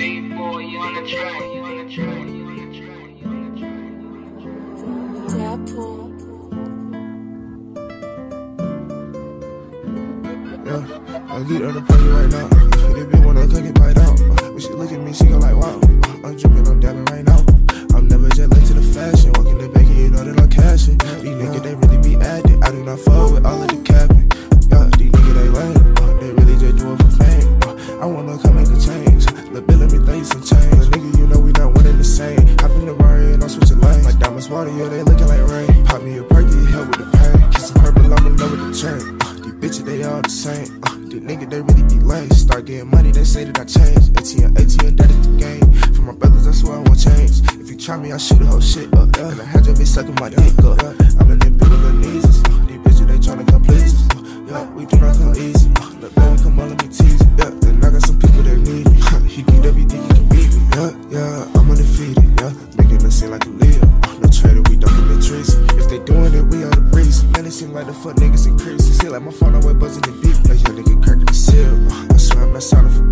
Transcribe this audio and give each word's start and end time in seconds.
I 0.00 0.04
get 11.44 11.62
on 11.62 11.74
the 11.74 11.82
party 11.82 12.08
right 12.08 12.30
now. 12.30 12.48
They 12.94 13.04
be 13.04 13.18
wanna 13.26 13.46
cook 13.46 13.64
it 13.64 13.74
bite 13.74 13.98
out. 13.98 14.18
When 14.48 14.58
she 14.58 14.70
look 14.70 14.90
at 14.90 15.00
me, 15.00 15.12
she 15.12 15.24
go 15.26 15.36
like, 15.36 15.54
wow. 15.54 15.78
I'm 16.24 16.34
dripping, 16.34 16.66
I'm 16.66 16.80
dabbing 16.80 17.04
right 17.04 17.24
now. 17.24 17.44
I'm 17.94 18.08
never 18.08 18.30
just 18.30 18.50
late 18.52 18.66
to 18.68 18.74
the 18.74 18.82
fashion. 18.82 19.32
Walking 19.36 19.58
the 19.58 19.68
back, 19.68 19.86
you 19.86 20.08
know 20.08 20.24
that 20.24 20.40
I'm 20.40 20.48
cashing. 20.48 20.96
These 21.20 21.36
niggas, 21.36 21.62
they 21.62 21.74
really 21.74 21.98
be 21.98 22.16
acting. 22.24 22.62
I 22.64 22.70
do 22.70 22.84
not 22.84 23.00
fuck 23.00 23.32
with 23.32 23.44
all 23.44 23.60
of 23.60 23.68
the 23.68 23.76
capping. 23.84 24.32
Yeah, 24.72 24.88
these 24.96 25.12
niggas, 25.12 25.34
they 25.34 25.48
lame. 25.48 26.20
They 26.20 26.32
really 26.32 26.56
just 26.56 26.78
do 26.78 26.92
it 26.94 27.02
for 27.02 27.10
fame. 27.20 28.00
I 28.00 28.06
wanna 28.06 28.38
come 28.38 28.56
make 28.56 28.68
a 28.68 28.80
change. 28.80 28.99
Lil' 29.50 29.62
Bill, 29.62 29.78
let 29.78 29.92
me 29.92 29.98
throw 29.98 30.14
you 30.14 30.24
some 30.24 30.42
change. 30.42 30.86
Nigga, 30.94 31.18
you 31.18 31.26
know 31.26 31.40
we 31.40 31.50
not 31.52 31.74
winning 31.74 31.98
the 31.98 32.04
same. 32.04 32.38
Hop 32.58 32.70
in 32.70 32.86
the 32.86 32.94
Rari 32.94 33.34
and 33.34 33.42
I'm 33.42 33.48
switching 33.48 33.80
lanes. 33.80 34.04
My 34.04 34.12
diamonds 34.12 34.48
water, 34.48 34.70
yeah, 34.70 34.88
they 34.88 35.02
looking 35.02 35.26
like 35.26 35.42
rain. 35.50 35.84
Pop 35.86 36.02
me 36.02 36.18
a 36.18 36.22
perky, 36.22 36.70
help 36.70 36.86
with 36.94 37.02
the 37.02 37.18
pain. 37.18 37.50
Kiss 37.50 37.66
some 37.68 37.82
purple, 37.82 38.14
I'm 38.14 38.26
in 38.26 38.36
love 38.36 38.52
with 38.52 38.62
the 38.62 38.72
chain. 38.78 39.18
Uh, 39.20 39.32
these 39.42 39.58
bitches, 39.58 39.84
they 39.84 40.04
all 40.04 40.22
the 40.22 40.30
same. 40.30 40.78
Uh, 40.86 40.94
these 41.10 41.22
niggas, 41.26 41.50
they 41.50 41.60
really 41.62 41.82
be 41.82 41.98
lame. 41.98 42.30
Start 42.30 42.66
getting 42.66 42.90
money, 42.90 43.10
they 43.10 43.24
say 43.24 43.42
that 43.42 43.58
I 43.58 43.64
changed. 43.64 44.14
ATM, 44.14 44.54
ATM, 44.54 44.96
that 44.98 45.10
is 45.10 45.26
the 45.26 45.34
game. 45.34 45.66
For 45.94 46.02
my 46.02 46.12
brothers, 46.12 46.44
that's 46.44 46.62
why 46.62 46.78
I 46.78 46.82
won't 46.86 47.00
change. 47.02 47.42
If 47.58 47.70
you 47.70 47.76
try 47.76 47.96
me, 47.96 48.12
I 48.12 48.18
shoot 48.18 48.38
the 48.38 48.46
whole 48.46 48.60
shit 48.60 48.94
up. 48.94 49.10
Yeah. 49.16 49.34
And 49.34 49.40
I 49.42 49.44
had 49.50 49.66
your 49.66 49.74
bitch 49.74 49.90
sucking 49.90 50.14
my 50.22 50.30
dick 50.30 50.62
up. 50.62 50.78
Yeah. 50.78 50.94
I'm 51.18 51.26
in 51.26 51.38
them 51.42 51.58
big 51.58 51.68
little 51.68 51.92
knees. 51.98 52.38
Uh, 52.46 52.54
these 52.70 52.78
bitches, 52.86 53.06
they 53.10 53.18
tryna 53.18 53.50
come 53.50 53.62
please. 53.66 53.98
Uh, 54.14 54.22
yeah, 54.46 54.64
we 54.78 54.86
do 54.86 54.96
not 55.02 55.18
come 55.18 55.34
easy. 55.34 55.66
Uh, 55.74 55.90
look, 55.98 56.14
baby, 56.14 56.38
come 56.38 56.60
on, 56.60 56.68
let 56.70 56.78
me 56.78 56.86
tease 56.86 57.18
you. 57.18 57.30
Yeah, 57.34 57.50
and 57.66 57.84
I 57.84 57.90
got 57.90 58.02
some 58.06 58.18
people 58.18 58.42
that 58.46 58.58
need 58.62 58.89
he 59.40 59.52
get 59.52 59.64
everything, 59.64 60.02
he 60.02 60.08
can 60.08 60.28
beat 60.28 60.52
me. 60.52 60.62
Yeah, 60.76 60.92
yeah, 61.10 61.58
I'm 61.58 61.70
undefeated. 61.70 62.24
Yeah, 62.40 62.52
making 62.76 63.04
us 63.06 63.14
seem 63.20 63.30
like 63.30 63.44
a 63.46 63.48
Leo. 63.48 63.84
No 64.20 64.28
traitor, 64.28 64.62
we 64.68 64.76
don't 64.76 64.92
commit 64.92 65.24
treason. 65.24 65.64
If 65.78 65.88
they 65.88 65.98
doing 66.00 66.34
it, 66.34 66.44
we 66.44 66.62
are 66.64 66.70
the 66.70 66.84
reason. 66.92 67.30
Man, 67.32 67.46
it 67.46 67.52
seem 67.52 67.72
like 67.72 67.86
the 67.86 67.92
fuck 67.92 68.16
niggas 68.16 68.46
increasing. 68.46 68.92
See, 68.92 69.08
like 69.08 69.22
my 69.22 69.32
phone 69.32 69.54
always 69.54 69.76
buzzing 69.76 70.02
the 70.02 70.12
beat. 70.20 70.36
Like 70.48 70.60
your 70.66 70.76
nigga 70.76 71.02
cracking 71.02 71.26
the 71.26 71.34
seal. 71.34 71.72
I 72.12 72.16
swear 72.16 72.44
I'm 72.44 72.52
not 72.52 72.62
sounding 72.62 72.92
for 72.92 73.09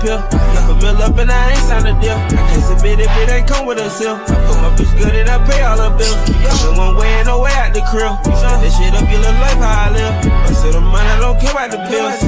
straight 0.00 0.20
dog 0.20 0.34
on 0.34 0.70
a 0.70 0.74
mill 0.80 1.02
up 1.02 1.18
and 1.18 1.30
I 1.30 1.50
ain't 1.50 1.58
signed 1.68 1.86
a 1.86 1.92
deal. 2.00 2.16
I 2.16 2.28
can't 2.48 2.64
submit 2.64 3.00
if 3.00 3.16
it 3.16 3.28
ain't 3.28 3.46
come 3.46 3.66
with 3.66 3.78
a 3.78 3.90
seal. 3.90 4.16
I 4.16 4.34
put 4.46 4.56
my 4.60 4.70
bitch 4.76 4.92
good 4.98 5.14
and 5.14 5.28
I 5.28 5.38
pay 5.46 5.62
all 5.62 5.78
her 5.78 5.96
bills. 5.96 6.16
Coming 6.60 6.78
one 6.78 6.96
way 6.96 7.08
and 7.20 7.26
no 7.26 7.40
way 7.40 7.52
out 7.52 7.72
the 7.74 7.80
crib. 7.90 8.16
You 8.24 8.36
set 8.40 8.60
this 8.60 8.76
shit 8.76 8.94
up, 8.94 9.08
you 9.10 9.18
look 9.18 9.36
life 9.40 9.60
how 9.60 9.88
I 9.88 9.92
live. 9.92 10.14
Rest 10.48 10.64
of 10.66 10.72
the 10.74 10.80
money, 10.80 11.08
I 11.08 11.20
don't 11.20 11.38
care 11.40 11.52
about 11.52 11.70
the 11.70 11.80
bills. 11.88 12.20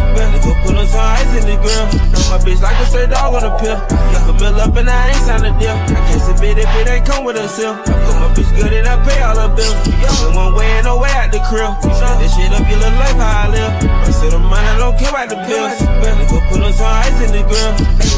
Go 0.44 0.53
put 0.65 0.72
on 0.82 0.88
some 0.91 1.00
ice 1.00 1.32
in 1.38 1.44
the 1.47 1.56
grill. 1.62 1.87
Know 2.10 2.22
my 2.26 2.38
bitch 2.43 2.60
like 2.60 2.78
a 2.82 2.87
straight 2.87 3.10
dog 3.10 3.34
on 3.34 3.47
a 3.47 3.53
pill. 3.59 3.78
Left 3.78 4.31
a 4.31 4.34
mill 4.34 4.59
up 4.59 4.75
and 4.75 4.91
I 4.91 5.15
ain't 5.15 5.22
signed 5.22 5.47
a 5.47 5.53
deal. 5.59 5.70
I 5.70 6.00
can't 6.10 6.22
submit 6.22 6.59
if 6.59 6.70
it 6.75 6.88
ain't 6.91 7.06
come 7.06 7.25
with 7.25 7.38
a 7.38 7.47
seal. 7.48 7.78
I 7.78 7.94
put 8.03 8.16
my 8.19 8.28
bitch 8.34 8.50
good 8.59 8.72
and 8.75 8.87
I 8.87 8.98
pay 9.06 9.22
all 9.22 9.38
her 9.38 9.50
bills. 9.54 9.78
Coming 10.03 10.34
one 10.34 10.54
way 10.59 10.66
and 10.82 10.84
no 10.84 10.98
way 10.98 11.10
out 11.15 11.31
the 11.31 11.38
crib. 11.47 11.70
You 11.87 11.94
this 12.19 12.34
shit 12.34 12.50
up, 12.50 12.66
you 12.66 12.76
look 12.82 12.94
life 12.98 13.19
how 13.19 13.47
I 13.47 13.54
live. 13.54 13.72
Rest 14.03 14.25
of 14.26 14.31
the 14.34 14.41
money, 14.43 14.66
I 14.66 14.78
don't 14.78 14.98
care 14.98 15.10
about 15.10 15.28
the 15.31 15.38
pills. 15.47 15.78
Better 16.03 16.26
go 16.26 16.38
put 16.50 16.60
on 16.62 16.72
some 16.75 16.91
ice 16.91 17.19
in 17.22 17.31
the 17.31 17.43
grill. 17.47 17.72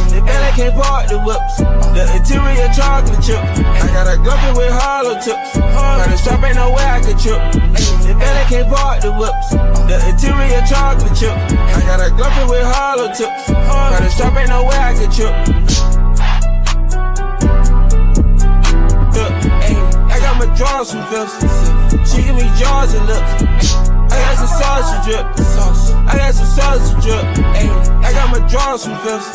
The 0.08 0.22
belly 0.25 0.50
can't 0.56 0.75
park 0.75 1.08
the 1.12 1.19
whips. 1.20 1.60
The 1.92 2.02
interior 2.16 2.69
chocolate 2.72 3.20
chip. 3.20 3.41
I 3.44 3.86
got 3.92 4.08
a 4.08 4.16
guppy 4.16 4.50
with 4.56 4.72
hollow 4.72 5.20
tips. 5.20 5.58
Got 5.58 6.08
a 6.08 6.16
strap, 6.16 6.42
ain't 6.44 6.56
no 6.56 6.72
way 6.72 6.84
I 6.84 7.00
can 7.00 7.19
trip. 7.19 7.41
The 8.04 8.12
belly 8.20 8.44
can't 8.50 8.69
park 8.69 9.00
the 9.00 9.12
whips. 9.12 9.50
The 9.88 9.97
interior 10.09 10.60
chocolate 10.69 11.16
chip. 11.16 11.32
I 11.32 11.81
got 11.87 12.00
a 12.04 12.10
guppy 12.10 12.44
with 12.50 12.62
hollow 12.62 13.09
tips. 13.09 13.48
Got 13.48 14.03
a 14.03 14.10
strap, 14.10 14.37
ain't 14.37 14.50
no 14.50 14.65
way 14.65 14.76
I 14.76 14.92
can 14.92 15.10
trip. 15.10 15.34
Look, 19.16 19.32
ayy, 19.64 19.81
I 20.12 20.20
got 20.20 20.37
my 20.37 20.54
drawers 20.54 20.93
from 20.93 21.04
Phillips. 21.09 22.12
She 22.12 22.22
give 22.22 22.37
me 22.37 22.44
jaws 22.60 22.93
and 22.93 23.06
lips. 23.06 23.94
I 24.34 24.37
got 24.37 24.50
some 24.50 24.59
sausage 24.59 25.05
drip. 25.06 25.27
I 26.11 26.19
got 26.19 26.34
some 26.34 26.50
sausage 26.59 27.05
drip. 27.06 27.22
I 28.03 28.11
got 28.11 28.34
my 28.34 28.43
drawers 28.50 28.83
from 28.83 28.99
Phillips. 29.06 29.31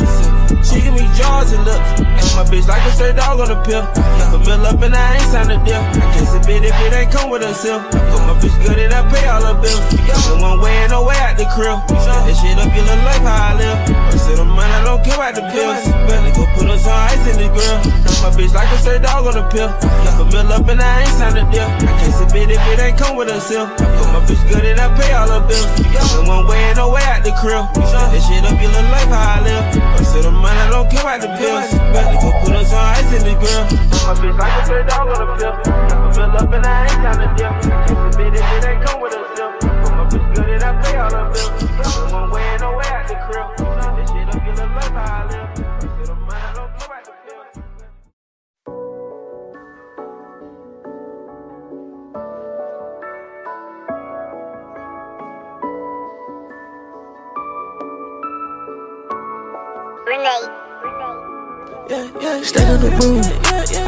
She 0.68 0.84
give 0.84 0.92
me 0.92 1.08
jaws 1.16 1.56
and 1.56 1.64
lips. 1.64 2.36
My 2.36 2.44
bitch 2.44 2.68
like 2.68 2.84
a 2.84 2.92
straight 2.92 3.16
dog 3.16 3.40
on 3.40 3.48
a 3.48 3.56
pill. 3.64 3.80
A 3.80 4.38
mill 4.44 4.66
up 4.68 4.82
and 4.84 4.94
I 4.94 5.16
ain't 5.16 5.24
signed 5.32 5.56
a 5.56 5.58
deal. 5.64 5.80
I 5.80 6.04
can't 6.12 6.28
submit 6.28 6.68
if 6.68 6.76
it 6.76 6.92
ain't 6.92 7.12
come 7.16 7.32
with 7.32 7.48
a 7.48 7.54
seal. 7.56 7.80
Put 7.80 8.22
my 8.28 8.36
bitch 8.44 8.52
good 8.59 8.76
and 8.76 8.92
I 8.92 9.08
pay 9.08 9.24
all 9.32 9.40
her 9.40 9.56
bills. 9.56 9.80
Coming 10.28 10.44
one 10.44 10.59
way 10.59 10.76
and 10.84 10.92
no 10.92 11.08
way 11.08 11.16
out 11.16 11.40
the 11.40 11.48
crib. 11.56 11.80
This 12.28 12.36
shit 12.44 12.59
up, 12.59 12.68
you 12.76 12.84
look 12.84 13.00
life 13.08 13.24
how 13.24 13.56
I 13.56 13.56
live. 13.56 13.80
Rest 14.12 14.30
of 14.36 14.38
the 14.44 14.46
money, 14.46 14.68
I 14.68 14.84
don't 14.84 15.00
care 15.00 15.16
about 15.16 15.34
the 15.34 15.48
pills. 15.48 15.80
Better 16.12 16.32
go 16.36 16.44
put 16.59 16.68
us 16.68 16.84
on 16.84 17.00
ice 17.08 17.24
in 17.24 17.40
the 17.40 17.48
grill. 17.56 17.80
My 18.20 18.36
bitch 18.36 18.52
like 18.52 18.68
a 18.68 18.78
straight 18.84 19.02
dog 19.02 19.32
on 19.32 19.40
a 19.40 19.48
pill. 19.48 19.72
A 19.72 20.26
mill 20.28 20.52
up 20.52 20.68
and 20.68 20.82
I 20.82 21.08
ain't 21.08 21.16
signed 21.16 21.40
a 21.40 21.48
deal. 21.48 21.64
I 21.64 21.88
can't 21.88 22.14
submit 22.20 22.52
if 22.52 22.59
it 22.68 22.80
ain't 22.84 23.00
come 23.00 23.16
with 23.16 23.32
a 23.32 23.40
seal. 23.40 23.66
Put 23.80 24.08
my 24.12 24.20
bitch 24.28 24.44
good 24.52 24.66
and 24.66 24.80
I 24.80 24.89
pay 24.98 25.14
all 25.14 25.30
her 25.30 25.44
bills. 25.46 25.70
Coming 25.94 26.28
one 26.28 26.48
way 26.48 26.62
and 26.70 26.78
no 26.78 26.90
way 26.90 27.04
out 27.04 27.24
the 27.24 27.32
crib. 27.38 27.66
This 28.12 28.26
shit 28.26 28.46
up, 28.46 28.58
you 28.62 28.70
look 28.70 28.88
life 28.90 29.12
how 29.12 29.38
I 29.38 29.44
live. 29.44 29.64
Rest 30.00 30.16
of 30.18 30.24
the 30.24 30.32
money, 30.32 30.60
I 30.60 30.70
don't 30.70 30.90
care 30.90 31.02
about 31.02 31.22
the 31.22 31.30
pills. 31.38 31.70
Better 31.94 32.18
go 32.22 32.30
put 32.42 32.56
on 32.56 32.66
some 32.66 32.80
ice 32.80 33.12
in 33.14 33.24
the 33.28 33.36
grill. 33.38 33.64
My 34.08 34.14
bitch 34.18 34.38
like 34.38 34.56
a 34.58 34.66
straight 34.66 34.88
dog 34.88 35.10
on 35.10 35.22
a 35.22 35.38
pill. 35.38 35.54
A 35.54 36.10
mill 36.16 36.38
up 36.38 36.54
and 36.54 36.66
I 36.66 36.84
ain't 36.84 37.00
signed 37.04 37.22
a 37.22 37.28
deal. 37.38 37.48
I 37.48 37.86
can't 37.86 38.14
submit 38.14 38.34
if 38.34 38.42
it 38.42 38.66
ain't 38.66 38.82
come 38.86 39.02
with 39.02 39.14
a 39.14 39.22
seal. 39.36 39.52
Put 39.60 39.92
my 39.94 40.04
bitch 40.10 40.36
good 40.36 40.50
and 40.50 40.64
I 40.64 40.72
pay 40.82 40.98
all 40.98 41.12
her 41.12 41.26
bills. 41.32 42.12
One 42.12 42.30
way 42.32 42.42
and 42.42 42.62
no 42.62 42.78
way 42.78 42.88
out 42.88 43.08
the 43.08 43.16
crib. 43.28 43.78
Renee. 60.09 60.59
Stay 61.90 62.62
on 62.70 62.86
the 62.86 62.94
moon. 63.02 63.26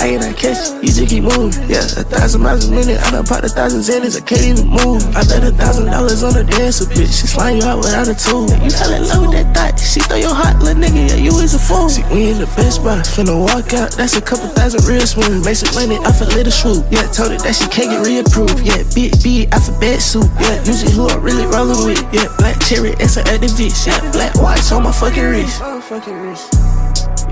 I 0.02 0.18
ain't 0.18 0.26
not 0.26 0.34
catch, 0.34 0.74
you 0.82 0.90
just 0.90 1.06
keep 1.06 1.22
moving. 1.22 1.54
Yeah, 1.70 1.86
a 1.86 2.02
thousand 2.02 2.42
miles 2.42 2.66
a 2.66 2.74
minute, 2.74 2.98
I 2.98 3.14
done 3.14 3.26
popped 3.30 3.46
a 3.46 3.50
thousand 3.50 3.86
zillions, 3.86 4.18
I 4.18 4.26
can't 4.26 4.42
even 4.42 4.74
move. 4.74 5.06
I 5.14 5.22
bet 5.30 5.46
a 5.46 5.54
thousand 5.54 5.94
dollars 5.94 6.26
on 6.26 6.34
the 6.34 6.42
dancer, 6.42 6.90
bitch. 6.90 7.14
She 7.14 7.30
slime 7.30 7.62
you 7.62 7.64
out 7.70 7.78
without 7.78 8.10
a 8.10 8.18
tool. 8.18 8.50
You 8.66 8.74
fell 8.74 8.90
in 8.90 9.06
love 9.06 9.30
with 9.30 9.38
that 9.38 9.54
thought, 9.54 9.78
she 9.78 10.02
throw 10.02 10.18
your 10.18 10.34
heart, 10.34 10.58
little 10.66 10.82
nigga, 10.82 11.14
yeah, 11.14 11.22
you 11.22 11.30
is 11.46 11.54
a 11.54 11.62
fool. 11.62 11.94
See, 11.94 12.02
we 12.10 12.34
in 12.34 12.42
the 12.42 12.50
best 12.58 12.82
spot, 12.82 13.06
finna 13.06 13.38
walk 13.38 13.70
out, 13.78 13.94
that's 13.94 14.18
a 14.18 14.22
couple 14.22 14.50
thousand 14.58 14.82
real. 14.90 15.06
Make 15.46 15.62
some 15.62 15.70
money 15.78 16.02
off 16.02 16.22
a 16.22 16.30
little 16.34 16.50
swoop. 16.50 16.82
Yeah, 16.90 17.06
told 17.14 17.30
her 17.30 17.38
that 17.38 17.54
she 17.54 17.70
can't 17.70 17.94
get 17.94 18.02
reapproved. 18.02 18.66
Yeah, 18.66 18.82
big 18.98 19.14
B, 19.22 19.46
alphabet 19.54 20.02
soup. 20.02 20.26
Yeah, 20.42 20.58
usually 20.66 20.90
who 20.98 21.06
I'm 21.06 21.22
really 21.22 21.46
rolling 21.46 21.86
with. 21.86 22.02
Yeah, 22.10 22.34
black 22.42 22.58
cherry, 22.66 22.98
it's 22.98 23.18
an 23.22 23.30
activist. 23.30 23.86
Yeah, 23.86 24.02
black 24.10 24.34
watch 24.42 24.72
on 24.74 24.90
my 24.90 24.92
fucking 24.92 25.22
wrist. 25.22 25.62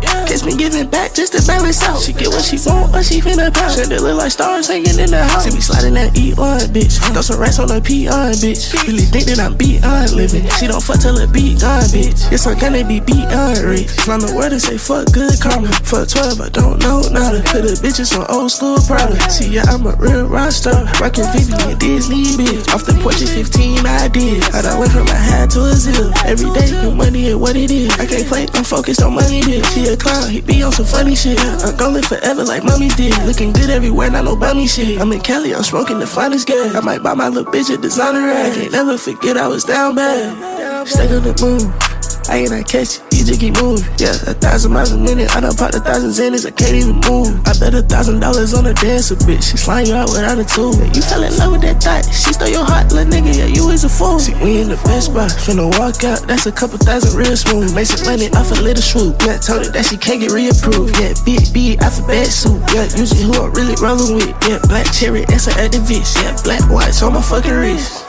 Wrist. 0.04 0.46
Me 0.46 0.56
giving 0.56 0.90
back 0.90 1.14
just 1.14 1.34
to 1.34 1.46
balance 1.46 1.84
out. 1.84 2.02
She 2.02 2.14
get 2.14 2.30
what 2.30 2.44
she 2.44 2.58
want, 2.66 2.92
but 2.92 3.04
she 3.04 3.20
finna 3.20 3.52
that 3.52 4.02
look 4.02 4.18
like 4.18 4.32
stars 4.32 4.68
hanging 4.68 5.00
in 5.00 5.12
the 5.12 5.24
house. 5.24 5.44
See 5.44 5.54
me 5.54 5.62
sliding 5.62 5.94
that 5.96 6.14
E1, 6.14 6.72
bitch. 6.72 7.00
Throw 7.12 7.22
some 7.22 7.40
rats 7.40 7.60
on 7.60 7.70
her 7.70 7.82
P1, 7.82 8.40
bitch. 8.40 8.72
Really 8.88 9.04
think 9.04 9.26
that 9.28 9.40
I'm 9.40 9.56
beyond 9.56 10.12
living. 10.14 10.48
She 10.60 10.68
don't 10.68 10.82
fuck 10.82 11.00
till 11.00 11.18
her 11.20 11.28
beat 11.28 11.60
gone, 11.60 11.84
bitch. 11.92 12.32
Yes, 12.32 12.48
I'm 12.48 12.58
gonna 12.58 12.86
be 12.88 13.00
beyond 13.00 13.60
rich. 13.60 13.92
Find 14.08 14.22
the 14.22 14.32
word 14.36 14.52
to 14.52 14.60
say 14.60 14.78
fuck 14.78 15.12
good 15.12 15.36
karma. 15.42 15.72
Fuck 15.84 16.08
12, 16.08 16.42
I 16.42 16.50
don't 16.50 16.80
know 16.80 17.02
nada. 17.12 17.42
Put 17.50 17.68
the 17.68 17.76
bitches 17.82 18.16
on 18.16 18.24
old 18.30 18.52
school 18.52 18.78
product. 18.88 19.32
See, 19.32 19.50
yeah, 19.50 19.68
I'm 19.68 19.86
a 19.86 19.96
real 19.98 20.30
rockstar. 20.30 20.88
Rockin' 21.02 21.28
Vivian 21.36 21.78
Disney, 21.80 22.38
bitch. 22.38 22.70
Off 22.74 22.86
the 22.86 22.94
porch 23.02 23.22
at 23.22 23.30
15, 23.30 23.86
I 23.86 24.08
did. 24.08 24.44
I 24.56 24.62
done 24.62 24.80
went 24.80 24.92
from 24.92 25.08
a 25.08 25.18
hat 25.18 25.52
to 25.52 25.66
a 25.66 25.74
zip. 25.74 26.14
Every 26.24 26.50
day, 26.56 26.72
the 26.72 26.92
money 26.92 27.28
is 27.28 27.36
what 27.36 27.56
it 27.56 27.72
is. 27.72 27.92
I 28.00 28.06
can't 28.06 28.28
play, 28.28 28.48
I'm 28.54 28.64
focused 28.64 29.02
on 29.02 29.16
money, 29.16 29.42
bitch. 29.42 29.66
She 29.74 29.89
a 29.90 29.98
clown, 29.98 30.30
he 30.30 30.42
be 30.42 30.64
on 30.64 30.72
some 30.72 30.86
funny 30.86 31.16
shit. 31.16 31.40
I'm 31.40 31.76
gon' 31.76 31.94
live 31.94 32.06
forever 32.06 32.44
like 32.44 32.64
mommy 32.64 32.90
did. 32.90 33.18
Looking 33.26 33.52
good 33.54 33.70
everywhere, 33.70 34.10
not 34.10 34.26
no 34.26 34.36
bummy 34.36 34.68
shit. 34.68 35.00
I'm 35.00 35.12
in 35.12 35.22
Cali, 35.22 35.54
I'm 35.54 35.64
smoking 35.64 36.00
the 36.00 36.08
finest 36.08 36.48
gas. 36.48 36.76
I 36.76 36.82
might 36.82 37.04
buy 37.04 37.14
my 37.14 37.28
little 37.28 37.52
bitch 37.52 37.74
a 37.74 37.78
designer 37.78 38.22
rag. 38.28 38.54
Can't 38.54 38.72
never 38.72 38.98
forget 38.98 39.38
I 39.38 39.48
was 39.48 39.64
down 39.64 39.96
bad. 39.96 40.88
Stay 40.88 41.14
on 41.16 41.24
the 41.24 41.36
moon. 41.42 41.89
I 42.30 42.46
ain't 42.46 42.52
not 42.52 42.70
catch 42.70 43.02
it, 43.02 43.04
you 43.10 43.26
just 43.26 43.40
keep 43.42 43.58
moving. 43.58 43.82
Yeah, 43.98 44.14
a 44.30 44.38
thousand 44.38 44.72
miles 44.72 44.92
a 44.92 44.98
minute, 44.98 45.36
I 45.36 45.42
done 45.42 45.56
popped 45.58 45.74
a 45.74 45.82
thousand 45.82 46.14
Xanax, 46.14 46.46
I 46.46 46.52
can't 46.52 46.78
even 46.78 47.02
move. 47.10 47.34
I 47.50 47.58
bet 47.58 47.74
a 47.74 47.82
thousand 47.82 48.22
dollars 48.22 48.54
on 48.54 48.68
a 48.68 48.74
dancer, 48.74 49.16
bitch. 49.16 49.50
She 49.50 49.58
slime 49.58 49.88
you 49.88 49.96
out 49.96 50.10
without 50.14 50.38
a 50.38 50.46
tool. 50.46 50.78
You 50.94 51.02
fell 51.02 51.24
in 51.24 51.36
love 51.38 51.54
with 51.54 51.62
that 51.66 51.82
thought, 51.82 52.06
she 52.06 52.30
stole 52.32 52.48
your 52.48 52.64
heart, 52.64 52.94
little 52.94 53.10
nigga, 53.10 53.34
yeah, 53.34 53.50
you 53.50 53.70
is 53.70 53.84
a 53.84 53.90
fool. 53.90 54.20
See, 54.20 54.38
we 54.46 54.62
in 54.62 54.70
the 54.70 54.78
best 54.86 55.10
spot, 55.10 55.32
finna 55.32 55.66
walk 55.82 56.04
out, 56.06 56.22
that's 56.30 56.46
a 56.46 56.52
couple 56.52 56.78
thousand 56.78 57.18
real 57.18 57.36
smooth. 57.36 57.74
Make 57.74 57.88
some 57.88 58.06
money 58.06 58.30
off 58.38 58.52
a 58.52 58.62
little 58.62 58.84
swoop. 58.84 59.18
Yeah, 59.26 59.42
told 59.42 59.66
her 59.66 59.72
that 59.72 59.86
she 59.90 59.98
can't 59.98 60.22
get 60.22 60.30
reapproved. 60.30 60.94
Yeah, 61.02 61.18
big, 61.26 61.50
big, 61.50 61.82
alphabet 61.82 62.28
soup. 62.28 62.62
Yeah, 62.70 62.86
usually 62.94 63.26
who 63.26 63.34
I'm 63.42 63.52
really 63.58 63.74
rolling 63.82 64.22
with. 64.22 64.38
Yeah, 64.46 64.62
black 64.70 64.86
cherry, 64.94 65.26
that's 65.26 65.48
an 65.48 65.58
activist. 65.58 66.22
Yeah, 66.22 66.38
black 66.44 66.62
whites 66.70 67.02
on 67.02 67.14
my 67.14 67.22
fucking 67.22 67.52
wrist. 67.52 68.09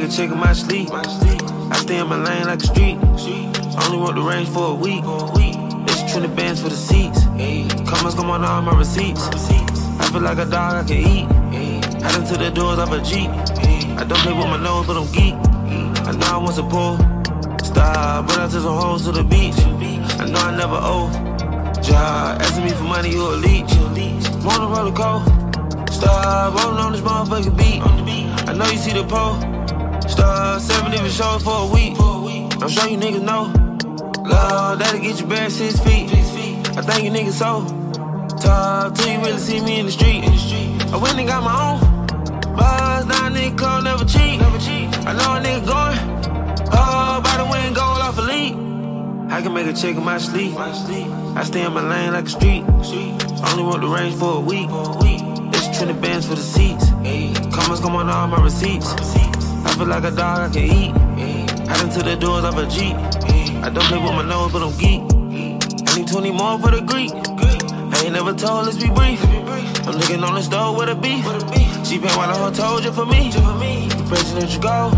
Chick 0.00 0.30
in 0.30 0.38
my 0.38 0.52
sleep. 0.52 0.90
I 0.92 1.76
stay 1.76 1.98
in 1.98 2.06
my 2.06 2.16
lane 2.16 2.46
like 2.46 2.62
a 2.62 2.66
street. 2.66 2.98
I 2.98 3.86
only 3.86 3.98
want 3.98 4.16
the 4.16 4.22
range 4.22 4.48
for 4.48 4.70
a 4.70 4.74
week. 4.74 5.02
It's 5.88 6.12
20 6.12 6.28
bands 6.34 6.62
for 6.62 6.68
the 6.68 6.76
seats. 6.76 7.24
Commas 7.88 8.14
come 8.14 8.30
on 8.30 8.44
all 8.44 8.62
my 8.62 8.76
receipts. 8.76 9.20
I 9.22 10.08
feel 10.10 10.20
like 10.20 10.38
a 10.38 10.44
dog 10.44 10.84
I 10.84 10.84
can 10.84 10.96
eat. 10.96 11.26
Head 12.02 12.20
into 12.20 12.36
the 12.36 12.50
doors 12.50 12.78
of 12.78 12.92
a 12.92 13.00
Jeep. 13.02 13.30
I 13.98 14.04
don't 14.04 14.18
play 14.20 14.32
with 14.32 14.46
my 14.46 14.56
nose, 14.56 14.86
but 14.86 14.96
I'm 14.96 15.10
geek. 15.12 15.34
I 16.06 16.12
know 16.12 16.26
I 16.26 16.36
want 16.38 16.56
to 16.56 16.62
pull. 16.62 16.96
Stop, 17.64 18.26
but 18.26 18.38
I 18.38 18.48
took 18.48 18.62
some 18.62 18.76
hoes 18.76 19.04
to 19.04 19.12
the 19.12 19.24
beach. 19.24 19.58
I 20.20 20.26
know 20.26 20.40
I 20.40 20.56
never 20.56 20.78
owe. 20.80 21.10
Job, 21.82 22.40
asking 22.40 22.64
me 22.64 22.70
for 22.70 22.84
money, 22.84 23.10
you 23.10 23.22
a 23.22 23.36
leech. 23.36 23.72
Wanna 24.44 24.68
roller 24.68 24.92
coat? 24.92 25.22
Stop, 25.90 26.54
rolling 26.54 26.78
on 26.78 26.92
this 26.92 27.00
motherfucking 27.02 27.56
beat. 27.56 27.82
I 28.48 28.54
know 28.54 28.66
you 28.66 28.78
see 28.78 28.92
the 28.92 29.04
pole. 29.04 29.51
Star 30.22 30.60
seven 30.60 30.92
different 30.92 31.14
shows 31.14 31.42
for 31.42 31.66
a 31.66 31.68
week. 31.74 31.94
I'm 32.62 32.68
sure 32.68 32.86
you 32.86 32.96
niggas 32.96 33.24
know. 33.30 33.42
Love, 34.22 34.78
that'll 34.78 35.00
get 35.00 35.18
you 35.20 35.26
back 35.26 35.50
six 35.50 35.80
feet. 35.80 36.12
I 36.78 36.82
think 36.86 37.02
you 37.06 37.10
niggas 37.10 37.38
so. 37.42 37.50
Talk 38.40 38.94
till 38.94 39.12
you 39.12 39.18
really 39.18 39.40
see 39.40 39.60
me 39.60 39.80
in 39.80 39.86
the 39.86 39.92
street. 39.92 40.22
I 40.92 40.96
went 40.96 41.18
and 41.18 41.26
got 41.26 41.42
my 41.42 41.56
own. 41.66 41.80
Buzz, 42.54 43.04
now 43.06 43.30
nigga 43.30 43.58
call, 43.58 43.82
never 43.82 44.04
cheat. 44.04 44.40
I 45.08 45.12
know 45.18 45.30
a 45.34 45.40
nigga 45.46 45.66
going. 45.66 45.98
Oh, 46.70 47.20
by 47.24 47.34
the 47.38 47.46
wind, 47.50 47.74
gold 47.74 48.02
off 48.06 48.16
a 48.18 48.22
lead. 48.22 48.52
I 49.32 49.42
can 49.42 49.52
make 49.52 49.66
a 49.66 49.72
check 49.72 49.96
in 49.96 50.04
my 50.04 50.18
sleep. 50.18 50.54
I 50.56 51.42
stay 51.42 51.64
in 51.66 51.72
my 51.72 51.82
lane 51.82 52.12
like 52.12 52.26
a 52.26 52.30
street. 52.30 52.62
Only 53.48 53.64
want 53.64 53.80
the 53.80 53.88
range 53.88 54.14
for 54.14 54.36
a 54.36 54.40
week. 54.40 54.68
It's 54.70 55.78
20 55.78 55.94
bands 55.94 56.28
for 56.28 56.36
the 56.36 56.46
seats. 56.54 56.90
Commas 57.52 57.80
come 57.80 57.96
on 57.96 58.08
all 58.08 58.28
my 58.28 58.40
receipts. 58.40 58.94
I 59.72 59.74
feel 59.74 59.86
like 59.86 60.04
a 60.04 60.10
dog 60.10 60.50
I 60.50 60.52
can 60.52 60.64
eat. 60.64 60.92
Head 61.66 61.80
into 61.82 62.02
the 62.02 62.14
doors 62.14 62.44
of 62.44 62.58
a 62.58 62.66
Jeep. 62.66 62.94
I 63.64 63.70
don't 63.70 63.82
play 63.84 63.96
with 63.96 64.12
my 64.12 64.22
nose, 64.22 64.52
but 64.52 64.62
I'm 64.62 64.76
geek. 64.76 65.00
I 65.88 65.96
need 65.96 66.08
20 66.08 66.30
more 66.30 66.58
for 66.58 66.70
the 66.70 66.82
Greek. 66.82 67.10
I 67.10 68.02
ain't 68.04 68.12
never 68.12 68.34
told, 68.34 68.66
let's 68.66 68.76
be 68.76 68.90
brief. 68.90 69.24
I'm 69.88 69.96
looking 69.96 70.22
on 70.22 70.34
the 70.34 70.42
stove 70.42 70.76
with 70.76 70.90
a 70.90 70.94
beef. 70.94 71.24
She 71.86 71.96
been 71.96 72.10
while 72.10 72.28
the 72.28 72.34
whole 72.34 72.52
told 72.52 72.84
you 72.84 72.92
for 72.92 73.06
me. 73.06 73.30
The 73.30 74.04
president 74.08 74.52
you 74.52 74.60
go. 74.60 74.92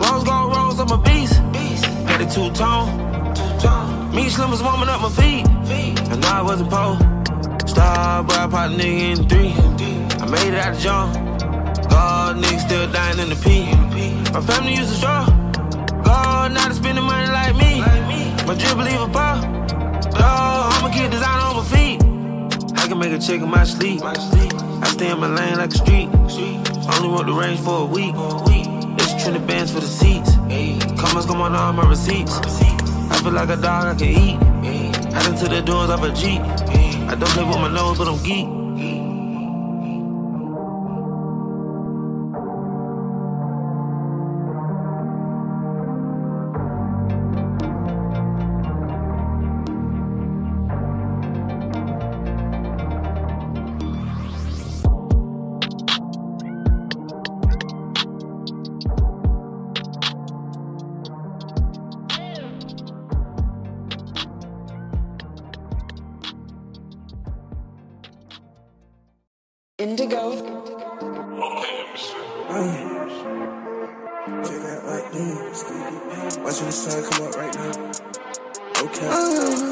Rose 0.00 0.24
gold 0.24 0.56
rose, 0.56 0.80
I'm 0.80 0.90
a 0.90 0.96
beast. 0.96 1.34
Had 2.08 2.22
a 2.22 2.26
two 2.30 2.50
tone. 2.56 2.88
Me 4.14 4.30
slim 4.30 4.50
was 4.50 4.62
warming 4.62 4.88
up 4.88 5.02
my 5.02 5.10
feet. 5.10 5.46
I 6.08 6.16
know 6.16 6.28
I 6.28 6.42
wasn't 6.42 6.70
po. 6.70 6.96
Star, 7.66 8.24
but 8.24 8.34
I 8.34 8.46
popped 8.48 8.74
nigga 8.80 9.20
in 9.20 9.28
three. 9.28 9.52
I 10.22 10.26
made 10.26 10.54
it 10.54 10.58
out 10.58 10.74
of 10.74 10.80
jump. 10.80 11.31
God, 11.92 12.36
niggas 12.42 12.64
still 12.66 12.90
dying 12.90 13.18
in 13.18 13.28
the 13.28 13.36
P. 13.44 13.66
My 14.32 14.40
family 14.40 14.74
used 14.74 14.90
to 14.90 14.96
straw. 14.96 15.26
God, 16.02 16.52
now 16.52 16.66
they 16.68 16.74
spending 16.74 17.04
money 17.04 17.28
like 17.30 17.54
me. 17.54 17.72
My 18.46 18.54
drip 18.54 18.78
leave 18.78 19.00
a 19.00 19.08
pop. 19.08 19.44
Oh, 19.44 20.20
dog, 20.20 20.72
I'ma 20.74 20.88
get 20.88 21.10
designer 21.10 21.44
on 21.50 21.56
my 21.60 21.64
feet. 21.74 21.98
I 22.80 22.88
can 22.88 22.98
make 22.98 23.12
a 23.12 23.18
check 23.18 23.40
in 23.42 23.50
my 23.50 23.64
sleep. 23.64 24.00
I 24.02 24.86
stay 24.96 25.10
in 25.10 25.18
my 25.20 25.28
lane 25.28 25.58
like 25.58 25.70
a 25.70 25.78
street. 25.84 26.08
Only 26.92 27.08
want 27.14 27.26
the 27.26 27.34
range 27.34 27.60
for 27.60 27.82
a 27.82 27.84
week. 27.84 28.14
It's 28.98 29.24
20 29.24 29.38
bands 29.46 29.70
for 29.70 29.80
the 29.80 29.86
seats. 29.86 30.36
Commas 31.00 31.26
come 31.26 31.42
on 31.42 31.54
all 31.54 31.72
my 31.74 31.86
receipts. 31.88 32.38
I 33.12 33.20
feel 33.22 33.32
like 33.32 33.50
a 33.50 33.56
dog 33.56 33.84
I 33.84 33.94
can 33.94 34.08
eat. 34.08 34.38
Heading 35.12 35.38
to 35.40 35.48
the 35.48 35.60
doors 35.60 35.90
of 35.90 36.02
a 36.02 36.10
Jeep. 36.14 36.40
I 37.10 37.14
don't 37.14 37.28
play 37.36 37.44
with 37.44 37.58
my 37.58 37.70
nose, 37.70 37.98
but 37.98 38.08
I'm 38.08 38.22
geek. 38.24 38.61
Indigo. 69.82 70.30
Watching 76.44 76.66
the 76.66 76.72
sun 76.72 77.02
come 77.10 77.26
up 77.26 77.34
right 77.34 77.54
now. 77.56 77.90
Okay. 78.84 79.06
Uh-huh. 79.08 79.71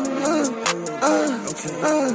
Uh, 1.51 2.15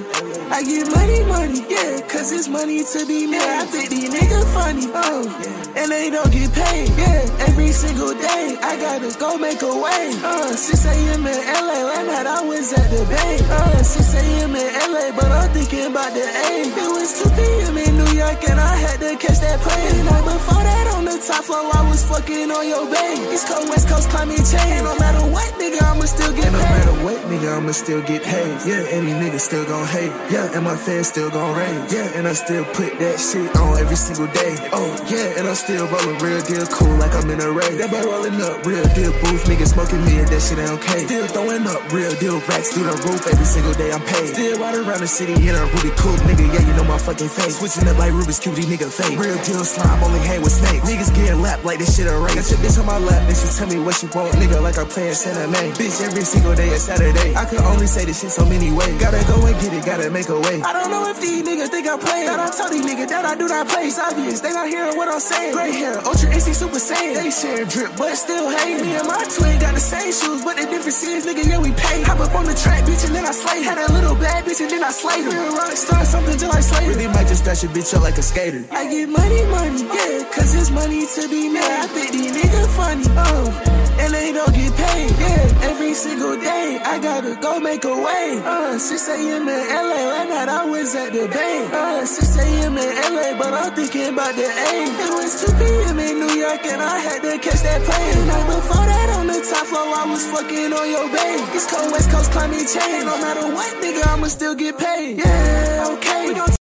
I 0.50 0.63
get 0.63 0.88
money, 0.96 1.20
money, 1.27 1.60
yeah, 1.68 2.00
cause 2.08 2.32
it's 2.32 2.48
money 2.48 2.84
to 2.84 3.06
be 3.06 3.27
made. 3.27 3.42
I 3.44 3.65
think 3.65 3.89
these 3.89 4.08
niggas 4.10 4.48
funny, 4.56 4.88
oh, 4.96 5.27
and 5.75 5.92
they 5.92 6.10
don't 6.10 6.32
get 6.32 6.54
paid, 6.54 6.88
yeah. 6.96 7.44
Every 7.44 7.72
single 7.72 8.13
day, 8.13 8.56
I 8.63 8.80
gotta 8.80 9.12
go 9.20 9.38
make 9.38 9.62
a 9.62 9.75
way. 9.75 10.15
Uh, 10.24 10.56
6 10.56 10.86
a.m. 10.86 11.27
in 11.27 11.36
LA, 11.36 11.84
last 11.84 12.08
night 12.08 12.27
I 12.27 12.42
was 12.48 12.72
at 12.72 12.88
the 12.89 13.04
bay. 13.12 13.38
Uh, 13.51 13.84
6 13.84 14.15
a.m. 14.15 14.56
in 14.56 14.72
LA, 14.88 15.12
but 15.12 15.27
I'm 15.27 15.51
thinking 15.51 15.92
about 15.92 16.13
the 16.13 16.24
A. 16.24 16.48
It 16.72 16.89
was 16.96 17.12
2 17.24 17.30
p.m. 17.36 17.77
in 17.77 17.92
New 17.98 18.12
York, 18.15 18.39
and 18.50 18.60
I 18.60 18.75
had 18.77 19.00
to 19.04 19.18
catch 19.20 19.39
that 19.44 19.60
plane. 19.60 20.00
And 20.00 20.25
before 20.25 20.63
that, 20.63 20.88
on 20.96 21.04
the 21.04 21.20
top 21.20 21.44
floor, 21.44 21.68
I 21.75 21.84
was 21.89 22.08
fucking 22.08 22.51
on 22.51 22.65
your 22.68 22.88
bay. 22.88 23.20
East 23.36 23.48
Coast, 23.51 23.68
West 23.68 23.89
Coast, 23.89 24.08
climate 24.10 24.48
change. 24.48 24.80
No 24.88 24.96
matter 24.96 25.27
what, 25.27 25.51
nigga, 25.60 25.84
I'ma 25.84 26.06
still 26.08 26.32
get 26.32 26.48
paid. 26.48 26.56
No 26.56 26.63
matter 26.63 26.98
what, 27.04 27.14
nigga, 27.27 27.58
I'ma 27.58 27.72
still 27.72 28.01
get 28.01 28.24
paid. 28.24 28.55
Yeah, 28.65 28.82
and 28.94 29.08
these 29.08 29.15
niggas 29.15 29.41
still 29.41 29.65
gon' 29.65 29.88
hate. 29.88 30.12
Yeah, 30.32 30.55
and 30.55 30.63
my 30.63 30.75
fans 30.75 31.08
still 31.08 31.29
gon' 31.29 31.55
rage. 31.58 31.91
Yeah, 31.91 32.17
and 32.17 32.27
I 32.27 32.34
still 32.34 32.65
put 32.77 32.98
that 33.00 33.17
shit 33.20 33.50
on 33.55 33.77
every 33.77 33.96
single 33.96 34.27
day. 34.27 34.55
Oh, 34.72 34.89
yeah, 35.10 35.38
and 35.38 35.48
I'm 35.48 35.55
still 35.55 35.88
rolling 35.88 36.17
real 36.20 36.41
deal 36.41 36.65
cool 36.67 36.96
like 36.98 37.13
I'm 37.13 37.29
in 37.29 37.41
a 37.41 37.51
raid. 37.51 37.77
That 37.82 37.91
boy 37.91 38.05
rollin' 38.05 38.39
up 38.41 38.65
real 38.65 38.86
deal 38.94 39.12
booth, 39.22 39.46
niggas 39.46 39.74
smoking 39.74 40.03
me 40.05 40.20
and 40.20 40.27
that 40.29 40.41
shit 40.41 40.60
ain't 40.60 40.72
okay. 40.77 41.05
Still 41.05 41.27
throwin' 41.27 41.67
up 41.67 41.82
real 41.91 42.13
deal 42.22 42.39
racks 42.46 42.74
through 42.74 42.86
the 42.86 42.96
roof 43.05 43.25
every 43.27 43.46
single 43.46 43.74
day 43.74 43.91
I'm 43.91 44.01
paid. 44.01 44.29
Still 44.34 44.60
ride 44.60 44.75
around 44.75 45.01
the 45.01 45.08
city 45.08 45.34
in 45.34 45.55
a 45.55 45.63
Ruby 45.74 45.91
coupe, 45.98 46.22
nigga, 46.29 46.46
yeah, 46.53 46.63
you 46.67 46.74
know 46.77 46.86
my 46.86 46.98
fucking 46.98 47.29
face. 47.29 47.58
Switching 47.60 47.88
up 47.88 47.98
like 47.98 48.13
Rubik's 48.13 48.39
Cube, 48.39 48.55
these 48.55 48.70
nigga 48.70 48.89
fake. 48.91 49.17
Real 49.17 49.38
deal 49.44 49.63
slime, 49.65 50.03
only 50.03 50.20
hang 50.20 50.41
with 50.41 50.53
snakes. 50.53 50.86
Niggas 50.86 51.13
getting 51.15 51.41
lapped 51.41 51.65
like 51.65 51.79
this 51.79 51.96
shit 51.96 52.08
a 52.08 52.17
race. 52.17 52.36
Got 52.36 52.50
your 52.51 52.60
bitch 52.60 52.79
on 52.79 52.86
my 52.86 53.00
lap, 53.00 53.25
then 53.27 53.36
she 53.36 53.48
tell 53.58 53.67
me 53.67 53.79
what 53.79 53.96
she 53.96 54.08
want, 54.13 54.34
nigga, 54.36 54.62
like 54.62 54.77
I'm 54.77 54.88
playing 54.88 55.13
Santa. 55.13 55.46
Bitch, 55.55 56.01
every 56.01 56.24
single 56.24 56.55
day 56.55 56.70
is 56.70 56.84
Saturday. 56.84 57.14
I 57.36 57.45
could 57.45 57.63
only 57.63 57.88
say 57.88 58.05
this 58.05 58.22
shit 58.22 58.31
so 58.31 58.45
many 58.45 58.72
ways. 58.72 58.95
Gotta 59.00 59.24
go 59.27 59.45
and 59.45 59.55
get 59.62 59.74
it, 59.74 59.86
gotta 59.86 60.10
make 60.10 60.29
a 60.29 60.39
way. 60.39 60.62
I 60.62 60.74
don't 60.74 60.91
know 60.91 61.10
if 61.10 61.19
these 61.22 61.43
niggas 61.43 61.69
think 61.69 61.88
I 61.88 61.98
play. 61.98 62.25
That 62.25 62.39
I 62.39 62.50
tell 62.51 62.69
these 62.69 62.86
niggas 62.86 63.10
that 63.10 63.25
I 63.25 63.36
do 63.36 63.48
not 63.48 63.67
play. 63.67 63.88
It's 63.88 64.00
obvious, 64.00 64.41
they 64.41 64.51
not 64.51 64.67
hearing 64.67 64.98
what 64.98 65.07
I'm 65.07 65.19
saying. 65.19 65.53
Gray 65.53 65.72
hair, 65.72 66.00
ultra 66.05 66.29
AC 66.31 66.53
super 66.53 66.79
saiyan. 66.79 67.15
They 67.15 67.31
share 67.31 67.65
drip, 67.65 67.95
but 67.98 68.15
still 68.15 68.50
hate. 68.50 68.81
Me 68.81 68.95
and 68.95 69.07
my 69.07 69.24
twin 69.38 69.60
got 69.60 69.74
the 69.74 69.79
same 69.79 70.12
shoes, 70.12 70.43
but 70.43 70.57
the 70.57 70.65
difference 70.65 71.03
is, 71.03 71.25
nigga, 71.25 71.43
yeah, 71.48 71.60
we 71.60 71.72
pay. 71.72 72.03
Hop 72.03 72.19
up 72.19 72.36
on 72.36 72.45
the 72.45 72.55
track, 72.55 72.84
bitch, 72.84 73.05
and 73.05 73.15
then 73.15 73.25
I 73.25 73.31
slay. 73.31 73.63
Had 73.63 73.77
a 73.77 73.91
little 73.93 74.15
bad 74.15 74.45
bitch, 74.45 74.62
and 74.62 74.69
then 74.69 74.84
I 74.84 74.91
slay 74.91 75.22
her. 75.24 75.31
Real 75.31 75.55
rock 75.55 75.72
star, 75.75 76.05
something 76.05 76.38
till 76.38 76.51
I 76.51 76.60
slay. 76.62 76.88
Really 76.88 77.07
might 77.07 77.27
just 77.27 77.45
dash 77.45 77.63
your 77.63 77.72
bitch 77.72 77.93
up 77.95 78.03
like 78.03 78.17
a 78.17 78.24
skater. 78.24 78.63
I 78.72 78.89
get 78.89 79.10
money, 79.10 79.43
money, 79.51 79.84
yeah, 79.88 80.27
cause 80.31 80.53
it's 80.55 80.72
money 80.72 81.05
to 81.05 81.29
be 81.29 81.50
made. 81.50 81.63
I 81.63 81.88
think 81.88 82.12
these 82.12 82.31
niggas 82.31 82.69
funny, 82.75 83.05
oh 83.17 83.75
and 84.05 84.13
they 84.13 84.31
don't 84.31 84.53
get 84.53 84.71
paid. 84.75 85.09
Yeah, 85.17 85.69
every 85.69 85.93
single 85.93 86.38
day 86.39 86.79
I 86.83 87.00
gotta 87.00 87.33
go 87.41 87.59
make 87.59 87.83
a 87.85 87.95
way. 88.07 88.41
Uh, 88.45 88.77
6 88.77 89.09
a.m. 89.09 89.50
in 89.50 89.62
LA, 89.81 90.01
last 90.13 90.29
night 90.29 90.50
I 90.50 90.63
was 90.65 90.93
at 90.95 91.12
the 91.13 91.25
bay. 91.27 91.57
Uh, 91.74 92.05
6 92.05 92.38
a.m. 92.38 92.77
in 92.77 92.91
LA, 93.13 93.38
but 93.38 93.53
I'm 93.53 93.74
thinking 93.74 94.13
about 94.13 94.35
the 94.35 94.45
A. 94.45 94.71
It 95.05 95.12
was 95.17 95.31
2 95.41 95.57
p.m. 95.59 96.00
in 96.00 96.15
New 96.21 96.35
York 96.38 96.63
and 96.65 96.81
I 96.81 96.97
had 97.00 97.19
to 97.25 97.33
catch 97.39 97.62
that 97.65 97.81
plane. 97.88 98.27
Night 98.27 98.47
before 98.55 98.85
that 98.93 99.09
on 99.17 99.25
the 99.27 99.39
top 99.41 99.65
floor, 99.65 99.89
I 99.97 100.05
was 100.12 100.24
fucking 100.29 100.71
on 100.79 100.88
your 100.95 101.07
bay. 101.09 101.33
East 101.55 101.69
Coast, 101.69 101.91
West 101.91 102.09
Coast, 102.12 102.31
climate 102.31 102.67
change. 102.69 103.05
No 103.05 103.17
matter 103.17 103.47
what, 103.57 103.71
nigga, 103.81 104.05
I'ma 104.13 104.27
still 104.27 104.55
get 104.55 104.77
paid. 104.77 105.17
Yeah, 105.17 105.93
okay. 105.97 106.64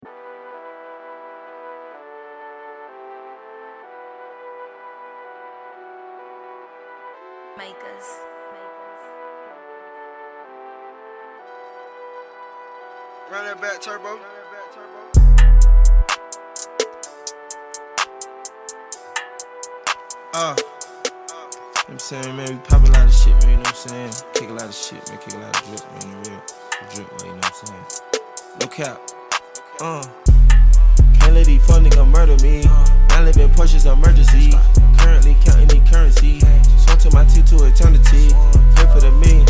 Back, 13.66 13.80
turbo. 13.80 14.18
Uh, 20.32 20.54
I'm 21.88 21.98
saying, 21.98 22.36
man, 22.36 22.48
we 22.48 22.56
pop 22.68 22.86
a 22.86 22.90
lot 22.92 23.06
of 23.06 23.12
shit, 23.12 23.32
man, 23.42 23.50
you 23.50 23.56
know 23.56 23.62
what 23.62 23.68
I'm 23.68 23.74
saying? 23.74 24.12
Kick 24.34 24.50
a 24.50 24.52
lot 24.52 24.64
of 24.64 24.74
shit, 24.74 25.08
man, 25.08 25.18
kick 25.18 25.34
a 25.34 25.38
lot 25.38 25.56
of 25.56 25.66
drip, 25.66 26.04
man, 26.04 26.22
real 26.22 26.42
drip 26.94 27.22
way, 27.22 27.28
you 27.28 27.32
know 27.32 27.38
what 27.38 27.46
I'm 27.46 27.66
saying? 27.66 27.84
No 28.60 28.66
cap. 28.68 29.00
Uh, 29.80 30.06
can't 31.18 31.34
let 31.34 31.46
these 31.46 31.64
fuck 31.66 31.82
nigga 31.82 32.08
murder 32.08 32.36
me. 32.44 32.62
Live 33.24 33.36
in 33.38 33.50
Porsche's 33.50 33.86
emergency. 33.86 34.52
Currently 35.06 35.36
counting 35.44 35.68
the 35.68 35.78
currency. 35.88 36.40
Swung 36.82 36.98
to 36.98 37.10
my 37.14 37.24
T 37.24 37.40
to 37.42 37.64
eternity. 37.64 38.34
Pray 38.74 38.86
for 38.90 38.98
the 38.98 39.12
million. 39.22 39.46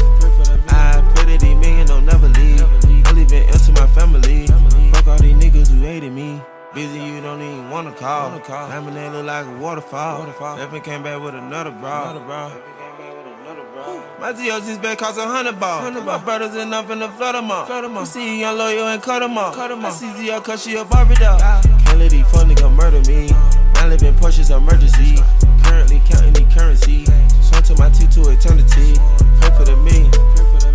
I 0.68 1.00
pray 1.14 1.25
that 1.32 1.40
these 1.40 1.56
million 1.56 1.86
don't 1.86 2.04
never 2.04 2.28
leave. 2.28 2.60
I 3.06 3.12
leave 3.12 3.32
it 3.32 3.48
into 3.48 3.72
my 3.72 3.86
family. 3.96 4.46
Fuck 4.92 5.06
all 5.06 5.16
these 5.16 5.32
niggas 5.32 5.68
who 5.70 5.80
hated 5.80 6.12
me. 6.12 6.42
Busy, 6.75 6.98
you 6.98 7.22
don't 7.22 7.40
even 7.40 7.70
wanna 7.70 7.92
call. 7.92 8.38
Lemonade 8.68 9.12
look 9.12 9.25
like 9.25 9.46
a 9.46 9.56
waterfall. 9.56 10.26
Never 10.58 10.78
came 10.78 11.02
back 11.02 11.22
with 11.22 11.34
another 11.34 11.70
bra. 11.70 12.12
My 14.20 14.32
DLG's 14.34 14.76
been 14.76 14.96
cost 14.98 15.18
a 15.18 15.22
hundred 15.25 15.58
ball. 15.58 15.90
My 16.02 16.18
brothers 16.18 16.54
enough 16.54 16.90
in 16.90 16.98
the 16.98 17.08
flood 17.08 17.34
them 17.34 17.50
all. 17.50 17.66
You 17.66 18.04
see 18.04 18.40
young 18.40 18.58
loyal 18.58 18.88
and 18.88 19.02
cut 19.02 19.20
them 19.20 19.38
off. 19.38 19.56
I 19.56 19.90
see 19.90 20.06
ZL 20.06 20.44
cause 20.44 20.64
she 20.64 20.76
a 20.76 20.84
Barbie 20.84 21.14
doll. 21.14 21.38
Can't 21.38 21.98
let 21.98 22.10
these 22.10 22.26
fuck 22.30 22.46
nigga 22.46 22.70
murder 22.76 23.00
me. 23.10 23.30
I 23.76 23.88
live 23.88 24.02
in 24.02 24.14
Porsche's 24.14 24.50
emergency. 24.50 25.16
Currently 25.86 26.10
counting 26.10 26.32
the 26.32 26.52
currency. 26.52 27.04
Swung 27.40 27.62
to 27.62 27.74
my 27.78 27.88
T 27.90 28.06
to 28.08 28.30
eternity. 28.30 28.98
Pray 29.38 29.50
for 29.54 29.64
the 29.64 29.76
million. 29.86 30.10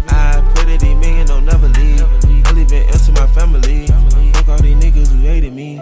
I 0.08 0.40
pray 0.56 0.72
that 0.72 0.80
these 0.80 0.96
million 0.96 1.28
don't 1.28 1.44
never 1.44 1.68
leave. 1.68 2.02
I 2.48 2.52
leave 2.54 2.72
it 2.72 2.88
into 2.88 3.12
my 3.20 3.28
family. 3.28 3.88
Fuck 4.32 4.48
all 4.48 4.58
these 4.60 4.78
niggas 4.78 5.12
who 5.12 5.20
hated 5.28 5.54
me. 5.54 5.82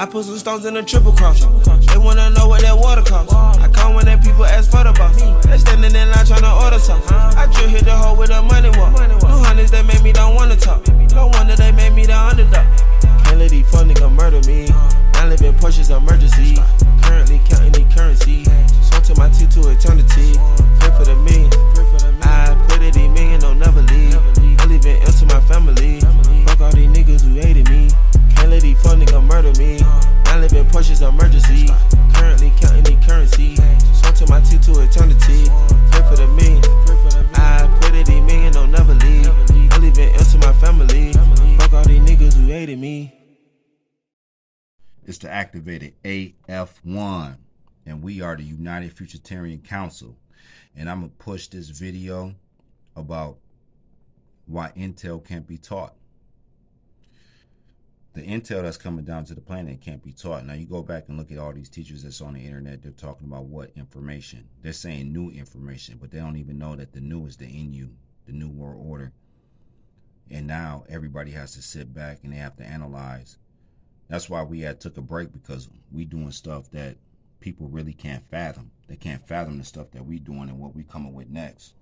I 0.00 0.06
put 0.10 0.24
some 0.24 0.38
stones 0.38 0.64
in 0.66 0.76
a 0.76 0.82
triple 0.82 1.12
cross. 1.12 1.44
They 1.86 1.98
wanna 1.98 2.30
know 2.30 2.48
what 2.48 2.62
that 2.62 2.76
water 2.76 3.02
costs. 3.02 3.32
I 3.32 3.68
come 3.68 3.94
when 3.94 4.06
that 4.06 4.24
people 4.24 4.44
ask 4.44 4.68
for 4.68 4.82
the 4.82 4.92
boss. 4.92 5.22
They 5.46 5.58
standing 5.58 5.94
in 5.94 6.10
line 6.10 6.26
tryna 6.26 6.50
order 6.64 6.80
something. 6.80 7.14
I 7.14 7.46
drill 7.52 7.68
hit 7.68 7.84
the 7.84 7.94
hole 7.94 8.16
with 8.16 8.30
a 8.30 8.42
money 8.42 8.70
walk. 8.70 8.98
New 9.22 9.38
hundreds 9.46 9.70
that 9.70 9.86
make 9.86 10.02
me 10.02 10.12
don't 10.12 10.34
wanna 10.34 10.56
talk. 10.56 10.82
No 11.14 11.28
wonder 11.28 11.54
they 11.54 11.70
made 11.70 11.94
me 11.94 12.06
the 12.06 12.18
underdog. 12.18 12.66
Can't 13.24 13.38
let 13.38 13.50
these 13.50 13.70
fuck 13.70 13.86
nigga 13.86 14.10
murder 14.12 14.40
me. 14.48 14.68
I 15.14 15.26
live 15.26 15.42
in 15.42 15.54
Porsche's 15.54 15.90
emergency. 15.90 16.27
We 48.08 48.22
are 48.22 48.36
the 48.36 48.42
United 48.42 48.96
Futuritarian 48.96 49.62
Council. 49.62 50.16
And 50.74 50.88
I'm 50.88 51.00
gonna 51.00 51.12
push 51.18 51.48
this 51.48 51.68
video 51.68 52.34
about 52.96 53.36
why 54.46 54.72
Intel 54.74 55.22
can't 55.22 55.46
be 55.46 55.58
taught. 55.58 55.94
The 58.14 58.22
intel 58.22 58.62
that's 58.62 58.78
coming 58.78 59.04
down 59.04 59.26
to 59.26 59.34
the 59.34 59.42
planet 59.42 59.82
can't 59.82 60.02
be 60.02 60.12
taught. 60.12 60.46
Now 60.46 60.54
you 60.54 60.64
go 60.64 60.82
back 60.82 61.04
and 61.08 61.18
look 61.18 61.30
at 61.30 61.36
all 61.36 61.52
these 61.52 61.68
teachers 61.68 62.02
that's 62.02 62.22
on 62.22 62.32
the 62.32 62.40
internet. 62.40 62.82
They're 62.82 62.92
talking 62.92 63.26
about 63.26 63.44
what 63.44 63.72
information. 63.76 64.48
They're 64.62 64.72
saying 64.72 65.12
new 65.12 65.28
information, 65.28 65.98
but 66.00 66.10
they 66.10 66.18
don't 66.18 66.38
even 66.38 66.58
know 66.58 66.76
that 66.76 66.94
the 66.94 67.02
new 67.02 67.26
is 67.26 67.36
the 67.36 67.46
NU, 67.46 67.90
the 68.24 68.32
new 68.32 68.48
world 68.48 68.82
order. 68.88 69.12
And 70.30 70.46
now 70.46 70.84
everybody 70.88 71.32
has 71.32 71.52
to 71.56 71.62
sit 71.62 71.92
back 71.92 72.20
and 72.24 72.32
they 72.32 72.38
have 72.38 72.56
to 72.56 72.64
analyze 72.64 73.36
that's 74.08 74.30
why 74.30 74.42
we 74.42 74.60
had 74.60 74.80
took 74.80 74.96
a 74.96 75.02
break 75.02 75.32
because 75.32 75.68
we 75.92 76.04
doing 76.04 76.32
stuff 76.32 76.70
that 76.70 76.96
people 77.40 77.68
really 77.68 77.92
can't 77.92 78.28
fathom. 78.30 78.70
They 78.88 78.96
can't 78.96 79.26
fathom 79.26 79.58
the 79.58 79.64
stuff 79.64 79.90
that 79.92 80.04
we're 80.04 80.18
doing 80.18 80.48
and 80.48 80.58
what 80.58 80.74
we're 80.74 80.84
coming 80.84 81.14
with 81.14 81.28
next. 81.28 81.74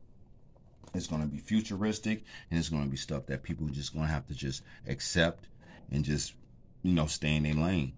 It's 0.94 1.06
gonna 1.06 1.26
be 1.26 1.38
futuristic 1.38 2.24
and 2.50 2.58
it's 2.58 2.68
gonna 2.68 2.86
be 2.86 2.96
stuff 2.96 3.26
that 3.26 3.42
people 3.42 3.66
are 3.66 3.70
just 3.70 3.94
gonna 3.94 4.06
have 4.06 4.26
to 4.28 4.34
just 4.34 4.62
accept 4.86 5.48
and 5.90 6.04
just 6.04 6.34
you 6.82 6.92
know 6.92 7.06
stay 7.06 7.36
in 7.36 7.42
their 7.42 7.54
lane. 7.54 7.92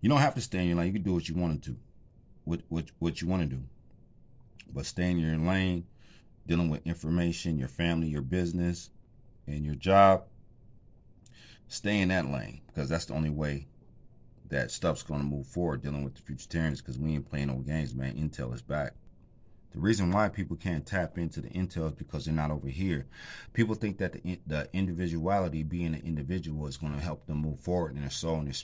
You 0.00 0.08
don't 0.08 0.20
have 0.20 0.34
to 0.34 0.40
stay 0.40 0.60
in 0.60 0.68
your 0.68 0.76
lane. 0.76 0.88
You 0.88 0.92
can 0.94 1.02
do 1.02 1.14
what 1.14 1.28
you 1.28 1.34
want 1.34 1.62
to, 1.64 1.76
what 2.44 2.60
what 2.68 2.86
what 2.98 3.20
you 3.20 3.28
want 3.28 3.42
to 3.42 3.56
do, 3.56 3.62
but 4.72 4.86
stay 4.86 5.10
in 5.10 5.18
your 5.18 5.36
lane, 5.36 5.86
dealing 6.46 6.68
with 6.68 6.86
information, 6.86 7.58
your 7.58 7.68
family, 7.68 8.08
your 8.08 8.22
business, 8.22 8.90
and 9.46 9.64
your 9.64 9.74
job 9.74 10.24
stay 11.68 12.00
in 12.00 12.08
that 12.08 12.30
lane 12.30 12.60
because 12.68 12.88
that's 12.88 13.06
the 13.06 13.14
only 13.14 13.30
way 13.30 13.66
that 14.48 14.70
stuff's 14.70 15.02
going 15.02 15.20
to 15.20 15.26
move 15.26 15.46
forward 15.46 15.82
dealing 15.82 16.04
with 16.04 16.14
the 16.14 16.22
futuritarians 16.22 16.78
because 16.78 16.98
we 16.98 17.14
ain't 17.14 17.28
playing 17.28 17.48
no 17.48 17.56
games, 17.56 17.94
man. 17.94 18.16
Intel 18.16 18.54
is 18.54 18.62
back. 18.62 18.94
The 19.76 19.82
reason 19.82 20.10
why 20.10 20.30
people 20.30 20.56
can't 20.56 20.86
tap 20.86 21.18
into 21.18 21.42
the 21.42 21.50
intel 21.50 21.88
is 21.88 21.92
because 21.92 22.24
they're 22.24 22.32
not 22.32 22.50
over 22.50 22.68
here. 22.68 23.06
People 23.52 23.74
think 23.74 23.98
that 23.98 24.14
the, 24.14 24.40
the 24.46 24.68
individuality, 24.72 25.62
being 25.62 25.94
an 25.94 26.00
individual, 26.02 26.66
is 26.66 26.78
going 26.78 26.94
to 26.94 27.00
help 27.00 27.26
them 27.26 27.38
move 27.38 27.60
forward 27.60 27.94
in 27.94 28.00
their 28.00 28.08
soul 28.08 28.38
and 28.38 28.48
their, 28.48 28.54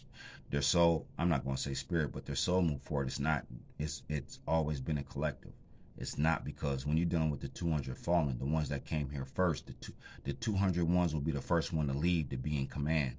their 0.48 0.62
soul. 0.62 1.06
I'm 1.18 1.28
not 1.28 1.44
going 1.44 1.56
to 1.56 1.62
say 1.62 1.74
spirit, 1.74 2.12
but 2.12 2.24
their 2.24 2.34
soul 2.34 2.62
move 2.62 2.80
forward. 2.80 3.08
It's 3.08 3.20
not. 3.20 3.44
It's 3.78 4.04
it's 4.08 4.38
always 4.48 4.80
been 4.80 4.96
a 4.96 5.02
collective. 5.02 5.52
It's 5.98 6.16
not 6.16 6.46
because 6.46 6.86
when 6.86 6.96
you're 6.96 7.04
dealing 7.04 7.30
with 7.30 7.40
the 7.40 7.48
200 7.48 7.94
fallen, 7.98 8.38
the 8.38 8.46
ones 8.46 8.70
that 8.70 8.86
came 8.86 9.10
here 9.10 9.26
first, 9.26 9.66
the 9.66 9.74
two, 9.74 9.92
the 10.24 10.32
200 10.32 10.88
ones 10.88 11.12
will 11.12 11.20
be 11.20 11.32
the 11.32 11.42
first 11.42 11.74
one 11.74 11.88
to 11.88 11.92
leave 11.92 12.30
to 12.30 12.38
be 12.38 12.56
in 12.56 12.66
command. 12.68 13.16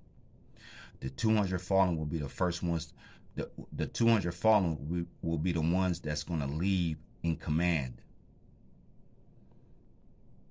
The 1.04 1.10
200 1.10 1.60
fallen 1.60 1.98
will 1.98 2.06
be 2.06 2.18
the 2.18 2.30
first 2.30 2.64
ones. 2.64 2.94
The, 3.36 3.50
the 3.74 3.88
200 3.88 4.34
fallen 4.34 4.78
will 4.78 5.02
be, 5.02 5.06
will 5.22 5.38
be 5.38 5.52
the 5.52 5.60
ones 5.60 6.00
that's 6.00 6.24
going 6.24 6.40
to 6.40 6.48
leave 6.48 6.98
in 7.24 7.36
command. 7.36 8.02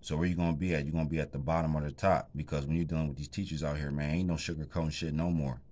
So 0.03 0.15
where 0.15 0.27
you 0.27 0.35
gonna 0.35 0.53
be 0.53 0.75
at? 0.75 0.85
You're 0.85 0.93
gonna 0.93 1.09
be 1.09 1.21
at 1.21 1.33
the 1.33 1.39
bottom 1.39 1.75
or 1.75 1.81
the 1.81 1.91
top 1.91 2.29
because 2.37 2.67
when 2.67 2.77
you're 2.77 2.85
dealing 2.85 3.09
with 3.09 3.17
these 3.17 3.29
teachers 3.29 3.65
out 3.65 3.79
here, 3.79 3.91
man, 3.91 4.11
ain't 4.11 4.29
no 4.29 4.35
sugarcoating 4.35 4.93
shit 4.93 5.15
no 5.15 5.31
more. 5.31 5.63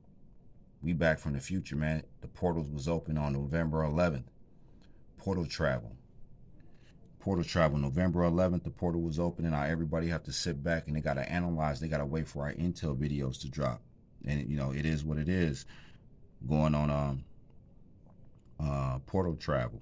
We 0.80 0.94
back 0.94 1.18
from 1.18 1.34
the 1.34 1.40
future, 1.40 1.76
man. 1.76 2.02
The 2.22 2.28
portals 2.28 2.70
was 2.70 2.88
open 2.88 3.18
on 3.18 3.34
November 3.34 3.82
11th. 3.82 4.24
Portal 5.18 5.44
travel. 5.44 5.94
Portal 7.18 7.44
travel. 7.44 7.76
November 7.76 8.20
11th, 8.20 8.62
the 8.62 8.70
portal 8.70 9.02
was 9.02 9.18
open, 9.18 9.44
and 9.44 9.52
now 9.52 9.64
everybody 9.64 10.06
have 10.08 10.22
to 10.22 10.32
sit 10.32 10.62
back 10.62 10.86
and 10.86 10.96
they 10.96 11.02
gotta 11.02 11.30
analyze. 11.30 11.80
They 11.80 11.88
gotta 11.88 12.06
wait 12.06 12.28
for 12.28 12.44
our 12.44 12.54
intel 12.54 12.96
videos 12.96 13.38
to 13.42 13.50
drop. 13.50 13.82
And 14.26 14.48
you 14.48 14.56
know, 14.56 14.72
it 14.72 14.86
is 14.86 15.04
what 15.04 15.18
it 15.18 15.28
is. 15.28 15.66
Going 16.48 16.74
on 16.74 16.90
um 16.90 17.24
uh 18.58 18.98
portal 19.06 19.36
travel. 19.36 19.80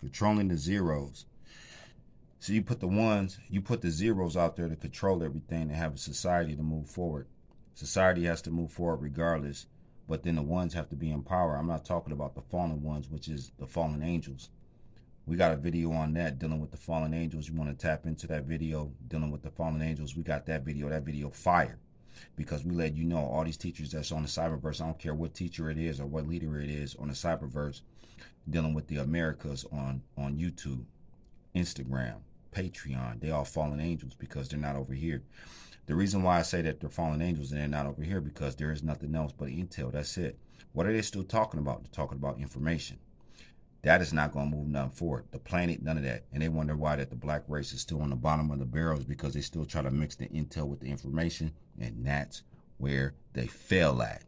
Controlling 0.00 0.48
the 0.48 0.56
zeros. 0.56 1.26
So 2.40 2.52
you 2.52 2.62
put 2.62 2.78
the 2.78 2.86
ones, 2.86 3.38
you 3.50 3.60
put 3.60 3.80
the 3.80 3.90
zeros 3.90 4.36
out 4.36 4.56
there 4.56 4.68
to 4.68 4.76
control 4.76 5.24
everything 5.24 5.62
and 5.62 5.72
have 5.72 5.94
a 5.94 5.98
society 5.98 6.54
to 6.54 6.62
move 6.62 6.88
forward. 6.88 7.26
Society 7.74 8.24
has 8.24 8.42
to 8.42 8.50
move 8.50 8.70
forward 8.70 9.02
regardless 9.02 9.66
but 10.08 10.22
then 10.22 10.36
the 10.36 10.42
ones 10.42 10.72
have 10.72 10.88
to 10.88 10.96
be 10.96 11.10
in 11.10 11.22
power. 11.22 11.56
I'm 11.56 11.66
not 11.66 11.84
talking 11.84 12.14
about 12.14 12.34
the 12.34 12.40
fallen 12.40 12.82
ones, 12.82 13.10
which 13.10 13.28
is 13.28 13.52
the 13.58 13.66
fallen 13.66 14.02
angels. 14.02 14.48
We 15.26 15.36
got 15.36 15.52
a 15.52 15.56
video 15.56 15.92
on 15.92 16.14
that 16.14 16.38
dealing 16.38 16.60
with 16.60 16.70
the 16.70 16.78
fallen 16.78 17.12
angels. 17.12 17.46
You 17.46 17.54
want 17.54 17.68
to 17.68 17.76
tap 17.76 18.06
into 18.06 18.26
that 18.28 18.44
video 18.44 18.90
dealing 19.06 19.30
with 19.30 19.42
the 19.42 19.50
fallen 19.50 19.82
angels? 19.82 20.16
We 20.16 20.22
got 20.22 20.46
that 20.46 20.62
video. 20.62 20.88
That 20.88 21.02
video 21.02 21.28
fire 21.28 21.78
because 22.36 22.64
we 22.64 22.72
let 22.72 22.94
you 22.94 23.04
know 23.04 23.18
all 23.18 23.44
these 23.44 23.56
teachers 23.56 23.92
that's 23.92 24.12
on 24.12 24.22
the 24.22 24.28
cyberverse. 24.28 24.80
I 24.80 24.86
don't 24.86 24.98
care 24.98 25.14
what 25.14 25.34
teacher 25.34 25.70
it 25.70 25.78
is 25.78 26.00
or 26.00 26.06
what 26.06 26.28
leader 26.28 26.60
it 26.60 26.70
is 26.70 26.94
on 26.96 27.08
the 27.08 27.14
cyberverse 27.14 27.82
dealing 28.50 28.74
with 28.74 28.86
the 28.86 28.98
Americas 28.98 29.64
on 29.72 30.02
on 30.16 30.36
YouTube, 30.36 30.84
Instagram, 31.54 32.16
Patreon. 32.52 33.20
They 33.20 33.30
all 33.30 33.44
fallen 33.44 33.80
angels 33.80 34.14
because 34.14 34.48
they're 34.48 34.58
not 34.58 34.76
over 34.76 34.94
here. 34.94 35.22
The 35.86 35.94
reason 35.94 36.22
why 36.22 36.38
I 36.38 36.42
say 36.42 36.60
that 36.62 36.80
they're 36.80 36.90
fallen 36.90 37.22
angels 37.22 37.50
and 37.50 37.60
they're 37.60 37.68
not 37.68 37.86
over 37.86 38.02
here 38.02 38.20
because 38.20 38.56
there 38.56 38.72
is 38.72 38.82
nothing 38.82 39.14
else 39.14 39.32
but 39.32 39.48
intel. 39.48 39.90
That's 39.90 40.18
it. 40.18 40.38
What 40.72 40.86
are 40.86 40.92
they 40.92 41.02
still 41.02 41.24
talking 41.24 41.60
about? 41.60 41.82
They're 41.82 41.92
talking 41.92 42.18
about 42.18 42.38
information. 42.38 42.98
That 43.88 44.02
is 44.02 44.12
not 44.12 44.32
going 44.32 44.50
to 44.50 44.54
move 44.54 44.68
nothing 44.68 44.90
forward. 44.90 45.24
The 45.30 45.38
planet, 45.38 45.82
none 45.82 45.96
of 45.96 46.02
that. 46.02 46.24
And 46.34 46.42
they 46.42 46.50
wonder 46.50 46.76
why 46.76 46.96
that 46.96 47.08
the 47.08 47.16
black 47.16 47.44
race 47.48 47.72
is 47.72 47.80
still 47.80 48.02
on 48.02 48.10
the 48.10 48.16
bottom 48.16 48.50
of 48.50 48.58
the 48.58 48.66
barrels 48.66 49.02
because 49.02 49.32
they 49.32 49.40
still 49.40 49.64
try 49.64 49.80
to 49.80 49.90
mix 49.90 50.14
the 50.14 50.26
intel 50.28 50.68
with 50.68 50.80
the 50.80 50.90
information, 50.90 51.54
and 51.80 52.04
that's 52.04 52.42
where 52.76 53.14
they 53.32 53.46
fail 53.46 54.02
at. 54.02 54.24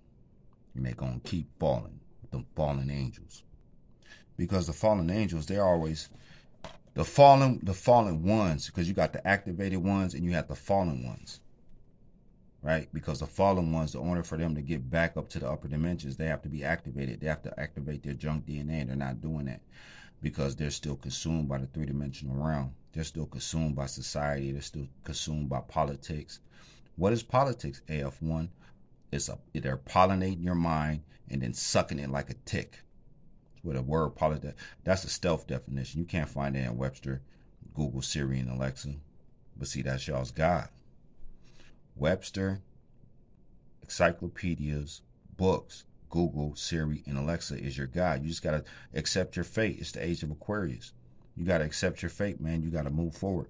And 0.74 0.86
they're 0.86 0.94
going 0.94 1.20
to 1.20 1.28
keep 1.28 1.46
falling 1.58 2.00
with 2.22 2.30
the 2.30 2.42
fallen 2.56 2.90
angels. 2.90 3.42
Because 4.38 4.66
the 4.66 4.72
fallen 4.72 5.10
angels, 5.10 5.44
they're 5.44 5.62
always 5.62 6.08
the 6.94 7.04
fallen 7.04 7.60
the 7.62 7.74
fallen 7.74 8.22
ones 8.22 8.64
because 8.64 8.88
you 8.88 8.94
got 8.94 9.12
the 9.12 9.28
activated 9.28 9.84
ones 9.84 10.14
and 10.14 10.24
you 10.24 10.32
have 10.32 10.48
the 10.48 10.54
fallen 10.54 11.04
ones 11.06 11.40
right? 12.62 12.88
Because 12.92 13.20
the 13.20 13.26
fallen 13.26 13.72
ones, 13.72 13.94
in 13.94 14.00
order 14.00 14.22
for 14.22 14.36
them 14.36 14.54
to 14.54 14.62
get 14.62 14.90
back 14.90 15.16
up 15.16 15.28
to 15.30 15.38
the 15.38 15.48
upper 15.48 15.68
dimensions, 15.68 16.16
they 16.16 16.26
have 16.26 16.42
to 16.42 16.48
be 16.48 16.64
activated. 16.64 17.20
They 17.20 17.26
have 17.26 17.42
to 17.42 17.60
activate 17.60 18.02
their 18.02 18.14
junk 18.14 18.46
DNA. 18.46 18.82
And 18.82 18.90
they're 18.90 18.96
not 18.96 19.20
doing 19.20 19.46
that 19.46 19.60
because 20.22 20.56
they're 20.56 20.70
still 20.70 20.96
consumed 20.96 21.48
by 21.48 21.58
the 21.58 21.66
three 21.66 21.86
dimensional 21.86 22.36
realm. 22.36 22.74
They're 22.92 23.04
still 23.04 23.26
consumed 23.26 23.76
by 23.76 23.86
society. 23.86 24.52
They're 24.52 24.60
still 24.60 24.88
consumed 25.04 25.48
by 25.48 25.60
politics. 25.60 26.40
What 26.96 27.12
is 27.12 27.22
politics, 27.22 27.82
AF1? 27.88 28.48
It's 29.12 29.28
a 29.28 29.38
they're 29.54 29.76
pollinating 29.76 30.44
your 30.44 30.54
mind 30.54 31.02
and 31.28 31.42
then 31.42 31.54
sucking 31.54 31.98
it 31.98 32.10
like 32.10 32.30
a 32.30 32.34
tick. 32.44 32.80
With 33.62 33.76
a 33.76 33.82
word 33.82 34.10
politics, 34.10 34.60
that's 34.84 35.04
a 35.04 35.10
stealth 35.10 35.46
definition. 35.46 36.00
You 36.00 36.06
can't 36.06 36.28
find 36.28 36.56
it 36.56 36.64
in 36.64 36.78
Webster, 36.78 37.20
Google, 37.74 38.00
Siri, 38.00 38.38
and 38.38 38.50
Alexa. 38.50 38.94
But 39.56 39.68
see, 39.68 39.82
that's 39.82 40.08
y'all's 40.08 40.30
God. 40.30 40.68
Webster, 42.00 42.62
encyclopedias, 43.82 45.02
books, 45.36 45.84
Google, 46.08 46.56
Siri, 46.56 47.04
and 47.06 47.18
Alexa 47.18 47.56
is 47.56 47.76
your 47.76 47.86
guide. 47.86 48.22
You 48.22 48.30
just 48.30 48.42
got 48.42 48.52
to 48.52 48.64
accept 48.94 49.36
your 49.36 49.44
fate. 49.44 49.76
It's 49.78 49.92
the 49.92 50.04
age 50.04 50.22
of 50.22 50.30
Aquarius. 50.30 50.92
You 51.36 51.44
got 51.44 51.58
to 51.58 51.64
accept 51.64 52.02
your 52.02 52.08
fate, 52.08 52.40
man. 52.40 52.62
You 52.62 52.70
got 52.70 52.84
to 52.84 52.90
move 52.90 53.14
forward. 53.14 53.48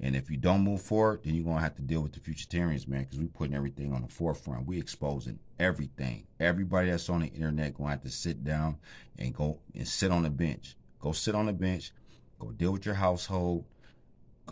And 0.00 0.14
if 0.14 0.30
you 0.30 0.36
don't 0.36 0.62
move 0.62 0.82
forward, 0.82 1.20
then 1.24 1.34
you're 1.34 1.44
going 1.44 1.56
to 1.56 1.62
have 1.62 1.76
to 1.76 1.82
deal 1.82 2.02
with 2.02 2.12
the 2.12 2.20
futuritarians, 2.20 2.86
man, 2.86 3.04
because 3.04 3.20
we're 3.20 3.28
putting 3.28 3.54
everything 3.54 3.94
on 3.94 4.02
the 4.02 4.08
forefront. 4.08 4.66
we 4.66 4.78
exposing 4.78 5.38
everything. 5.58 6.26
Everybody 6.40 6.90
that's 6.90 7.08
on 7.08 7.20
the 7.20 7.28
internet 7.28 7.74
going 7.74 7.88
to 7.88 7.92
have 7.92 8.02
to 8.02 8.10
sit 8.10 8.44
down 8.44 8.76
and 9.18 9.34
go 9.34 9.60
and 9.74 9.88
sit 9.88 10.10
on 10.10 10.24
the 10.24 10.30
bench. 10.30 10.76
Go 11.00 11.12
sit 11.12 11.34
on 11.34 11.46
the 11.46 11.52
bench. 11.54 11.92
Go 12.38 12.50
deal 12.50 12.72
with 12.72 12.84
your 12.84 12.96
household. 12.96 13.64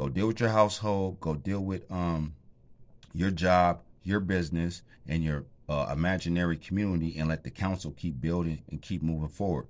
Go 0.01 0.09
deal 0.09 0.29
with 0.29 0.41
your 0.41 0.49
household. 0.49 1.21
Go 1.21 1.35
deal 1.35 1.61
with 1.61 1.83
um 1.93 2.35
your 3.13 3.31
job, 3.31 3.83
your 4.03 4.19
business, 4.19 4.81
and 5.07 5.23
your 5.23 5.45
uh, 5.69 5.91
imaginary 5.93 6.57
community, 6.57 7.19
and 7.19 7.29
let 7.29 7.45
the 7.45 7.51
council 7.51 7.91
keep 7.95 8.19
building 8.19 8.63
and 8.71 8.81
keep 8.81 9.03
moving 9.03 9.29
forward. 9.29 9.67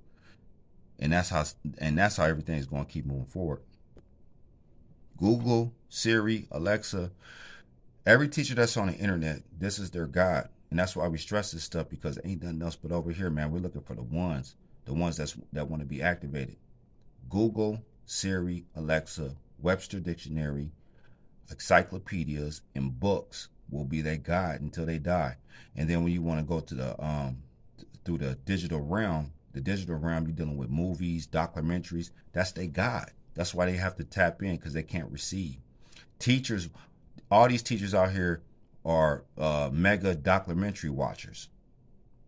And 1.00 1.12
that's 1.12 1.30
how 1.30 1.46
and 1.78 1.98
that's 1.98 2.16
how 2.16 2.26
everything 2.26 2.58
is 2.58 2.66
going 2.66 2.84
to 2.84 2.92
keep 2.92 3.06
moving 3.06 3.24
forward. 3.24 3.62
Google, 5.16 5.72
Siri, 5.88 6.46
Alexa, 6.52 7.10
every 8.06 8.28
teacher 8.28 8.54
that's 8.54 8.76
on 8.76 8.86
the 8.86 8.94
internet, 8.94 9.42
this 9.58 9.80
is 9.80 9.90
their 9.90 10.06
God. 10.06 10.48
And 10.70 10.78
that's 10.78 10.94
why 10.94 11.08
we 11.08 11.18
stress 11.18 11.50
this 11.50 11.64
stuff 11.64 11.88
because 11.88 12.20
ain't 12.24 12.44
nothing 12.44 12.62
else 12.62 12.76
but 12.76 12.92
over 12.92 13.10
here, 13.10 13.30
man. 13.30 13.50
We're 13.50 13.58
looking 13.58 13.82
for 13.82 13.96
the 13.96 14.04
ones, 14.04 14.54
the 14.84 14.94
ones 14.94 15.16
that's 15.16 15.36
that 15.52 15.68
want 15.68 15.82
to 15.82 15.88
be 15.88 16.02
activated. 16.02 16.54
Google, 17.28 17.82
Siri, 18.06 18.64
Alexa, 18.76 19.34
Webster 19.62 20.00
Dictionary, 20.00 20.70
encyclopedias, 21.50 22.62
and 22.74 22.98
books 22.98 23.48
will 23.70 23.84
be 23.84 24.00
their 24.00 24.16
guide 24.16 24.60
until 24.60 24.86
they 24.86 24.98
die. 24.98 25.36
And 25.76 25.88
then 25.88 26.02
when 26.02 26.12
you 26.12 26.22
want 26.22 26.40
to 26.40 26.44
go 26.46 26.60
to 26.60 26.74
the 26.74 27.04
um 27.04 27.38
through 28.04 28.18
the 28.18 28.34
digital 28.44 28.80
realm, 28.80 29.32
the 29.52 29.60
digital 29.60 29.96
realm, 29.96 30.26
you're 30.26 30.36
dealing 30.36 30.56
with 30.56 30.70
movies, 30.70 31.26
documentaries. 31.26 32.10
That's 32.32 32.52
their 32.52 32.66
guide. 32.66 33.12
That's 33.34 33.54
why 33.54 33.66
they 33.66 33.76
have 33.76 33.96
to 33.96 34.04
tap 34.04 34.42
in 34.42 34.56
because 34.56 34.72
they 34.72 34.82
can't 34.82 35.10
receive. 35.10 35.56
Teachers, 36.18 36.68
all 37.30 37.48
these 37.48 37.62
teachers 37.62 37.94
out 37.94 38.12
here 38.12 38.42
are 38.84 39.24
uh, 39.38 39.70
mega 39.72 40.14
documentary 40.14 40.90
watchers. 40.90 41.48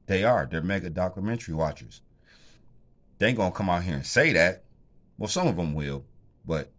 They 0.06 0.24
are. 0.24 0.46
They're 0.50 0.62
mega 0.62 0.90
documentary 0.90 1.54
watchers. 1.54 2.00
They 3.18 3.28
ain't 3.28 3.36
gonna 3.36 3.52
come 3.52 3.70
out 3.70 3.84
here 3.84 3.94
and 3.94 4.06
say 4.06 4.32
that. 4.32 4.64
Well, 5.18 5.28
some 5.28 5.46
of 5.46 5.56
them 5.56 5.74
will, 5.74 6.04
but 6.44 6.70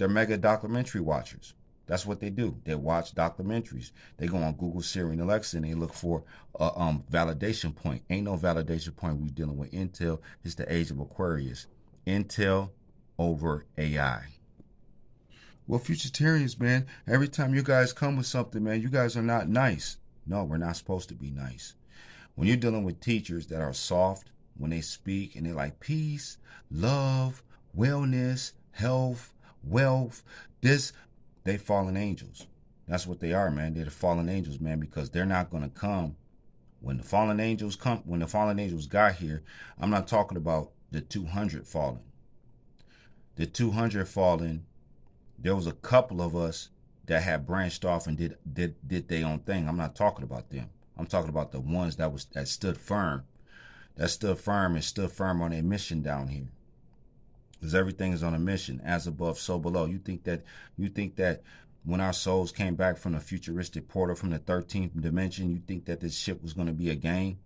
they're 0.00 0.08
mega 0.08 0.38
documentary 0.38 1.02
watchers. 1.02 1.52
That's 1.86 2.06
what 2.06 2.20
they 2.20 2.30
do. 2.30 2.56
They 2.64 2.74
watch 2.74 3.14
documentaries. 3.14 3.90
They 4.16 4.28
go 4.28 4.38
on 4.38 4.54
Google, 4.54 4.80
Siri, 4.80 5.12
and 5.12 5.20
Alexa, 5.20 5.58
and 5.58 5.66
they 5.66 5.74
look 5.74 5.92
for 5.92 6.24
a 6.58 6.70
um, 6.74 7.04
validation 7.12 7.76
point. 7.76 8.02
Ain't 8.08 8.24
no 8.24 8.34
validation 8.38 8.96
point. 8.96 9.18
We're 9.18 9.28
dealing 9.28 9.58
with 9.58 9.72
Intel. 9.72 10.20
It's 10.42 10.54
the 10.54 10.72
age 10.72 10.90
of 10.90 11.00
Aquarius. 11.00 11.66
Intel 12.06 12.70
over 13.18 13.66
AI. 13.76 14.22
Well, 15.66 15.80
futuritarians, 15.80 16.58
man, 16.58 16.86
every 17.06 17.28
time 17.28 17.54
you 17.54 17.62
guys 17.62 17.92
come 17.92 18.16
with 18.16 18.24
something, 18.24 18.64
man, 18.64 18.80
you 18.80 18.88
guys 18.88 19.18
are 19.18 19.22
not 19.22 19.50
nice. 19.50 19.98
No, 20.26 20.44
we're 20.44 20.56
not 20.56 20.76
supposed 20.78 21.10
to 21.10 21.14
be 21.14 21.30
nice. 21.30 21.74
When 22.36 22.48
you're 22.48 22.56
dealing 22.56 22.84
with 22.84 23.00
teachers 23.00 23.48
that 23.48 23.60
are 23.60 23.74
soft, 23.74 24.30
when 24.56 24.70
they 24.70 24.80
speak 24.80 25.36
and 25.36 25.44
they're 25.44 25.52
like 25.52 25.78
peace, 25.78 26.38
love, 26.70 27.42
wellness, 27.76 28.52
health, 28.70 29.34
wealth, 29.62 30.22
this, 30.60 30.92
they 31.44 31.56
fallen 31.56 31.96
angels. 31.96 32.46
That's 32.86 33.06
what 33.06 33.20
they 33.20 33.32
are, 33.32 33.50
man. 33.50 33.74
They're 33.74 33.84
the 33.84 33.90
fallen 33.90 34.28
angels, 34.28 34.60
man, 34.60 34.80
because 34.80 35.10
they're 35.10 35.24
not 35.24 35.50
to 35.50 35.68
come 35.68 36.16
when 36.80 36.96
the 36.96 37.02
fallen 37.02 37.38
angels 37.40 37.76
come. 37.76 38.02
When 38.04 38.20
the 38.20 38.26
fallen 38.26 38.58
angels 38.58 38.86
got 38.86 39.14
here, 39.14 39.42
I'm 39.78 39.90
not 39.90 40.08
talking 40.08 40.36
about 40.36 40.72
the 40.90 41.00
200 41.00 41.66
fallen. 41.66 42.00
The 43.36 43.46
200 43.46 44.08
fallen, 44.08 44.66
there 45.38 45.54
was 45.54 45.66
a 45.66 45.72
couple 45.72 46.20
of 46.20 46.34
us 46.34 46.70
that 47.06 47.22
had 47.22 47.46
branched 47.46 47.84
off 47.84 48.06
and 48.06 48.16
did 48.16 48.36
did 48.52 48.74
did 48.86 49.08
their 49.08 49.26
own 49.26 49.40
thing. 49.40 49.68
I'm 49.68 49.76
not 49.76 49.94
talking 49.94 50.24
about 50.24 50.50
them. 50.50 50.68
I'm 50.96 51.06
talking 51.06 51.30
about 51.30 51.52
the 51.52 51.60
ones 51.60 51.96
that 51.96 52.12
was 52.12 52.26
that 52.32 52.48
stood 52.48 52.76
firm, 52.76 53.24
that 53.96 54.10
stood 54.10 54.38
firm 54.38 54.74
and 54.74 54.84
stood 54.84 55.12
firm 55.12 55.40
on 55.42 55.52
their 55.52 55.62
mission 55.62 56.02
down 56.02 56.28
here 56.28 56.48
because 57.60 57.74
everything 57.74 58.12
is 58.12 58.22
on 58.22 58.34
a 58.34 58.38
mission 58.38 58.80
as 58.84 59.06
above 59.06 59.38
so 59.38 59.58
below 59.58 59.84
you 59.84 59.98
think 59.98 60.24
that 60.24 60.42
you 60.78 60.88
think 60.88 61.16
that 61.16 61.42
when 61.84 62.00
our 62.00 62.12
souls 62.12 62.52
came 62.52 62.74
back 62.74 62.96
from 62.96 63.12
the 63.12 63.20
futuristic 63.20 63.88
portal 63.88 64.16
from 64.16 64.30
the 64.30 64.38
13th 64.38 65.00
dimension 65.00 65.50
you 65.50 65.60
think 65.66 65.84
that 65.84 66.00
this 66.00 66.16
ship 66.16 66.42
was 66.42 66.52
going 66.52 66.66
to 66.66 66.72
be 66.72 66.90
a 66.90 66.94
game? 66.94 67.38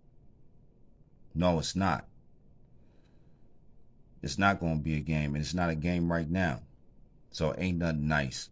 No 1.34 1.58
it's 1.58 1.74
not. 1.74 2.06
It's 4.22 4.38
not 4.38 4.60
going 4.60 4.78
to 4.78 4.82
be 4.82 4.96
a 4.96 5.00
game 5.00 5.34
and 5.34 5.42
it's 5.42 5.54
not 5.54 5.70
a 5.70 5.74
game 5.74 6.10
right 6.10 6.28
now. 6.28 6.60
So 7.30 7.50
it 7.50 7.60
ain't 7.60 7.78
nothing 7.78 8.08
nice. 8.08 8.48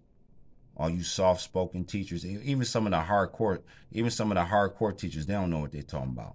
All 0.76 0.90
you 0.90 1.02
soft-spoken 1.02 1.84
teachers 1.84 2.26
even 2.26 2.64
some 2.64 2.86
of 2.86 2.92
the 2.92 2.98
hardcore 2.98 3.62
even 3.92 4.10
some 4.10 4.32
of 4.32 4.36
the 4.36 4.44
hardcore 4.44 4.96
teachers 4.96 5.26
they 5.26 5.34
don't 5.34 5.50
know 5.50 5.60
what 5.60 5.70
they're 5.70 5.82
talking 5.82 6.10
about. 6.10 6.34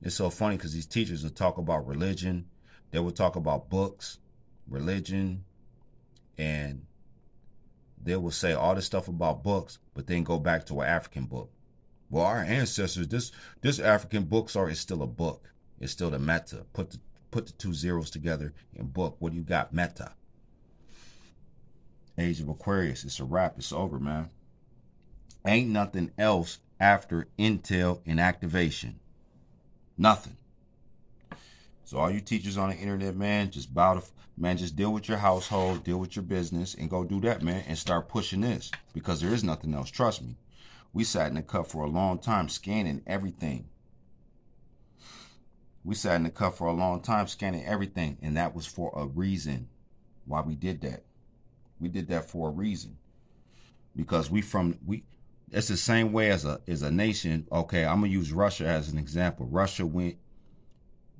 It's 0.00 0.14
so 0.14 0.30
funny 0.30 0.56
because 0.56 0.72
these 0.72 0.86
teachers 0.86 1.24
will 1.24 1.30
talk 1.30 1.58
about 1.58 1.86
religion 1.86 2.46
they 2.90 2.98
will 2.98 3.10
talk 3.10 3.36
about 3.36 3.68
books, 3.68 4.18
religion, 4.68 5.44
and 6.36 6.84
they 8.02 8.16
will 8.16 8.30
say 8.30 8.52
all 8.52 8.74
this 8.74 8.86
stuff 8.86 9.08
about 9.08 9.42
books, 9.42 9.78
but 9.94 10.06
then 10.06 10.22
go 10.22 10.38
back 10.38 10.66
to 10.66 10.80
an 10.80 10.88
African 10.88 11.24
book. 11.24 11.50
Well, 12.10 12.24
our 12.24 12.38
ancestors, 12.38 13.08
this 13.08 13.32
this 13.60 13.78
African 13.78 14.24
book, 14.24 14.48
sorry, 14.48 14.72
is 14.72 14.80
still 14.80 15.02
a 15.02 15.06
book. 15.06 15.50
It's 15.80 15.92
still 15.92 16.10
the 16.10 16.18
meta. 16.18 16.64
Put 16.72 16.90
the 16.90 16.98
put 17.30 17.46
the 17.46 17.52
two 17.52 17.74
zeros 17.74 18.10
together 18.10 18.54
in 18.74 18.86
book. 18.86 19.16
What 19.18 19.32
do 19.32 19.38
you 19.38 19.44
got? 19.44 19.74
Meta. 19.74 20.12
Age 22.16 22.40
of 22.40 22.48
Aquarius. 22.48 23.04
It's 23.04 23.20
a 23.20 23.24
wrap. 23.24 23.58
It's 23.58 23.72
over, 23.72 23.98
man. 23.98 24.30
Ain't 25.46 25.70
nothing 25.70 26.10
else 26.18 26.58
after 26.80 27.28
intel 27.38 28.00
and 28.06 28.18
activation. 28.18 28.98
Nothing. 29.96 30.36
So 31.88 31.96
all 31.96 32.10
you 32.10 32.20
teachers 32.20 32.58
on 32.58 32.68
the 32.68 32.76
internet, 32.76 33.16
man, 33.16 33.50
just 33.50 33.72
bow 33.72 33.94
to 33.94 34.02
man, 34.36 34.58
just 34.58 34.76
deal 34.76 34.92
with 34.92 35.08
your 35.08 35.16
household, 35.16 35.84
deal 35.84 35.96
with 35.96 36.16
your 36.16 36.22
business, 36.22 36.74
and 36.74 36.90
go 36.90 37.02
do 37.02 37.18
that, 37.22 37.40
man, 37.40 37.64
and 37.66 37.78
start 37.78 38.10
pushing 38.10 38.42
this 38.42 38.70
because 38.92 39.22
there 39.22 39.32
is 39.32 39.42
nothing 39.42 39.72
else. 39.72 39.90
Trust 39.90 40.20
me. 40.20 40.36
We 40.92 41.02
sat 41.04 41.28
in 41.28 41.34
the 41.36 41.42
cup 41.42 41.66
for 41.66 41.84
a 41.84 41.88
long 41.88 42.18
time 42.18 42.50
scanning 42.50 43.00
everything. 43.06 43.70
We 45.82 45.94
sat 45.94 46.16
in 46.16 46.24
the 46.24 46.30
cup 46.30 46.58
for 46.58 46.66
a 46.66 46.74
long 46.74 47.00
time 47.00 47.26
scanning 47.26 47.64
everything, 47.64 48.18
and 48.20 48.36
that 48.36 48.54
was 48.54 48.66
for 48.66 48.92
a 48.94 49.06
reason 49.06 49.66
why 50.26 50.42
we 50.42 50.56
did 50.56 50.82
that. 50.82 51.04
We 51.80 51.88
did 51.88 52.08
that 52.08 52.28
for 52.28 52.50
a 52.50 52.52
reason. 52.52 52.98
Because 53.96 54.30
we 54.30 54.42
from 54.42 54.78
we 54.84 55.04
it's 55.50 55.68
the 55.68 55.78
same 55.78 56.12
way 56.12 56.30
as 56.32 56.44
a 56.44 56.60
as 56.68 56.82
a 56.82 56.90
nation. 56.90 57.46
Okay, 57.50 57.86
I'm 57.86 58.02
gonna 58.02 58.12
use 58.12 58.30
Russia 58.30 58.66
as 58.66 58.90
an 58.90 58.98
example. 58.98 59.46
Russia 59.46 59.86
went 59.86 60.18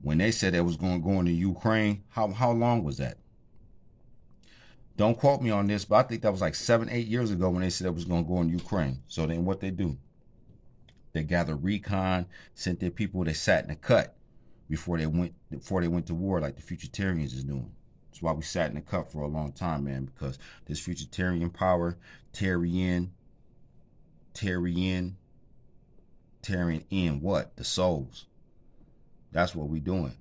when 0.03 0.19
they 0.19 0.31
said 0.31 0.55
they 0.55 0.61
was 0.61 0.77
going 0.77 1.01
to 1.01 1.09
go 1.09 1.19
into 1.21 1.33
Ukraine. 1.33 2.03
How 2.09 2.29
how 2.29 2.53
long 2.53 2.85
was 2.85 2.99
that? 2.99 3.19
Don't 4.97 5.19
quote 5.19 5.41
me 5.41 5.51
on 5.51 5.69
this, 5.69 5.85
but 5.85 5.97
I 5.97 6.03
think 6.09 6.23
that 6.23 6.33
was 6.33 6.41
like 6.41 6.57
seven, 6.57 6.89
eight 6.91 7.07
years 7.07 7.31
ago 7.31 7.51
when 7.51 7.63
they 7.63 7.71
said 7.71 7.87
it 7.87 7.95
was 7.95 8.05
going 8.05 8.25
to 8.25 8.29
go 8.29 8.41
in 8.41 8.49
Ukraine. 8.49 9.01
So 9.07 9.27
then 9.27 9.45
what 9.45 9.61
they 9.61 9.71
do? 9.71 9.97
They 11.13 11.23
gathered 11.23 11.63
recon, 11.63 12.27
sent 12.55 12.81
their 12.81 12.91
people, 12.91 13.25
they 13.25 13.33
sat 13.33 13.63
in 13.63 13.71
the 13.71 13.77
cut 13.77 14.17
before 14.69 14.99
they 14.99 15.07
went 15.07 15.35
before 15.51 15.81
they 15.81 15.89
went 15.89 16.07
to 16.09 16.15
war, 16.15 16.41
like 16.41 16.57
the 16.57 16.63
Futuritarians 16.63 17.35
is 17.35 17.45
doing. 17.45 17.73
That's 18.11 18.23
why 18.23 18.33
we 18.33 18.43
sat 18.43 18.71
in 18.71 18.75
the 18.75 18.81
cut 18.81 19.11
for 19.11 19.23
a 19.23 19.29
long 19.29 19.53
time, 19.53 19.85
man, 19.85 20.07
because 20.07 20.39
this 20.67 20.81
Futuritarian 20.81 21.53
power, 21.53 21.97
Terrian, 22.33 23.11
Terrian, 24.35 25.15
tearing 26.43 26.85
in 26.91 27.21
what? 27.21 27.57
The 27.57 27.65
souls. 27.65 28.27
That's 29.33 29.55
what 29.55 29.69
we're 29.69 29.81
doing. 29.81 30.17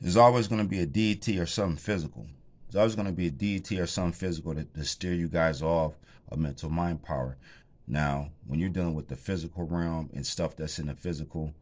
There's 0.00 0.16
always 0.16 0.46
going 0.46 0.62
to 0.62 0.68
be 0.68 0.80
a 0.80 0.86
deity 0.86 1.38
or 1.38 1.46
something 1.46 1.78
physical. 1.78 2.26
There's 2.66 2.80
always 2.80 2.94
going 2.94 3.06
to 3.06 3.12
be 3.12 3.28
a 3.28 3.30
deity 3.30 3.80
or 3.80 3.86
something 3.86 4.12
physical 4.12 4.54
to, 4.54 4.64
to 4.64 4.84
steer 4.84 5.14
you 5.14 5.28
guys 5.28 5.62
off 5.62 5.94
of 6.30 6.38
mental 6.38 6.70
mind 6.70 7.02
power. 7.02 7.36
Now, 7.88 8.30
when 8.46 8.58
you're 8.58 8.68
dealing 8.68 8.94
with 8.94 9.08
the 9.08 9.16
physical 9.16 9.64
realm 9.64 10.10
and 10.12 10.26
stuff 10.26 10.56
that's 10.56 10.78
in 10.78 10.86
the 10.86 10.94
physical, 10.94 11.54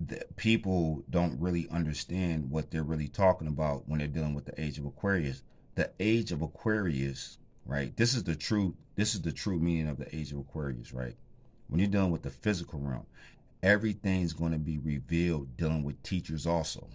the 0.00 0.24
people 0.36 1.02
don't 1.10 1.40
really 1.40 1.68
understand 1.70 2.50
what 2.50 2.70
they're 2.70 2.82
really 2.82 3.08
talking 3.08 3.48
about 3.48 3.88
when 3.88 3.98
they're 3.98 4.08
dealing 4.08 4.34
with 4.34 4.46
the 4.46 4.60
age 4.60 4.78
of 4.78 4.86
Aquarius. 4.86 5.42
The 5.74 5.90
age 6.00 6.32
of 6.32 6.42
Aquarius, 6.42 7.38
right? 7.66 7.94
This 7.96 8.14
is 8.14 8.24
the 8.24 8.34
true 8.34 8.74
this 8.96 9.14
is 9.14 9.22
the 9.22 9.32
true 9.32 9.58
meaning 9.58 9.88
of 9.88 9.96
the 9.96 10.14
age 10.14 10.32
of 10.32 10.38
Aquarius, 10.38 10.92
right? 10.92 11.16
When 11.68 11.80
you're 11.80 11.88
dealing 11.88 12.10
with 12.10 12.22
the 12.22 12.30
physical 12.30 12.80
realm, 12.80 13.06
everything's 13.62 14.32
going 14.32 14.52
to 14.52 14.58
be 14.58 14.78
revealed 14.78 15.56
dealing 15.56 15.82
with 15.82 16.02
teachers 16.02 16.46
also. 16.46 16.88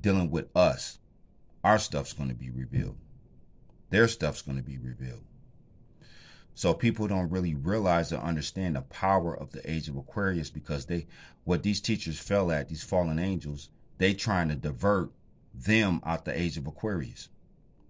Dealing 0.00 0.30
with 0.30 0.54
us. 0.56 0.98
Our 1.64 1.78
stuff's 1.78 2.12
going 2.12 2.28
to 2.28 2.34
be 2.34 2.50
revealed. 2.50 2.96
Their 3.90 4.08
stuff's 4.08 4.42
going 4.42 4.58
to 4.58 4.62
be 4.62 4.78
revealed. 4.78 5.24
So 6.54 6.72
people 6.72 7.06
don't 7.06 7.30
really 7.30 7.54
realize 7.54 8.12
or 8.12 8.18
understand 8.18 8.76
the 8.76 8.82
power 8.82 9.36
of 9.36 9.52
the 9.52 9.70
age 9.70 9.88
of 9.88 9.96
Aquarius 9.96 10.48
because 10.48 10.86
they 10.86 11.06
what 11.44 11.62
these 11.62 11.80
teachers 11.80 12.18
fell 12.18 12.50
at, 12.50 12.68
these 12.68 12.82
fallen 12.82 13.18
angels, 13.18 13.68
they 13.98 14.14
trying 14.14 14.48
to 14.48 14.56
divert 14.56 15.12
them 15.54 16.00
out 16.04 16.24
the 16.24 16.38
age 16.38 16.56
of 16.56 16.66
Aquarius. 16.66 17.28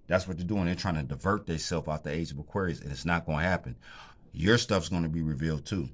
That's 0.09 0.29
what 0.29 0.37
they're 0.37 0.47
doing. 0.47 0.67
They're 0.67 0.75
trying 0.75 0.97
to 0.97 1.03
divert 1.03 1.47
themselves 1.47 1.89
out 1.89 2.05
the 2.05 2.13
age 2.13 2.31
of 2.31 2.39
Aquarius, 2.39 2.81
and 2.81 2.91
it's 2.91 3.05
not 3.05 3.25
going 3.25 3.39
to 3.39 3.45
happen. 3.45 3.77
Your 4.33 4.59
stuff's 4.59 4.89
going 4.89 5.03
to 5.03 5.09
be 5.09 5.23
revealed 5.23 5.65
too. 5.65 5.89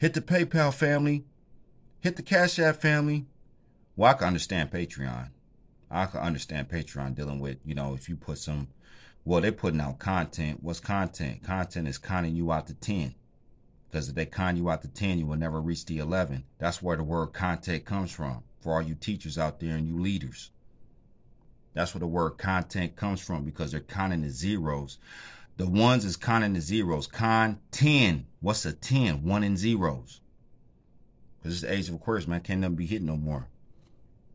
Hit 0.00 0.14
the 0.14 0.22
PayPal 0.22 0.72
family. 0.72 1.26
Hit 2.00 2.16
the 2.16 2.22
Cash 2.22 2.58
App 2.58 2.76
family. 2.76 3.26
Well, 3.96 4.10
I 4.10 4.14
can 4.14 4.28
understand 4.28 4.70
Patreon. 4.70 5.28
I 5.90 6.06
can 6.06 6.20
understand 6.20 6.70
Patreon 6.70 7.14
dealing 7.14 7.38
with, 7.38 7.58
you 7.66 7.74
know, 7.74 7.92
if 7.92 8.08
you 8.08 8.16
put 8.16 8.38
some, 8.38 8.68
well, 9.26 9.42
they're 9.42 9.52
putting 9.52 9.78
out 9.78 9.98
content. 9.98 10.62
What's 10.62 10.80
content? 10.80 11.42
Content 11.42 11.86
is 11.86 11.98
conning 11.98 12.34
you 12.34 12.50
out 12.50 12.68
to 12.68 12.74
10. 12.74 13.14
Because 13.90 14.08
if 14.08 14.14
they 14.14 14.24
con 14.24 14.56
you 14.56 14.70
out 14.70 14.80
to 14.80 14.88
10, 14.88 15.18
you 15.18 15.26
will 15.26 15.36
never 15.36 15.60
reach 15.60 15.84
the 15.84 15.98
11. 15.98 16.44
That's 16.56 16.80
where 16.80 16.96
the 16.96 17.04
word 17.04 17.34
content 17.34 17.84
comes 17.84 18.10
from 18.10 18.42
for 18.60 18.76
all 18.76 18.82
you 18.82 18.94
teachers 18.94 19.36
out 19.36 19.60
there 19.60 19.76
and 19.76 19.86
you 19.86 19.98
leaders. 19.98 20.50
That's 21.74 21.92
where 21.92 22.00
the 22.00 22.06
word 22.06 22.38
content 22.38 22.96
comes 22.96 23.20
from 23.20 23.44
because 23.44 23.72
they're 23.72 23.80
conning 23.80 24.22
the 24.22 24.30
zeros. 24.30 24.96
The 25.56 25.68
ones 25.68 26.04
is 26.04 26.16
conning 26.16 26.54
the 26.54 26.60
zeros. 26.60 27.06
Con 27.06 27.58
10. 27.70 28.26
What's 28.40 28.64
a 28.64 28.72
10? 28.72 29.24
One 29.24 29.44
and 29.44 29.58
zeros. 29.58 30.20
Because 31.38 31.54
it's 31.54 31.62
the 31.62 31.72
age 31.72 31.88
of 31.88 31.94
Aquarius, 31.94 32.26
man. 32.26 32.40
Can't 32.40 32.60
nothing 32.60 32.76
be 32.76 32.86
hitting 32.86 33.06
no 33.06 33.16
more. 33.16 33.48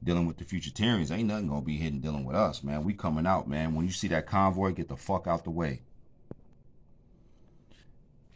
Dealing 0.03 0.27
with 0.27 0.37
the 0.37 0.45
Futuritarians, 0.45 1.11
ain't 1.11 1.27
nothing 1.27 1.47
gonna 1.47 1.61
be 1.61 1.77
hitting 1.77 1.99
dealing 1.99 2.25
with 2.25 2.35
us, 2.35 2.63
man. 2.63 2.83
We 2.83 2.93
coming 2.93 3.25
out, 3.25 3.47
man. 3.47 3.73
When 3.73 3.85
you 3.85 3.91
see 3.91 4.07
that 4.09 4.27
convoy, 4.27 4.71
get 4.73 4.87
the 4.87 4.95
fuck 4.95 5.25
out 5.25 5.43
the 5.43 5.49
way. 5.49 5.81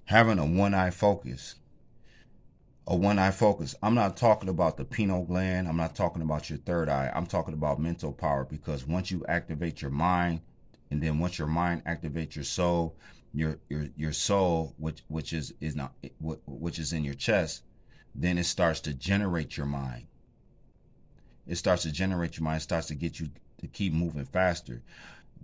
Having 0.05 0.39
a 0.39 0.45
one 0.45 0.73
eye 0.73 0.89
focus. 0.89 1.55
A 2.87 2.95
one 2.95 3.19
eye 3.19 3.29
focus. 3.29 3.75
I'm 3.83 3.93
not 3.93 4.17
talking 4.17 4.49
about 4.49 4.77
the 4.77 4.85
pineal 4.85 5.23
gland. 5.23 5.67
I'm 5.67 5.77
not 5.77 5.95
talking 5.95 6.23
about 6.23 6.49
your 6.49 6.57
third 6.57 6.89
eye. 6.89 7.11
I'm 7.13 7.27
talking 7.27 7.53
about 7.53 7.79
mental 7.79 8.11
power 8.11 8.45
because 8.45 8.87
once 8.87 9.11
you 9.11 9.23
activate 9.27 9.83
your 9.83 9.91
mind, 9.91 10.41
and 10.91 11.01
then 11.01 11.19
once 11.19 11.37
your 11.37 11.47
mind 11.47 11.83
activates 11.85 12.35
your 12.35 12.43
soul, 12.45 12.95
your 13.33 13.57
your 13.69 13.87
your 13.95 14.13
soul, 14.13 14.73
which 14.77 15.03
which 15.07 15.33
is 15.33 15.53
is 15.61 15.75
not 15.75 15.93
which 16.19 16.79
is 16.79 16.93
in 16.93 17.03
your 17.03 17.13
chest, 17.13 17.63
then 18.15 18.37
it 18.37 18.45
starts 18.45 18.79
to 18.81 18.93
generate 18.93 19.57
your 19.57 19.65
mind. 19.67 20.07
It 21.47 21.55
starts 21.55 21.83
to 21.83 21.91
generate 21.91 22.37
your 22.37 22.43
mind. 22.43 22.57
It 22.57 22.63
starts 22.63 22.87
to 22.87 22.95
get 22.95 23.19
you 23.19 23.29
to 23.59 23.67
keep 23.67 23.93
moving 23.93 24.25
faster, 24.25 24.81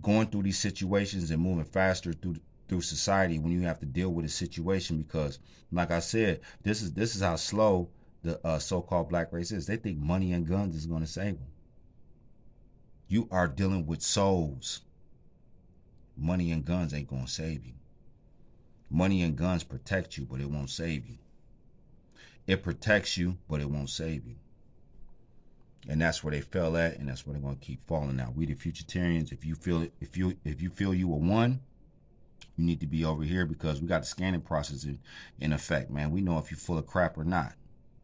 going 0.02 0.28
through 0.28 0.44
these 0.44 0.58
situations 0.58 1.30
and 1.30 1.42
moving 1.42 1.64
faster 1.64 2.12
through 2.12 2.36
through 2.68 2.80
society 2.80 3.38
when 3.38 3.52
you 3.52 3.60
have 3.62 3.78
to 3.78 3.86
deal 3.86 4.12
with 4.12 4.24
a 4.24 4.28
situation 4.28 4.98
because, 4.98 5.38
like 5.70 5.90
I 5.90 6.00
said, 6.00 6.40
this 6.62 6.82
is 6.82 6.92
this 6.92 7.14
is 7.14 7.22
how 7.22 7.36
slow 7.36 7.88
the 8.22 8.44
uh, 8.44 8.58
so-called 8.58 9.08
black 9.08 9.32
race 9.32 9.52
is. 9.52 9.66
They 9.66 9.76
think 9.76 9.98
money 9.98 10.32
and 10.32 10.46
guns 10.46 10.74
is 10.74 10.86
going 10.86 11.02
to 11.02 11.06
save 11.06 11.38
them. 11.38 11.48
You 13.08 13.28
are 13.30 13.46
dealing 13.46 13.86
with 13.86 14.02
souls. 14.02 14.80
Money 16.16 16.50
and 16.52 16.64
guns 16.64 16.94
ain't 16.94 17.08
gonna 17.08 17.28
save 17.28 17.64
you. 17.64 17.74
Money 18.90 19.22
and 19.22 19.36
guns 19.36 19.64
protect 19.64 20.16
you, 20.16 20.24
but 20.24 20.40
it 20.40 20.48
won't 20.50 20.70
save 20.70 21.06
you. 21.06 21.18
It 22.46 22.62
protects 22.62 23.16
you, 23.16 23.36
but 23.48 23.60
it 23.60 23.68
won't 23.68 23.90
save 23.90 24.26
you. 24.26 24.36
And 25.88 26.00
that's 26.00 26.22
where 26.24 26.32
they 26.32 26.40
fell 26.40 26.76
at, 26.76 26.98
and 26.98 27.08
that's 27.08 27.26
where 27.26 27.34
they're 27.34 27.42
gonna 27.42 27.56
keep 27.56 27.86
falling 27.86 28.20
out. 28.20 28.34
We 28.34 28.46
the 28.46 28.54
Futuritarians, 28.54 29.32
if 29.32 29.44
you 29.44 29.54
feel 29.54 29.88
if 30.00 30.16
you 30.16 30.36
if 30.44 30.62
you 30.62 30.70
feel 30.70 30.94
you 30.94 31.08
were 31.08 31.18
one, 31.18 31.60
you 32.56 32.64
need 32.64 32.80
to 32.80 32.86
be 32.86 33.04
over 33.04 33.22
here 33.22 33.44
because 33.44 33.80
we 33.80 33.86
got 33.86 34.00
the 34.00 34.06
scanning 34.06 34.40
process 34.40 34.84
in, 34.84 34.98
in 35.40 35.52
effect, 35.52 35.90
man. 35.90 36.10
We 36.10 36.22
know 36.22 36.38
if 36.38 36.50
you're 36.50 36.58
full 36.58 36.78
of 36.78 36.86
crap 36.86 37.18
or 37.18 37.24
not. 37.24 37.54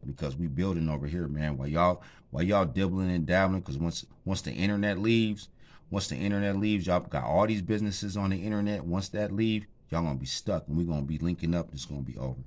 Because 0.05 0.35
we 0.35 0.47
building 0.47 0.89
over 0.89 1.07
here, 1.07 1.29
man. 1.29 1.57
While 1.57 1.69
y'all 1.69 2.03
while 2.31 2.43
y'all 2.43 2.65
dibbling 2.65 3.09
and 3.09 3.25
dabbling, 3.25 3.61
because 3.61 3.77
once 3.77 4.05
once 4.25 4.41
the 4.41 4.51
internet 4.51 4.99
leaves, 4.99 5.47
once 5.89 6.07
the 6.07 6.15
internet 6.15 6.57
leaves, 6.57 6.87
y'all 6.87 6.99
got 6.99 7.23
all 7.23 7.45
these 7.47 7.61
businesses 7.61 8.17
on 8.17 8.29
the 8.29 8.37
internet. 8.37 8.83
Once 8.83 9.09
that 9.09 9.31
leave, 9.31 9.65
y'all 9.89 10.03
gonna 10.03 10.15
be 10.15 10.25
stuck, 10.25 10.67
and 10.67 10.77
we're 10.77 10.83
gonna 10.83 11.01
be 11.03 11.17
linking 11.19 11.53
up. 11.53 11.69
It's 11.73 11.85
gonna 11.85 12.01
be 12.01 12.17
over. 12.17 12.39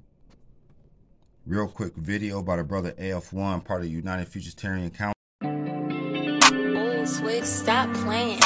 Real 1.46 1.68
quick 1.68 1.94
video 1.94 2.40
about 2.40 2.58
our 2.58 2.64
brother 2.64 2.92
AF1, 2.92 3.64
part 3.64 3.80
of 3.80 3.86
the 3.86 3.92
United 3.92 4.28
Futuritarian 4.28 4.92
Council. 4.92 5.12
Oh, 5.42 7.04
Swig, 7.04 7.44
stop 7.44 7.94
playing. 7.94 8.40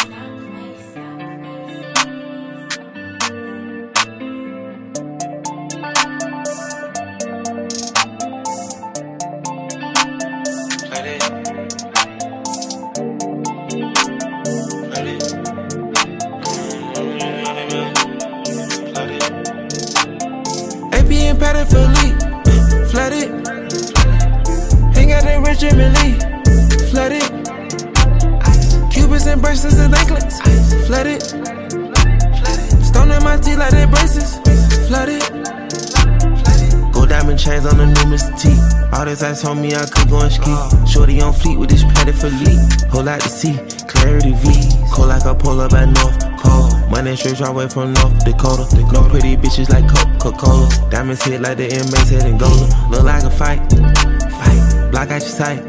On 39.46 39.59
me, 39.62 39.74
I 39.74 39.87
could 39.87 40.11
go 40.11 40.20
and 40.20 40.31
ski. 40.31 40.53
Shorty 40.87 41.20
on 41.22 41.33
fleet 41.33 41.59
with 41.59 41.70
this 41.70 41.83
padded 41.83 42.14
for 42.14 42.29
lead. 42.29 42.61
Whole 42.90 43.05
lot 43.05 43.20
to 43.20 43.29
see, 43.29 43.57
clarity 43.88 44.33
V. 44.35 44.53
Cold 44.92 45.09
like 45.09 45.24
a 45.24 45.35
polar 45.35 45.66
by 45.66 45.87
North 45.87 46.20
Cold. 46.38 46.90
Money 46.90 47.16
straight 47.16 47.40
all 47.40 47.55
way 47.55 47.66
from 47.66 47.94
North 47.94 48.22
Dakota. 48.22 48.68
No 48.92 49.09
pretty 49.09 49.37
bitches 49.38 49.70
like 49.70 49.88
Coca-Cola. 49.88 50.68
Diamonds 50.90 51.24
hit 51.24 51.40
like 51.40 51.57
the 51.57 51.72
inmates 51.72 52.12
and 52.12 52.38
Gola. 52.38 52.68
Look 52.90 53.05
like 53.05 53.24
a 53.24 53.31
fight, 53.31 53.61
fight. 53.70 54.90
Block 54.90 55.11
out 55.11 55.22
your 55.22 55.31
sight. 55.31 55.61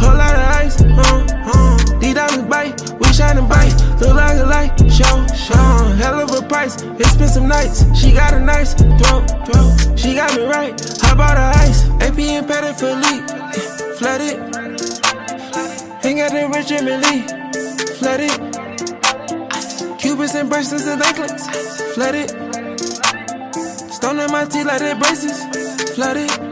Whole 0.00 0.16
lot 0.16 0.34
of 0.34 0.48
ice, 0.56 0.80
uh, 0.80 1.26
uh. 1.52 1.98
These 2.00 2.14
diamonds 2.14 2.48
bite, 2.48 2.80
shining 3.18 3.48
bright. 3.48 3.74
Look 4.00 4.14
like 4.14 4.38
a 4.38 4.46
light, 4.46 4.78
show, 4.90 5.26
show. 5.34 5.66
Hell 5.98 6.20
of 6.20 6.30
a 6.30 6.46
price, 6.46 6.80
expensive 7.02 7.42
nights. 7.42 7.84
She 7.98 8.12
got 8.12 8.32
a 8.32 8.38
nice 8.38 8.74
throat, 8.74 9.26
throat. 9.44 9.98
She 9.98 10.14
got 10.14 10.30
me 10.36 10.44
right. 10.46 10.72
How 11.02 11.14
about 11.14 11.34
the 11.34 11.46
ice? 11.66 11.80
AP 12.00 12.18
and 12.18 12.46
for 12.78 12.94
leak, 13.04 13.22
flooded. 13.98 14.36
Ain't 16.04 16.18
got 16.20 16.30
the 16.30 16.48
rich 16.54 16.68
Jimmy 16.68 16.94
Lee, 17.04 17.22
flooded. 17.98 18.36
Cubits 19.98 20.34
and 20.36 20.48
bracelets 20.48 20.86
and 20.86 21.02
anklets, 21.02 21.44
flooded. 21.94 22.30
Stone 23.92 24.20
in 24.20 24.30
my 24.30 24.44
teeth 24.44 24.66
like 24.66 24.78
they 24.78 24.94
braces, 24.94 25.42
flooded. 25.96 26.47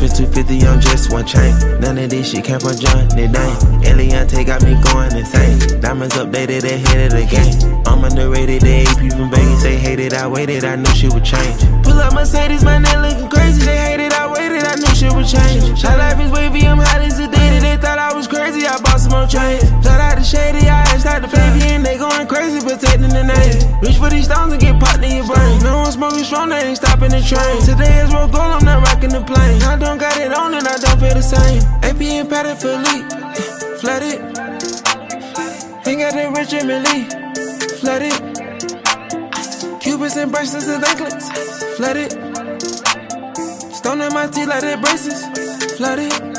Spent 0.00 0.16
250 0.32 0.66
on 0.66 0.80
just 0.80 1.12
one 1.12 1.26
chain. 1.26 1.52
None 1.78 1.98
of 1.98 2.08
this 2.08 2.30
shit 2.30 2.42
came 2.42 2.58
from 2.58 2.74
Johnny 2.74 3.28
Dang. 3.28 3.82
Eliantte 3.84 4.46
got 4.46 4.62
me 4.64 4.72
going 4.80 5.14
insane. 5.14 5.78
Diamonds 5.82 6.14
updated 6.14 6.64
ahead 6.64 7.12
of 7.12 7.20
the 7.20 7.26
game. 7.28 7.82
I'm 7.86 8.02
underrated, 8.04 8.62
they 8.62 8.84
AP 8.84 9.12
from 9.12 9.30
Vegas. 9.30 9.62
They 9.62 9.76
hated, 9.76 10.14
I 10.14 10.26
waited, 10.26 10.64
I 10.64 10.76
knew 10.76 10.90
she 10.94 11.08
would 11.08 11.22
change. 11.22 11.79
Pull 11.90 11.98
up 11.98 12.14
Mercedes, 12.14 12.62
my 12.62 12.78
neck 12.78 13.02
looking 13.02 13.28
crazy. 13.28 13.66
They 13.66 13.76
hated, 13.76 14.12
I 14.12 14.30
waited, 14.30 14.62
I 14.62 14.78
knew 14.78 14.94
shit 14.94 15.10
would 15.10 15.26
change. 15.26 15.82
My 15.82 15.96
life 15.98 16.20
is 16.22 16.30
wavy, 16.30 16.62
I'm 16.62 16.78
hot 16.78 17.02
as 17.02 17.18
a 17.18 17.26
day. 17.26 17.58
They 17.58 17.76
thought 17.82 17.98
I 17.98 18.14
was 18.14 18.28
crazy, 18.28 18.64
I 18.64 18.78
bought 18.78 19.00
some 19.00 19.10
more 19.10 19.26
chains. 19.26 19.66
Flat 19.82 19.98
out 19.98 20.14
the 20.16 20.22
shady, 20.22 20.70
I 20.70 20.86
asked 20.94 21.06
out 21.06 21.20
the 21.20 21.26
baby, 21.26 21.66
and 21.74 21.84
they 21.84 21.98
going 21.98 22.28
crazy, 22.28 22.62
protecting 22.62 23.10
the 23.10 23.26
name. 23.26 23.82
Reach 23.82 23.98
for 23.98 24.08
these 24.08 24.26
stones 24.30 24.52
and 24.52 24.62
get 24.62 24.78
popped 24.78 25.02
in 25.02 25.18
your 25.18 25.26
brain. 25.26 25.58
No 25.66 25.82
one 25.82 25.90
smoking 25.90 26.22
strong, 26.22 26.50
they 26.50 26.62
ain't 26.62 26.78
stopping 26.78 27.10
the 27.10 27.22
train. 27.26 27.58
Today 27.66 28.06
is 28.06 28.14
roll 28.14 28.30
gold, 28.30 28.54
I'm 28.54 28.64
not 28.64 28.86
rocking 28.86 29.10
the 29.10 29.26
plane. 29.26 29.58
I 29.66 29.74
don't 29.74 29.98
got 29.98 30.14
it 30.16 30.30
on 30.30 30.54
and 30.54 30.68
I 30.68 30.78
don't 30.78 30.94
feel 31.02 31.18
the 31.18 31.26
same. 31.26 31.58
AP 31.82 31.98
and 32.06 32.30
for 32.54 32.78
leak, 32.86 33.02
flooded. 33.82 34.30
Got 36.00 36.14
the 36.14 36.32
rich 36.34 36.48
Jimmy 36.48 36.78
Lee, 36.80 37.04
flooded. 37.82 38.29
Cubits 40.00 40.16
and 40.16 40.32
bracelets 40.32 40.66
and 40.66 40.82
anklets, 40.82 41.76
flooded. 41.76 42.10
Stone 43.74 44.00
in 44.00 44.14
my 44.14 44.26
teeth 44.28 44.48
like 44.48 44.62
they 44.62 44.76
braces, 44.76 45.26
flooded. 45.76 46.29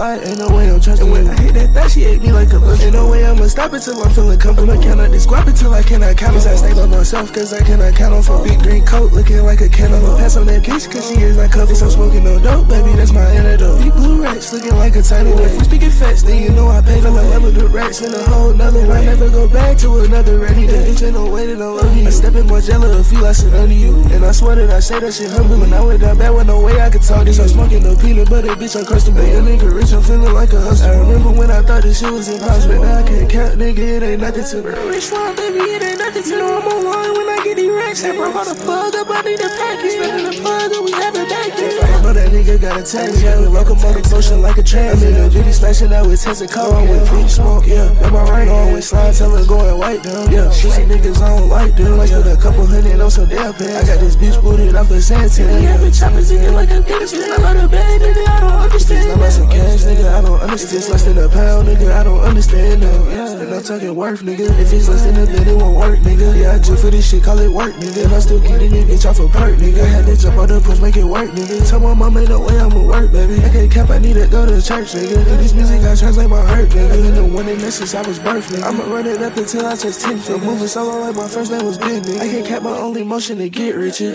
Light, 0.00 0.26
ain't 0.26 0.38
no 0.38 0.48
way 0.48 0.70
I'm 0.70 0.80
trusting 0.80 1.10
when 1.10 1.28
I 1.28 1.38
hit 1.38 1.52
that 1.54 1.70
thought, 1.74 1.90
she 1.90 2.04
ate 2.04 2.22
me 2.22 2.32
like 2.32 2.50
a 2.52 2.58
lunch. 2.58 2.80
Ain't 2.80 2.94
no 2.94 3.09
stop 3.50 3.74
it 3.74 3.80
till 3.80 4.00
I'm 4.00 4.10
feeling 4.10 4.38
comfortable. 4.38 4.72
I 4.72 4.82
cannot 4.82 5.10
describe 5.10 5.48
it 5.48 5.56
till 5.56 5.74
I 5.74 5.82
cannot 5.82 6.16
count. 6.16 6.34
Cause 6.34 6.46
I 6.46 6.54
stay 6.54 6.72
by 6.72 6.86
myself, 6.86 7.32
cause 7.34 7.52
I 7.52 7.60
cannot 7.60 7.94
count 7.94 8.14
on 8.14 8.22
for 8.22 8.42
big 8.44 8.62
green 8.62 8.86
coat, 8.86 9.12
looking 9.12 9.42
like 9.42 9.60
a 9.60 9.68
candle. 9.68 9.98
I'ma 9.98 10.16
pass 10.16 10.36
on 10.36 10.46
that 10.46 10.62
bitch, 10.62 10.90
cause 10.90 11.08
she 11.08 11.20
is 11.20 11.36
not 11.36 11.50
covered. 11.50 11.76
So 11.76 11.88
smoking 11.90 12.24
no 12.24 12.38
dope, 12.38 12.68
baby, 12.68 12.94
that's 12.94 13.12
my 13.12 13.26
antidote. 13.26 13.82
Big 13.82 13.92
blue 13.94 14.22
racks, 14.22 14.52
looking 14.52 14.76
like 14.76 14.94
a 14.94 15.02
tiny. 15.02 15.30
If 15.30 15.58
we 15.58 15.64
speaking 15.64 15.90
facts, 15.90 16.22
then 16.22 16.42
you 16.42 16.50
know 16.50 16.68
I 16.68 16.80
pay 16.80 17.00
for 17.00 17.10
my 17.10 17.26
level 17.26 17.50
the 17.50 17.66
racks 17.68 18.00
in 18.00 18.14
a 18.14 18.22
whole 18.30 18.54
nother 18.54 18.86
way. 18.86 19.02
I 19.02 19.04
never 19.04 19.28
go 19.28 19.48
back 19.48 19.76
to 19.78 19.98
another 20.06 20.38
ready 20.38 20.66
day. 20.66 20.86
Bitch, 20.86 21.02
ain't 21.02 21.14
no 21.14 21.28
way 21.28 21.46
that 21.46 21.60
I 21.60 21.66
love 21.66 21.96
you. 21.96 22.06
I 22.06 22.10
step 22.10 22.34
in 22.34 22.46
more 22.46 22.60
jello, 22.60 22.98
a 22.98 23.02
feel 23.02 23.26
I 23.26 23.32
sit 23.32 23.52
under 23.52 23.74
you. 23.74 23.96
And 24.14 24.24
I 24.24 24.32
swear 24.32 24.54
that 24.56 24.70
I 24.70 24.80
say 24.80 25.00
that 25.00 25.12
shit 25.12 25.30
humble. 25.30 25.58
When 25.58 25.72
I 25.72 25.82
went 25.82 26.00
down 26.00 26.18
bad, 26.18 26.30
with 26.30 26.46
no 26.46 26.60
way 26.60 26.80
I 26.80 26.88
could 26.90 27.02
talk 27.02 27.24
this. 27.24 27.38
I'm 27.40 27.48
smoking 27.48 27.82
no 27.82 27.96
peanut 27.96 28.30
butter, 28.30 28.54
bitch, 28.54 28.78
I'm 28.78 28.84
crustable. 28.84 29.18
A 29.18 29.42
nigga 29.42 29.74
rich, 29.74 29.92
I'm 29.92 30.02
feeling 30.02 30.32
like 30.32 30.52
a 30.52 30.60
hustler. 30.60 30.92
I 30.92 30.98
remember 31.00 31.30
when 31.30 31.50
I 31.50 31.62
thought 31.62 31.82
this 31.82 32.00
shit 32.00 32.12
was 32.12 32.28
impossible. 32.28 32.82
Now 32.82 32.98
I 32.98 33.02
can't 33.02 33.30
count, 33.40 33.58
nigga, 33.58 33.78
it 33.78 34.02
ain't 34.02 34.20
nothing 34.20 34.44
to 34.44 34.56
me. 34.62 34.70
Rich 34.88 35.12
line, 35.12 35.36
baby, 35.36 35.58
it 35.58 35.82
ain't 35.82 35.98
nothing 35.98 36.22
to 36.22 36.28
me. 36.28 36.36
You 36.36 36.38
know 36.38 36.60
I'm 36.60 36.68
online 36.68 37.12
when 37.16 37.28
I 37.28 37.40
get 37.44 37.56
these 37.56 37.72
racks. 37.72 38.02
Bro, 38.02 38.32
how 38.32 38.44
the 38.44 38.54
plug 38.54 38.94
up, 38.94 39.08
I 39.08 39.22
need 39.22 39.40
a 39.40 39.48
package. 39.48 39.92
Spinning 39.96 40.26
the 40.28 40.34
plug 40.40 40.72
up, 40.72 40.84
we 40.84 40.92
have 40.92 41.14
it 41.16 41.28
back. 41.28 41.50
I 41.50 42.02
know 42.02 42.12
that 42.12 42.28
nigga 42.32 42.60
got 42.60 42.80
a 42.80 42.84
tax. 42.84 43.22
Yeah, 43.22 43.36
locomotive 43.36 44.10
motion 44.10 44.42
like 44.42 44.58
a 44.58 44.62
train. 44.62 44.92
I'm 44.92 45.02
in 45.02 45.14
the 45.14 45.30
duty 45.30 45.52
smashing 45.52 45.92
out 45.92 46.06
with 46.06 46.20
Tesla 46.20 46.48
car. 46.48 46.72
I'm 46.72 46.88
with 46.88 47.08
pink 47.08 47.30
smoke, 47.30 47.66
yeah. 47.66 47.88
Am 48.04 48.16
I 48.16 48.22
right? 48.28 48.46
No, 48.46 48.74
with 48.74 48.84
slide, 48.84 49.14
tell 49.14 49.30
her 49.36 49.44
going 49.46 49.78
white 49.78 50.02
down. 50.02 50.30
Yeah, 50.30 50.48
pussy 50.48 50.84
niggas, 50.84 51.20
I 51.22 51.38
don't 51.38 51.48
like 51.48 51.76
them. 51.76 52.00
I 52.00 52.06
spent 52.06 52.26
a 52.26 52.36
couple 52.36 52.66
hundred 52.66 53.00
on 53.00 53.10
some 53.10 53.28
damn 53.28 53.52
pants. 53.54 53.88
I 53.88 53.94
got 53.94 54.00
this 54.00 54.16
bitch 54.16 54.40
booted 54.42 54.74
off 54.76 54.88
the 54.88 55.00
sand. 55.00 55.30
Yeah, 55.38 55.76
bitch, 55.78 56.02
I'm 56.02 56.22
singing 56.22 56.54
like 56.54 56.70
a. 56.70 56.80
Bitch, 56.80 57.14
I'm 57.14 57.44
out 57.44 57.56
of 57.56 57.70
bed, 57.70 58.00
nigga, 58.00 58.26
I 58.28 58.40
don't 58.40 58.60
understand. 58.68 59.22
I'm 59.22 59.30
some 59.30 59.48
cash, 59.48 59.80
nigga, 59.84 60.12
I 60.12 60.20
don't 60.20 60.40
understand. 60.40 60.78
It's 60.78 60.88
less 60.90 61.04
than 61.04 61.18
a 61.18 61.28
pound, 61.28 61.68
nigga, 61.68 61.92
I 61.92 62.04
don't 62.04 62.20
understand. 62.20 62.80
No, 62.80 63.08
yeah, 63.08 63.29
and 63.38 63.52
I'm 63.52 63.62
talking 63.62 63.94
worth, 63.94 64.22
nigga. 64.22 64.48
If 64.58 64.72
it's 64.72 64.88
less 64.88 65.04
than 65.04 65.16
a 65.16 65.26
bit, 65.26 65.46
it 65.46 65.56
won't 65.56 65.76
work, 65.76 65.98
nigga. 66.00 66.40
Yeah, 66.40 66.54
I 66.54 66.58
just 66.58 66.82
for 66.82 66.90
this 66.90 67.10
shit, 67.10 67.22
call 67.22 67.38
it 67.38 67.48
work, 67.48 67.74
nigga. 67.74 68.04
And 68.04 68.14
I'm 68.14 68.20
still 68.20 68.40
getting 68.40 68.74
it, 68.74 68.88
bitch, 68.88 69.08
off 69.08 69.20
a 69.20 69.28
perk, 69.28 69.58
nigga. 69.58 69.84
Had 69.84 70.06
to 70.06 70.16
jump 70.16 70.38
on 70.38 70.48
the 70.48 70.60
push, 70.60 70.80
make 70.80 70.96
it 70.96 71.04
work, 71.04 71.30
nigga. 71.30 71.68
Tell 71.68 71.80
my 71.80 71.94
mama, 71.94 72.24
no 72.24 72.40
way 72.40 72.58
I'ma 72.58 72.82
work, 72.82 73.12
baby. 73.12 73.42
I 73.44 73.50
can't 73.50 73.70
cap, 73.70 73.90
I 73.90 73.98
need 73.98 74.14
to 74.14 74.26
go 74.28 74.46
to 74.46 74.62
church, 74.62 74.94
nigga. 74.94 75.24
Do 75.24 75.36
this 75.36 75.52
music, 75.52 75.82
I 75.82 75.94
translate 75.94 76.30
my 76.30 76.40
hurt, 76.46 76.70
nigga. 76.70 77.06
And 77.06 77.16
the 77.16 77.24
one 77.24 77.48
in 77.48 77.58
this 77.58 77.76
since 77.76 77.94
I 77.94 78.06
was 78.06 78.18
birthed, 78.18 78.50
nigga. 78.52 78.64
I'ma 78.64 78.84
run 78.92 79.06
it 79.06 79.22
up 79.22 79.36
until 79.36 79.66
I 79.66 79.76
just 79.76 80.00
10, 80.00 80.18
nigga. 80.18 80.44
Moving 80.44 80.68
solo 80.68 81.00
like 81.00 81.16
my 81.16 81.28
first 81.28 81.50
name 81.50 81.64
was 81.64 81.78
Big, 81.78 82.02
nigga. 82.02 82.20
I 82.20 82.28
can't 82.28 82.46
cap 82.46 82.62
my 82.62 82.76
only 82.76 83.02
motion 83.02 83.38
to 83.38 83.48
get 83.48 83.74
richer. 83.74 84.12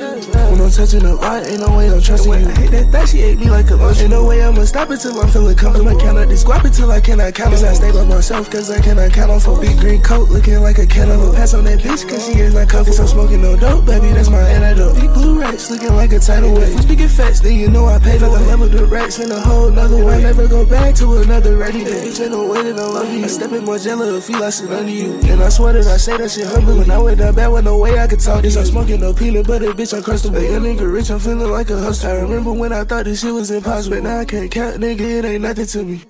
When 0.51 0.61
I'm 0.61 0.69
touching 0.69 1.03
the 1.03 1.15
light, 1.15 1.45
ain't 1.47 1.61
no 1.61 1.77
way 1.77 1.89
I'm 1.89 2.01
trusting 2.01 2.31
you. 2.31 2.47
I 2.47 2.51
hate 2.51 2.71
that 2.71 2.91
thought 2.91 3.09
she 3.09 3.21
ate 3.21 3.39
me 3.39 3.49
like 3.49 3.69
a 3.71 3.75
lunch. 3.75 4.01
Ain't 4.01 4.11
no 4.11 4.25
way 4.25 4.43
I'ma 4.43 4.63
stop 4.65 4.89
it 4.91 4.97
till 4.97 5.19
I'm 5.19 5.29
feeling 5.29 5.57
comfortable. 5.57 5.89
I 5.89 5.95
cannot 5.99 6.29
describe 6.29 6.65
it 6.65 6.73
till 6.73 6.91
I 6.91 7.01
cannot 7.01 7.33
count. 7.33 7.51
Cause 7.51 7.63
I 7.63 7.73
stay 7.73 7.91
by 7.91 8.05
myself, 8.05 8.49
cause 8.51 8.69
I 8.69 8.79
cannot 8.81 9.04
count 9.13 9.31
on 9.31 9.39
for 9.39 9.59
big 9.59 9.77
green 9.79 10.01
coat, 10.01 10.29
looking 10.29 10.61
like 10.61 10.77
a. 10.77 10.85
I'ma 10.95 11.31
pass 11.33 11.53
on 11.53 11.65
that 11.65 11.79
bitch, 11.79 12.07
cause 12.07 12.25
she 12.25 12.39
is 12.39 12.53
not. 12.53 12.69
So 12.71 13.03
I'm 13.03 13.07
smoking 13.07 13.41
no 13.41 13.55
dope, 13.55 13.85
baby, 13.85 14.07
that's 14.07 14.29
my 14.29 14.41
antidote. 14.41 14.95
Big 14.95 15.13
blue 15.13 15.39
racks, 15.39 15.69
looking 15.69 15.93
like 15.93 16.11
a 16.13 16.19
tidal 16.19 16.53
wave. 16.53 16.79
Speaking 16.81 17.07
facts, 17.07 17.41
then 17.41 17.55
you 17.57 17.69
know 17.69 17.85
I 17.85 17.99
paid 17.99 18.19
for 18.19 18.29
the 18.29 18.39
level 18.47 18.67
the 18.67 18.85
racks 18.85 19.19
in 19.19 19.31
a 19.31 19.39
whole 19.39 19.69
nother 19.69 20.03
way. 20.03 20.15
I 20.15 20.21
never 20.21 20.47
go 20.47 20.65
back 20.65 20.95
to 20.95 21.17
another 21.17 21.57
ready 21.57 21.83
day. 21.83 22.07
Bitch, 22.07 22.21
ain't 22.21 22.31
no 22.31 22.47
way 22.47 22.63
that 22.63 22.79
I 22.79 22.85
love 22.85 23.11
you. 23.13 23.23
I 23.23 23.27
step 23.27 23.51
in 23.51 23.65
more 23.65 23.77
jello, 23.77 24.19
feel 24.19 24.43
I 24.43 24.49
sit 24.49 24.71
under 24.71 24.91
you. 24.91 25.19
And 25.29 25.41
I 25.41 25.49
swear 25.49 25.73
that 25.73 25.85
I 25.85 25.97
say 25.97 26.17
that 26.17 26.31
shit 26.31 26.47
humble. 26.47 26.77
When 26.77 26.89
I 26.91 26.97
went 26.97 27.19
down 27.19 27.35
bad, 27.35 27.47
with 27.47 27.65
no 27.65 27.77
way 27.77 27.99
I 27.99 28.07
could 28.07 28.19
talk 28.19 28.41
this. 28.41 28.57
I'm 28.57 28.65
smoking 28.65 29.01
no 29.01 29.13
peanut 29.13 29.47
butter, 29.47 29.73
bitch, 29.73 29.93
I'm 29.95 30.03
crustable. 30.03 30.37
A 30.37 30.51
young 30.51 30.63
nigga 30.63 30.91
rich, 30.91 31.09
I'm 31.09 31.19
feeling 31.19 31.51
like 31.51 31.69
a 31.69 31.77
hustler. 31.77 32.11
I 32.11 32.21
remember 32.21 32.53
when 32.53 32.73
I 32.73 32.83
thought 32.83 33.05
this 33.05 33.21
shit 33.21 33.33
was 33.33 33.51
impossible. 33.51 34.01
Now 34.01 34.19
I 34.19 34.25
can't 34.25 34.49
count, 34.49 34.77
nigga, 34.77 35.01
it 35.01 35.25
ain't 35.25 35.41
nothing 35.43 35.65
to 35.65 35.83
me. 35.83 36.01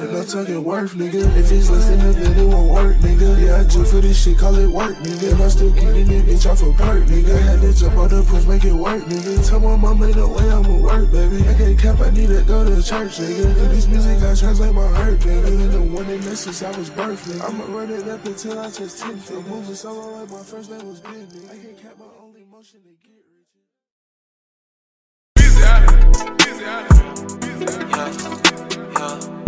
And 0.00 0.16
I'm 0.16 0.26
talking 0.26 0.64
worth, 0.64 0.94
nigga. 0.94 1.36
If 1.36 1.52
it's 1.52 1.68
less 1.68 1.88
than 1.90 2.00
a 2.00 2.12
bit, 2.14 2.38
it 2.38 2.46
won't 2.48 2.70
work, 2.70 2.96
nigga. 3.04 3.36
Yeah, 3.36 3.60
I 3.60 3.64
just 3.64 3.92
for 3.92 4.00
this 4.00 4.22
shit, 4.22 4.38
call 4.38 4.54
it 4.54 4.66
work, 4.66 4.96
nigga. 4.96 5.32
And 5.32 5.42
I'm 5.42 5.50
still 5.50 5.70
getting 5.72 6.10
it, 6.10 6.24
bitch, 6.24 6.50
off 6.50 6.62
a 6.62 6.72
perk, 6.72 7.04
nigga. 7.04 7.36
Had 7.42 7.60
to 7.60 7.74
jump 7.74 7.96
on 7.98 8.08
the 8.08 8.22
push, 8.22 8.46
make 8.46 8.64
it 8.64 8.72
work, 8.72 9.02
nigga. 9.04 9.46
Tell 9.46 9.60
my 9.60 9.76
mama 9.76 10.06
the 10.06 10.26
way 10.26 10.50
I'ma 10.50 10.76
work, 10.80 11.12
baby. 11.12 11.46
I 11.46 11.52
can't 11.52 11.78
cap, 11.78 12.00
I 12.00 12.08
need 12.08 12.28
to 12.28 12.42
go 12.48 12.64
to 12.64 12.82
church, 12.82 13.18
nigga. 13.18 13.54
Do 13.54 13.68
this 13.68 13.86
music, 13.88 14.22
I 14.22 14.34
translate 14.34 14.72
my 14.74 14.86
hurt, 14.88 15.20
nigga. 15.20 15.46
And 15.46 15.70
the 15.70 15.82
one 15.82 16.08
in 16.08 16.20
this 16.22 16.40
since 16.40 16.62
I 16.62 16.70
was 16.78 16.88
birthed, 16.88 17.28
nigga. 17.28 17.44
I'ma 17.46 17.64
run 17.76 17.90
it 17.90 18.08
up 18.08 18.24
until 18.24 18.58
I 18.58 18.70
just 18.70 19.02
10 19.02 19.18
feet. 19.18 19.46
Moving 19.48 19.74
solo 19.74 20.16
like 20.16 20.30
my 20.30 20.42
first 20.42 20.70
name 20.70 20.88
was 20.88 21.00
Big, 21.00 21.28
nigga. 21.28 21.44
I 21.52 21.58
can't 21.60 21.76
cap 21.76 21.98
my 21.98 22.06
only 22.22 22.44
motion 22.50 22.80
to 22.80 22.96
get 23.04 23.20
rich. 23.28 23.52
Yeah, 25.60 25.84
yeah. 26.58 26.88
Come 27.60 29.20
tell 29.20 29.28
me 29.28 29.39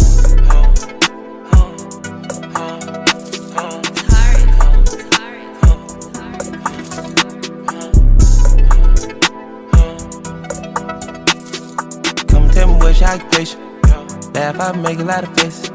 what's 12.92 13.00
your 13.00 13.10
occupation. 13.10 13.60
Laugh, 14.34 14.60
I 14.60 14.72
make 14.76 14.98
a 14.98 15.04
lot 15.04 15.24
of 15.24 15.34
faces. 15.34 15.70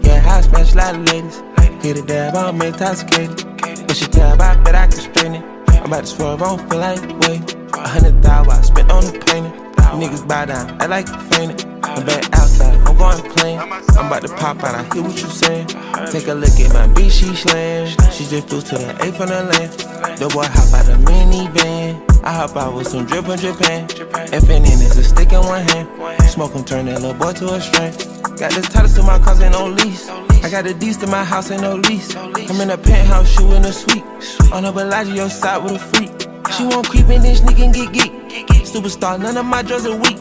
Yeah, 0.00 0.24
I 0.26 0.40
smash 0.40 0.72
a 0.72 0.76
lot 0.76 0.94
of 0.94 1.02
ladies. 1.12 1.42
Hit 1.82 1.98
a 1.98 2.02
dab, 2.02 2.34
I'm 2.34 2.60
intoxicated. 2.62 3.44
But 3.86 3.96
she 3.96 4.06
tell 4.06 4.40
I 4.40 4.56
bet 4.62 4.74
I 4.74 4.86
can 4.86 4.92
straighten 4.92 5.34
it. 5.34 5.44
I'm 5.68 5.86
about 5.86 6.00
to 6.00 6.06
swerve, 6.06 6.42
I 6.42 6.56
don't 6.56 6.70
feel 6.70 6.78
like 6.78 7.00
wait. 7.20 7.54
A 7.74 7.88
hundred 7.88 8.22
thousand 8.22 8.52
I 8.52 8.60
spent 8.62 8.90
on 8.90 9.04
the 9.04 9.12
painting. 9.12 9.52
Niggas 9.76 10.26
bow 10.28 10.44
down, 10.44 10.82
I 10.82 10.86
like 10.86 11.06
to 11.06 11.18
faint 11.18 11.52
it. 11.52 11.64
I'm 11.84 12.04
back 12.04 12.24
outside, 12.34 12.74
I'm 12.86 12.96
going 12.96 13.22
plain. 13.32 13.58
I'm 13.60 14.06
about 14.06 14.22
to 14.22 14.28
pop 14.36 14.62
out, 14.64 14.74
I 14.74 14.82
hear 14.94 15.02
what 15.02 15.12
you 15.12 15.28
saying. 15.28 15.68
Take 16.10 16.26
a 16.28 16.34
look 16.34 16.58
at 16.60 16.72
my 16.72 16.88
bitch, 16.94 17.12
she 17.12 17.34
slam. 17.34 17.86
She 18.10 18.24
just 18.24 18.48
flew 18.48 18.60
to 18.60 18.78
the 18.78 18.90
A 19.02 19.12
from 19.12 19.28
the 19.28 19.44
land. 19.44 20.18
The 20.18 20.28
boy 20.28 20.44
hop 20.44 20.74
out 20.74 20.86
the 20.86 20.96
minivan. 21.04 22.15
I 22.26 22.32
hop 22.32 22.56
out 22.56 22.74
with 22.74 22.88
some 22.88 23.06
drip 23.06 23.24
from 23.24 23.38
Japan. 23.38 23.86
FNN 23.86 24.82
is 24.82 24.98
a 24.98 25.04
stick 25.04 25.30
in 25.30 25.38
one 25.38 25.62
hand. 25.62 25.88
Smoke 26.28 26.54
turn 26.66 26.86
that 26.86 27.00
little 27.00 27.14
boy 27.14 27.32
to 27.34 27.54
a 27.54 27.60
strength. 27.60 28.20
Got 28.36 28.50
the 28.50 28.62
titles 28.62 28.94
to 28.96 29.04
my 29.04 29.20
cars, 29.20 29.40
ain't 29.40 29.52
no 29.52 29.68
lease. 29.68 30.08
I 30.42 30.50
got 30.50 30.64
the 30.64 30.74
D's 30.74 30.96
to 30.96 31.06
my 31.06 31.22
house, 31.22 31.52
ain't 31.52 31.62
no 31.62 31.76
lease. 31.76 32.16
I'm 32.16 32.60
in 32.60 32.70
a 32.70 32.76
penthouse, 32.76 33.30
shoe 33.30 33.52
in 33.52 33.64
a 33.64 33.72
suite. 33.72 34.02
On 34.52 34.64
a 34.64 34.72
Bellagio 34.72 35.28
side 35.28 35.62
with 35.62 35.74
a 35.74 35.78
freak. 35.78 36.10
She 36.52 36.64
won't 36.64 36.88
creep 36.88 37.08
in 37.10 37.22
this 37.22 37.42
nigga 37.42 37.66
and 37.66 37.72
get 37.72 37.92
geek. 37.92 38.12
Superstar, 38.66 39.20
none 39.20 39.36
of 39.36 39.46
my 39.46 39.62
drugs 39.62 39.86
are 39.86 39.96
weak. 39.96 40.18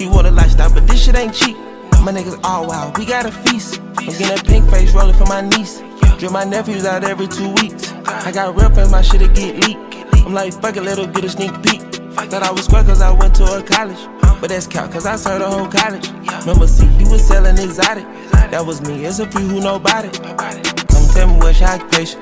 You 0.00 0.10
want 0.12 0.28
a 0.28 0.30
lifestyle, 0.30 0.72
but 0.72 0.86
this 0.86 1.04
shit 1.04 1.16
ain't 1.16 1.34
cheap. 1.34 1.56
My 2.04 2.12
niggas 2.12 2.38
all 2.44 2.68
wild, 2.68 2.96
we 2.96 3.04
got 3.04 3.26
a 3.26 3.32
feast. 3.32 3.80
I'm 3.98 4.06
getting 4.06 4.38
a 4.38 4.42
pink 4.44 4.70
face 4.70 4.94
rolling 4.94 5.16
for 5.16 5.26
my 5.26 5.40
niece. 5.40 5.82
Drip 6.18 6.30
my 6.30 6.44
nephews 6.44 6.84
out 6.84 7.02
every 7.02 7.26
two 7.26 7.50
weeks. 7.54 7.92
I 8.06 8.30
got 8.30 8.54
rep 8.54 8.76
and 8.76 8.92
my 8.92 9.02
shit'll 9.02 9.26
get 9.34 9.56
leaked. 9.66 9.87
I'm 10.28 10.34
like, 10.34 10.52
fuck 10.60 10.76
it, 10.76 10.82
let 10.82 10.98
her 10.98 11.06
get 11.06 11.24
a 11.24 11.30
sneak 11.30 11.54
peek. 11.62 11.80
Thought 12.12 12.42
I 12.42 12.50
was 12.52 12.66
square 12.66 12.84
cause 12.84 13.00
I 13.00 13.10
went 13.10 13.34
to 13.36 13.44
a 13.44 13.62
college. 13.62 13.96
But 14.42 14.50
that's 14.50 14.66
count 14.66 14.92
cause 14.92 15.06
I 15.06 15.16
served 15.16 15.40
a 15.40 15.48
whole 15.48 15.66
college. 15.66 16.06
Remember, 16.44 16.66
see, 16.66 16.84
he 16.84 17.04
was 17.04 17.26
selling 17.26 17.56
exotic. 17.56 18.04
That 18.50 18.62
was 18.66 18.82
me, 18.82 19.06
it's 19.06 19.20
a 19.20 19.26
few 19.26 19.40
who 19.40 19.60
know 19.62 19.76
about 19.76 20.04
it. 20.04 20.20
Come 20.20 21.08
tell 21.14 21.28
me 21.28 21.38
what's 21.38 21.60
your 21.60 21.70
occupation. 21.70 22.20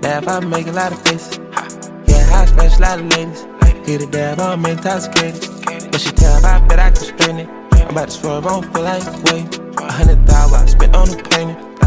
Laugh, 0.00 0.26
I 0.26 0.40
make 0.40 0.66
a 0.66 0.72
lot 0.72 0.92
of 0.92 1.02
faces. 1.02 1.36
Yeah, 2.08 2.24
I 2.32 2.46
smash 2.46 2.78
a 2.78 2.80
lot 2.80 3.00
of 3.00 3.06
ladies. 3.08 3.42
Hit 3.86 4.00
a 4.00 4.06
dab, 4.06 4.40
I'm 4.40 4.64
intoxicated. 4.64 5.92
But 5.92 6.00
she 6.00 6.12
tell 6.12 6.42
I 6.42 6.66
bet 6.66 6.78
I 6.78 6.88
can 6.88 6.96
straighten 6.96 7.38
it. 7.40 7.48
I'm 7.72 7.90
about 7.90 8.08
to 8.08 8.12
swerve 8.12 8.46
on, 8.46 8.62
feel 8.72 8.80
like 8.80 9.04
wait. 9.24 9.58
A 9.76 9.92
hundred 9.92 10.26
thousand 10.26 10.62
I 10.62 10.64
spent 10.64 10.96
on 10.96 11.10
the. 11.10 11.35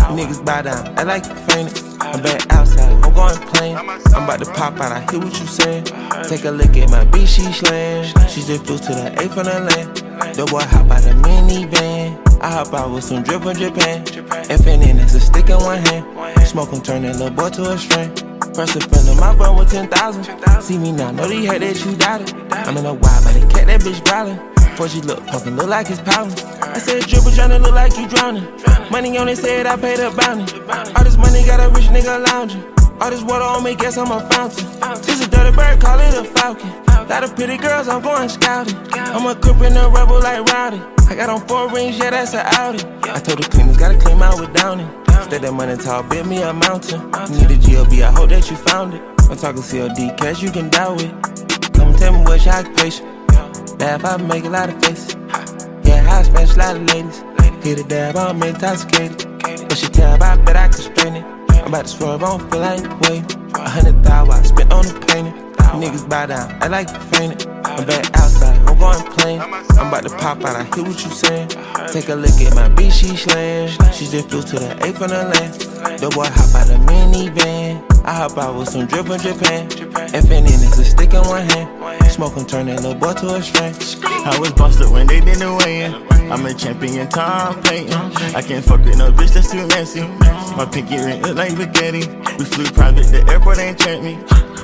Niggas 0.10 0.43
bow 0.43 0.62
down, 0.63 0.98
I 0.98 1.04
like 1.04 1.24
faint 1.24 1.72
it. 1.72 1.84
I'm 2.02 2.22
back 2.24 2.41
outside, 2.52 2.91
I'm 3.04 3.13
going 3.13 3.38
plain. 3.54 3.78
I'm 3.78 4.24
about 4.24 4.39
to 4.39 4.52
pop 4.54 4.80
out, 4.80 4.91
I 4.91 5.02
hear 5.12 5.19
what 5.19 5.39
you 5.39 5.45
saying. 5.45 5.84
Take 6.28 6.45
a 6.45 6.52
look 6.52 6.76
at 6.76 6.89
my 6.89 7.06
bitch, 7.06 7.28
she 7.28 7.43
slam. 7.54 8.06
She 8.28 8.41
just 8.41 8.65
flew 8.65 8.78
to 8.78 8.93
the 8.93 9.13
A 9.22 9.30
from 9.30 9.45
the 9.45 9.60
land. 9.60 10.36
The 10.36 10.45
boy 10.45 10.62
hop 10.62 10.89
out 10.89 11.04
the 11.04 11.12
minivan. 11.12 12.41
I 12.41 12.52
hop 12.52 12.74
out 12.74 12.91
with 12.91 13.04
some 13.04 13.22
drip 13.22 13.43
from 13.43 13.56
Japan. 13.56 14.04
FNN 14.04 15.00
is 15.04 15.13
a 15.13 15.19
stick 15.19 15.50
in 15.50 15.58
one 15.58 15.78
hand. 15.78 16.48
Smoke 16.48 16.72
him, 16.72 16.82
turn 16.82 17.04
that 17.04 17.17
little 17.17 17.30
boy 17.30 17.50
to 17.50 17.72
a 17.72 17.78
string. 17.78 18.10
First 18.56 18.78
offender, 18.78 19.13
my 19.22 19.36
bro 19.36 19.58
with 19.58 19.69
10,000. 19.69 20.62
See 20.62 20.78
me 20.80 20.91
now, 20.91 21.12
know 21.12 21.28
they 21.28 21.45
heard 21.45 21.62
that 21.62 21.86
you 21.86 21.95
doubted. 21.95 22.34
I'm 22.52 22.76
in 22.78 22.86
a 22.86 22.93
wild, 22.93 23.24
but 23.24 23.34
they 23.34 23.41
kept 23.41 23.67
that 23.67 23.82
bitch 23.82 24.04
growling. 24.06 24.39
Before 24.80 24.96
she 24.96 25.02
look, 25.02 25.28
pumpkin 25.28 25.58
look 25.58 25.68
like 25.68 25.89
it's 25.89 26.00
pouting. 26.00 26.39
I 26.63 26.80
said, 26.80 27.04
dribble 27.04 27.32
tryna 27.32 27.62
look 27.62 27.76
like 27.76 27.98
you 27.98 28.08
drownin'. 28.08 28.48
Money 28.89 29.18
on 29.18 29.28
it, 29.28 29.36
said 29.36 29.65
I 29.65 29.76
paid 29.76 30.00
a 30.00 30.10
bounty. 30.10 30.58
All 30.96 31.04
this 31.04 31.18
money 31.18 31.44
got 31.44 31.60
a 31.60 31.68
rich 31.68 31.92
nigga 31.92 32.26
lounging. 32.26 32.63
All 33.02 33.10
this 33.10 33.22
water 33.22 33.44
on 33.44 33.62
me, 33.62 33.76
guess 33.76 33.98
I'm 33.98 34.10
a 34.10 34.22
fountain. 34.30 34.63
This 35.02 35.20
a 35.20 35.30
dirty 35.30 35.54
bird, 35.54 35.82
call 35.82 36.00
it 36.00 36.13
a 36.13 36.24
falcon. 36.24 36.72
Lot 37.10 37.26
of 37.26 37.36
pretty 37.36 37.58
girls, 37.58 37.89
I'm 37.89 38.02
going 38.02 38.30
scouting. 38.30 38.78
I'm 38.94 39.26
a 39.26 39.36
crip 39.36 39.60
and 39.60 39.76
a 39.76 39.89
rebel 39.89 40.22
like 40.22 40.46
Rowdy. 40.48 40.80
I 41.10 41.15
got 41.15 41.30
on 41.30 41.46
four 41.46 41.70
rings, 41.74 41.98
yeah, 41.98 42.12
that's 42.12 42.34
an 42.34 42.46
Audi. 42.46 42.80
I 43.04 43.20
told 43.20 43.44
the 43.44 43.50
cleaners, 43.52 43.76
gotta 43.76 43.98
clean 44.00 44.22
out 44.22 44.39
with 44.39 44.54
Downing. 44.54 44.88
Stay 45.24 45.39
that 45.39 45.52
money 45.52 45.76
tall, 45.76 46.04
build 46.04 46.26
me 46.26 46.42
a 46.42 46.54
mountain. 46.54 47.02
Need 47.36 47.52
a 47.52 47.58
GLB, 47.60 48.02
I 48.02 48.13
hope 48.13 48.30
that 48.30 48.50
you 48.50 48.56
found 48.56 48.94
it. 48.94 49.02
I'm 49.30 49.36
talking 49.36 49.62
CLD, 49.62 50.18
cash 50.18 50.42
you 50.42 50.52
can 50.52 50.70
die 50.70 50.88
with. 50.88 51.12
Come 51.74 51.94
tell 51.98 52.13
me 52.13 52.20
what's 52.20 52.46
your 52.46 52.56
occupation. 52.56 53.09
Laugh, 53.80 54.04
I 54.04 54.18
make 54.18 54.44
a 54.44 54.50
lot 54.50 54.70
of 54.70 54.84
faces. 54.84 55.15
Yeah, 55.84 56.06
I 56.10 56.24
smash 56.24 56.56
a 56.56 56.60
lot 56.60 56.76
of 56.76 56.84
ladies. 56.94 57.24
Hit 57.63 57.80
a 57.80 57.84
dab, 57.84 58.18
I'm 58.18 58.44
intoxicated. 58.44 59.26
But 59.42 59.78
she 59.78 59.88
tell 59.88 60.22
I 60.22 60.36
bet 60.38 60.58
I 60.58 60.68
can 60.68 60.74
straighten 60.74 61.15
it. 61.15 61.26
I'm 61.52 61.68
about 61.68 61.86
to 61.86 61.88
swerve 61.88 62.24
on, 62.24 62.39
feel 62.50 62.60
like 62.60 63.00
wait. 63.02 63.24
A 63.56 63.70
hundred 63.70 64.04
thousand 64.04 64.34
I 64.34 64.42
spent 64.44 64.74
on 64.74 64.86
the 64.86 65.06
painting. 65.08 65.34
Niggas 65.80 66.10
bow 66.10 66.26
down, 66.26 66.62
I 66.62 66.68
like 66.68 66.88
to 66.88 67.00
faint 67.00 67.42
it. 67.42 67.48
I'm 67.63 67.86
back 67.86 68.06
outside, 68.18 68.58
I'm 68.68 68.78
going 68.78 69.06
plain. 69.13 69.39
I'm 69.39 69.88
about 69.88 70.04
to 70.04 70.10
pop 70.18 70.44
out, 70.44 70.56
I 70.56 70.63
hear 70.76 70.84
what 70.84 71.02
you 71.04 71.12
saying. 71.12 71.48
Take 71.94 72.10
a 72.10 72.15
look 72.15 72.36
at 72.42 72.56
my 72.56 72.68
bitch, 72.70 72.92
she 72.92 73.15
slam. 73.15 73.70
She 73.94 74.08
just 74.08 74.30
flew 74.30 74.42
to 74.42 74.56
the 74.60 74.72
A 74.84 74.92
from 74.92 75.10
the 75.10 75.24
land. 75.24 75.54
The 76.00 76.10
boy 76.10 76.26
hop 76.26 76.56
out 76.56 76.68
the 76.68 76.76
minivan. 76.84 77.86
I 78.04 78.13
hop 78.13 78.38
out 78.38 78.58
with 78.58 78.70
some 78.70 78.88
drip 78.88 79.06
from 79.06 79.20
Japan. 79.20 79.70
FNN 79.70 80.48
is 80.48 80.80
a 80.80 80.84
stick 80.84 81.13
in 81.13 81.22
one 81.22 81.48
hand. 81.50 81.79
Turn 82.19 82.65
that 82.65 82.82
little 82.82 82.95
boy 82.95 83.13
to 83.13 83.36
a 83.36 83.41
string. 83.41 83.71
I 84.03 84.38
was 84.39 84.51
busted 84.51 84.89
when 84.91 85.08
they 85.08 85.21
didn't 85.21 85.55
weigh-in. 85.55 85.93
I'm 86.32 86.45
a 86.45 86.53
champion, 86.53 87.08
Payton. 87.08 87.93
I 88.36 88.41
can't 88.41 88.65
fuck 88.65 88.84
with 88.84 88.97
no 88.97 89.12
bitch 89.12 89.34
that's 89.34 89.51
too 89.51 89.65
messy. 89.67 90.01
My 90.58 90.65
pinky 90.65 90.97
ring 90.97 91.21
look 91.21 91.38
like 91.38 91.51
spaghetti. 91.51 92.10
We 92.38 92.43
flew 92.43 92.65
private, 92.71 93.05
the 93.08 93.23
airport 93.32 93.60
ain't 93.60 93.79
checked 93.79 94.03
me. 94.03 94.17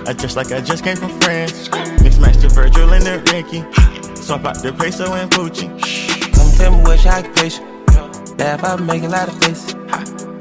I 0.05 0.13
dress 0.13 0.35
like 0.35 0.51
I 0.51 0.59
just 0.61 0.83
came 0.83 0.97
from 0.97 1.11
France. 1.21 1.69
Mix 2.01 2.17
match 2.17 2.37
the 2.37 2.49
Virgil 2.49 2.91
and 2.91 3.05
the 3.05 3.23
Ricky. 3.31 3.63
Swap 4.19 4.43
out 4.45 4.61
the 4.61 4.73
peso 4.73 5.13
and 5.13 5.31
Pucci. 5.31 5.69
Come 6.33 6.51
tell 6.57 6.71
me 6.75 6.83
what's 6.83 7.05
your 7.05 7.13
occupation. 7.13 7.63
Laugh, 8.37 8.63
I 8.65 8.75
make 8.77 9.03
a 9.03 9.07
lot 9.07 9.29
of 9.29 9.39
faces. 9.39 9.75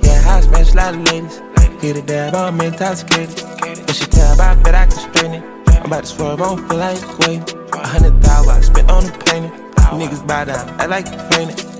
Yeah, 0.03 0.35
I 0.35 0.40
smash 0.40 0.72
a 0.72 0.77
lot 0.77 0.94
of 0.94 1.03
ladies. 1.12 1.38
Hit 1.81 1.96
a 1.96 2.03
dab, 2.03 2.35
I'm 2.35 2.61
intoxicated. 2.61 3.44
But 3.61 3.94
she 3.94 4.07
tell 4.07 4.40
I 4.40 4.55
bet 4.62 4.74
I 4.74 4.87
can 4.87 4.98
straighten 4.98 5.35
it. 5.35 5.54
I'm 5.85 5.92
about 5.92 6.05
to 6.05 6.07
swerve 6.07 6.40
on, 6.40 6.66
like 6.68 7.18
wait. 7.18 7.55
A 7.75 7.87
hundred 7.87 8.25
thousand 8.25 8.51
I 8.57 8.61
spent 8.62 8.90
on 8.90 9.05
the 9.05 9.12
painting. 9.27 9.53
Niggas 10.01 10.27
bow 10.27 10.44
down, 10.44 10.81
I 10.81 10.87
like 10.87 11.07
it. 11.07 11.12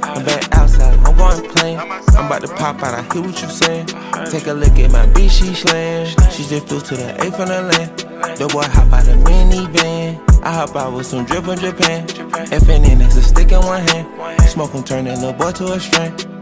I'm 0.03 0.23
back 0.27 0.53
outside, 0.53 0.99
I'm 0.99 1.17
going 1.17 1.51
plain. 1.55 1.79
I'm 1.79 2.27
about 2.27 2.43
to 2.43 2.49
pop 2.49 2.83
out, 2.83 2.93
I 2.93 3.03
hear 3.15 3.23
what 3.23 3.41
you 3.41 3.49
saying. 3.49 3.87
Take 4.31 4.47
a 4.47 4.53
look 4.53 4.79
at 4.79 4.93
my 4.93 5.07
bitch, 5.07 5.31
she 5.31 5.55
slam. 5.55 6.07
She 6.31 6.45
just 6.45 6.69
flew 6.69 6.81
to 6.81 6.97
the 6.97 7.17
A 7.17 7.31
from 7.33 7.49
the 7.49 7.63
land. 7.63 8.37
The 8.37 8.47
boy 8.47 8.65
hop 8.65 8.93
out 8.93 9.05
the 9.07 9.13
minivan. 9.13 10.23
I 10.43 10.53
hop 10.53 10.77
out 10.77 10.93
with 10.93 11.07
some 11.07 11.25
drip 11.25 11.45
from 11.45 11.59
Japan. 11.59 12.07
FNN 12.07 13.09
is 13.09 13.17
a 13.17 13.23
stick 13.23 13.53
in 13.53 13.61
one 13.61 13.81
hand. 13.89 14.51
Smoke 14.51 14.73
him, 14.73 14.85
turn 14.85 15.07
that 15.07 15.17
little 15.19 15.33
boy 15.33 15.53
to 15.53 15.73
a 15.73 15.81
string. 15.81 16.34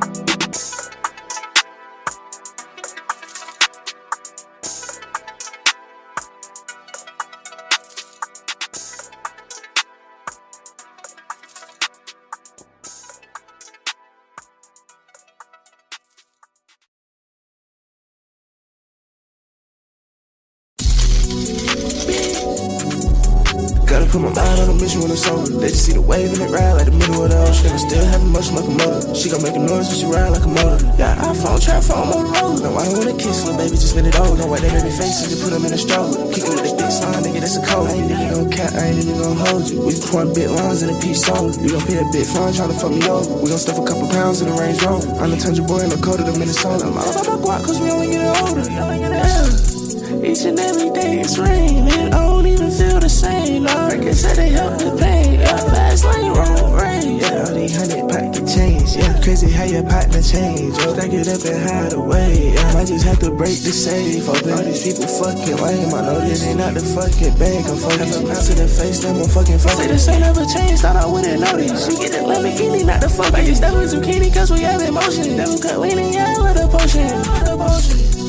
You 26.12 26.28
the 26.28 26.44
in 26.44 26.48
it 26.48 26.52
ride 26.52 26.76
like 26.76 26.84
the 26.84 26.92
middle 26.92 27.24
of 27.24 27.32
the 27.32 27.40
ocean. 27.40 27.72
I 27.72 27.80
still 27.80 28.04
have 28.04 28.20
a 28.20 28.28
motion 28.28 28.52
like 28.52 28.68
a 28.68 28.76
motor. 28.76 29.00
She 29.16 29.32
gon' 29.32 29.40
make 29.40 29.56
a 29.56 29.64
noise 29.64 29.88
when 29.88 29.96
she 29.96 30.04
ride 30.04 30.28
like 30.28 30.44
a 30.44 30.52
motor. 30.52 30.84
Yeah, 31.00 31.16
iPhone, 31.24 31.56
trap 31.56 31.80
phone, 31.80 32.12
Motorola. 32.12 32.60
No, 32.60 32.76
I 32.76 32.84
don't 32.84 33.00
wanna 33.00 33.16
kiss 33.16 33.48
little 33.48 33.56
baby, 33.56 33.80
just 33.80 33.96
spin 33.96 34.04
it 34.04 34.20
over. 34.20 34.36
Don't 34.36 34.52
wait 34.52 34.60
they 34.60 34.68
baby 34.68 34.92
faces, 34.92 35.32
just 35.32 35.40
put 35.40 35.56
them 35.56 35.64
in 35.64 35.72
a 35.72 35.80
stroller. 35.80 36.20
Kick 36.28 36.44
it 36.44 36.52
with 36.52 36.68
the 36.68 36.76
big 36.76 36.92
sign, 36.92 37.16
nigga, 37.24 37.40
that's 37.40 37.56
a 37.56 37.64
code. 37.64 37.88
I 37.88 37.96
ain't 37.96 38.12
even 38.12 38.28
gon' 38.28 38.50
cat, 38.52 38.76
I 38.76 38.92
ain't 38.92 39.00
even 39.00 39.16
gon' 39.24 39.40
hold 39.40 39.64
you. 39.72 39.80
We 39.80 39.96
point 39.96 40.36
bit 40.36 40.52
lines 40.52 40.84
in 40.84 40.92
a 40.92 40.96
piece 41.00 41.24
solar. 41.24 41.56
You 41.56 41.80
gon' 41.80 41.86
pay 41.88 41.96
a 41.96 42.06
bit 42.12 42.28
fine 42.28 42.52
tryna 42.52 42.76
fuck 42.76 42.92
me 42.92 43.08
over. 43.08 43.32
We 43.40 43.48
gon' 43.48 43.56
stuff 43.56 43.80
a 43.80 43.84
couple 43.88 44.04
pounds 44.12 44.44
in 44.44 44.52
the 44.52 44.56
Range 44.60 44.76
Rover. 44.84 45.08
I'm 45.16 45.32
the 45.32 45.40
tundra 45.40 45.64
boy 45.64 45.80
in 45.80 45.88
the 45.88 45.96
of 45.96 46.28
the 46.28 46.36
Minnesota. 46.36 46.92
I'm 46.92 47.00
all 47.00 47.08
about 47.08 47.24
my 47.24 47.40
guac, 47.40 47.64
cause 47.64 47.80
we 47.80 47.88
only 47.88 48.12
get 48.12 48.28
older. 48.28 48.68
Yeah. 48.68 49.81
Each 50.20 50.44
and 50.44 50.58
every 50.60 50.90
day 50.90 51.20
it's 51.20 51.38
raining. 51.38 51.88
I 51.88 52.20
don't 52.28 52.46
even 52.46 52.70
feel 52.70 53.00
the 53.00 53.08
same. 53.08 53.64
No, 53.64 53.72
I 53.72 53.96
guess 53.96 54.22
that 54.22 54.36
they 54.36 54.50
help 54.50 54.76
the 54.78 54.92
pain. 55.00 55.40
Yeah, 55.40 55.56
fast 55.56 56.04
lane, 56.04 56.32
wrong 56.36 56.72
range. 56.76 57.22
Yeah, 57.22 57.48
all 57.48 57.54
these 57.54 57.72
hundred 57.72 58.04
pocket 58.12 58.44
change. 58.44 58.96
Yeah, 58.96 59.16
crazy 59.24 59.50
how 59.50 59.64
your 59.64 59.82
partner 59.82 60.20
change. 60.20 60.76
Oh, 60.84 60.92
stack 60.92 61.12
it 61.12 61.26
up 61.26 61.40
and 61.48 61.60
hide 61.64 61.92
away. 61.94 62.52
Yeah, 62.52 62.74
might 62.74 62.86
just 62.86 63.04
have 63.08 63.18
to 63.20 63.30
break 63.30 63.56
the 63.64 63.72
safe. 63.72 64.28
All 64.28 64.36
these 64.36 64.84
people 64.84 65.08
fucking 65.08 65.56
lame. 65.56 65.94
I 65.94 66.00
know 66.04 66.20
this 66.20 66.44
ain't 66.44 66.58
not 66.58 66.74
the 66.74 66.84
fucking 66.84 67.34
bank. 67.40 67.66
I'm 67.66 67.80
fucking 67.80 68.28
pound 68.28 68.44
to 68.46 68.54
the 68.54 68.68
face, 68.68 69.00
them 69.00 69.16
I'm 69.16 69.28
fucking 69.32 69.58
phone. 69.58 69.80
Say 69.80 69.88
this 69.88 70.08
ain't 70.08 70.20
never 70.20 70.44
changed, 70.44 70.82
thought 70.82 70.96
I 70.96 71.06
wouldn't 71.08 71.40
this. 71.40 71.88
She 71.88 71.96
get 71.96 72.12
the 72.12 72.22
Lamborghini, 72.28 72.84
not 72.84 73.00
the 73.00 73.08
fuck. 73.08 73.32
I 73.32 73.44
just 73.44 73.64
stuck 73.64 73.74
with 73.74 73.90
zucchini, 73.90 74.28
cause 74.28 74.50
we 74.52 74.60
have 74.60 74.82
emotion. 74.82 75.36
Never 75.36 75.56
cut 75.58 75.80
leaning, 75.80 76.12
yeah, 76.12 76.36
with 76.36 76.60
a 76.60 76.68
potion. 76.68 77.08
A 77.48 77.56
potion. 77.56 78.21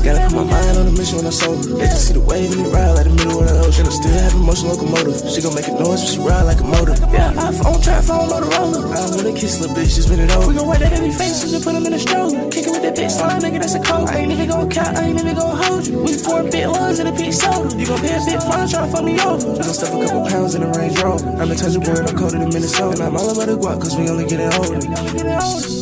Gotta 0.00 0.20
put 0.28 0.34
my 0.34 0.44
mind 0.44 0.76
on 0.78 0.86
a 0.86 0.92
mission 0.92 1.16
when 1.18 1.26
I'm 1.26 1.32
sober. 1.32 1.60
Let 1.76 1.90
you 1.90 2.00
see 2.00 2.14
the 2.14 2.20
wave 2.20 2.52
in 2.52 2.64
it 2.64 2.70
ride 2.70 2.94
like 2.94 3.08
the 3.10 3.16
middle 3.16 3.40
of 3.40 3.48
the 3.50 3.56
ocean. 3.66 3.84
I 3.84 3.90
still 3.90 4.14
have 4.14 4.32
emotion 4.32 4.68
locomotive. 4.68 5.18
She 5.28 5.42
gon' 5.42 5.54
make 5.54 5.68
a 5.68 5.74
noise 5.74 6.00
when 6.00 6.10
she 6.14 6.18
ride 6.22 6.46
like 6.46 6.60
a 6.60 6.68
motor. 6.68 6.94
Yeah, 7.10 7.34
iPhone 7.34 7.82
trap 7.82 8.04
phone, 8.04 8.30
Motorola. 8.30 8.80
I 8.94 9.10
wanna 9.10 9.34
kiss 9.34 9.60
little 9.60 9.74
bitch, 9.74 9.98
just 9.98 10.08
bend 10.08 10.22
it 10.22 10.30
over. 10.30 10.48
We 10.48 10.54
gon' 10.54 10.68
wipe 10.70 10.78
that 10.78 10.92
every 10.94 11.10
face, 11.10 11.42
just 11.42 11.64
put 11.64 11.74
him 11.74 11.84
in 11.84 11.92
a 11.92 11.98
stroller. 11.98 12.48
Kick 12.48 12.68
it 12.68 12.70
with 12.70 12.84
that 12.86 12.94
bitch 12.94 13.10
slime, 13.10 13.42
nigga, 13.42 13.58
that's 13.58 13.74
a 13.74 13.82
code. 13.82 14.08
I 14.08 14.22
ain't 14.22 14.30
even 14.30 14.48
gon' 14.48 14.70
count, 14.70 14.96
I 14.96 15.10
ain't 15.10 15.18
even 15.18 15.34
gon' 15.34 15.56
hold 15.58 15.86
you. 15.86 15.98
We 15.98 16.14
four 16.14 16.46
bit 16.46 16.68
lungs 16.70 16.98
and 17.02 17.08
a 17.10 17.12
big 17.12 17.32
soda. 17.34 17.74
You 17.74 17.86
gon' 17.90 17.98
pay 17.98 18.14
a 18.14 18.22
bit 18.22 18.40
fine, 18.40 18.68
try 18.70 18.86
to 18.86 18.92
fuck 18.94 19.04
me 19.04 19.18
over. 19.20 19.58
Just 19.58 19.82
stuff 19.82 19.90
a 19.90 19.98
couple 20.06 20.28
pounds 20.30 20.54
in 20.54 20.62
a 20.62 20.70
Range 20.78 20.96
Rover. 21.02 21.28
I'm 21.34 21.50
a 21.50 21.54
touch 21.58 21.74
boy, 21.74 21.98
I'm 21.98 22.16
colder 22.16 22.38
than 22.38 22.48
Minnesota. 22.54 23.04
I'm 23.04 23.16
all 23.18 23.26
about 23.26 23.50
the 23.50 23.58
guap, 23.58 23.82
cause 23.82 23.96
we 23.98 24.06
only 24.08 24.20
only 24.20 24.28
getting 24.28 24.52
older. 24.54 25.79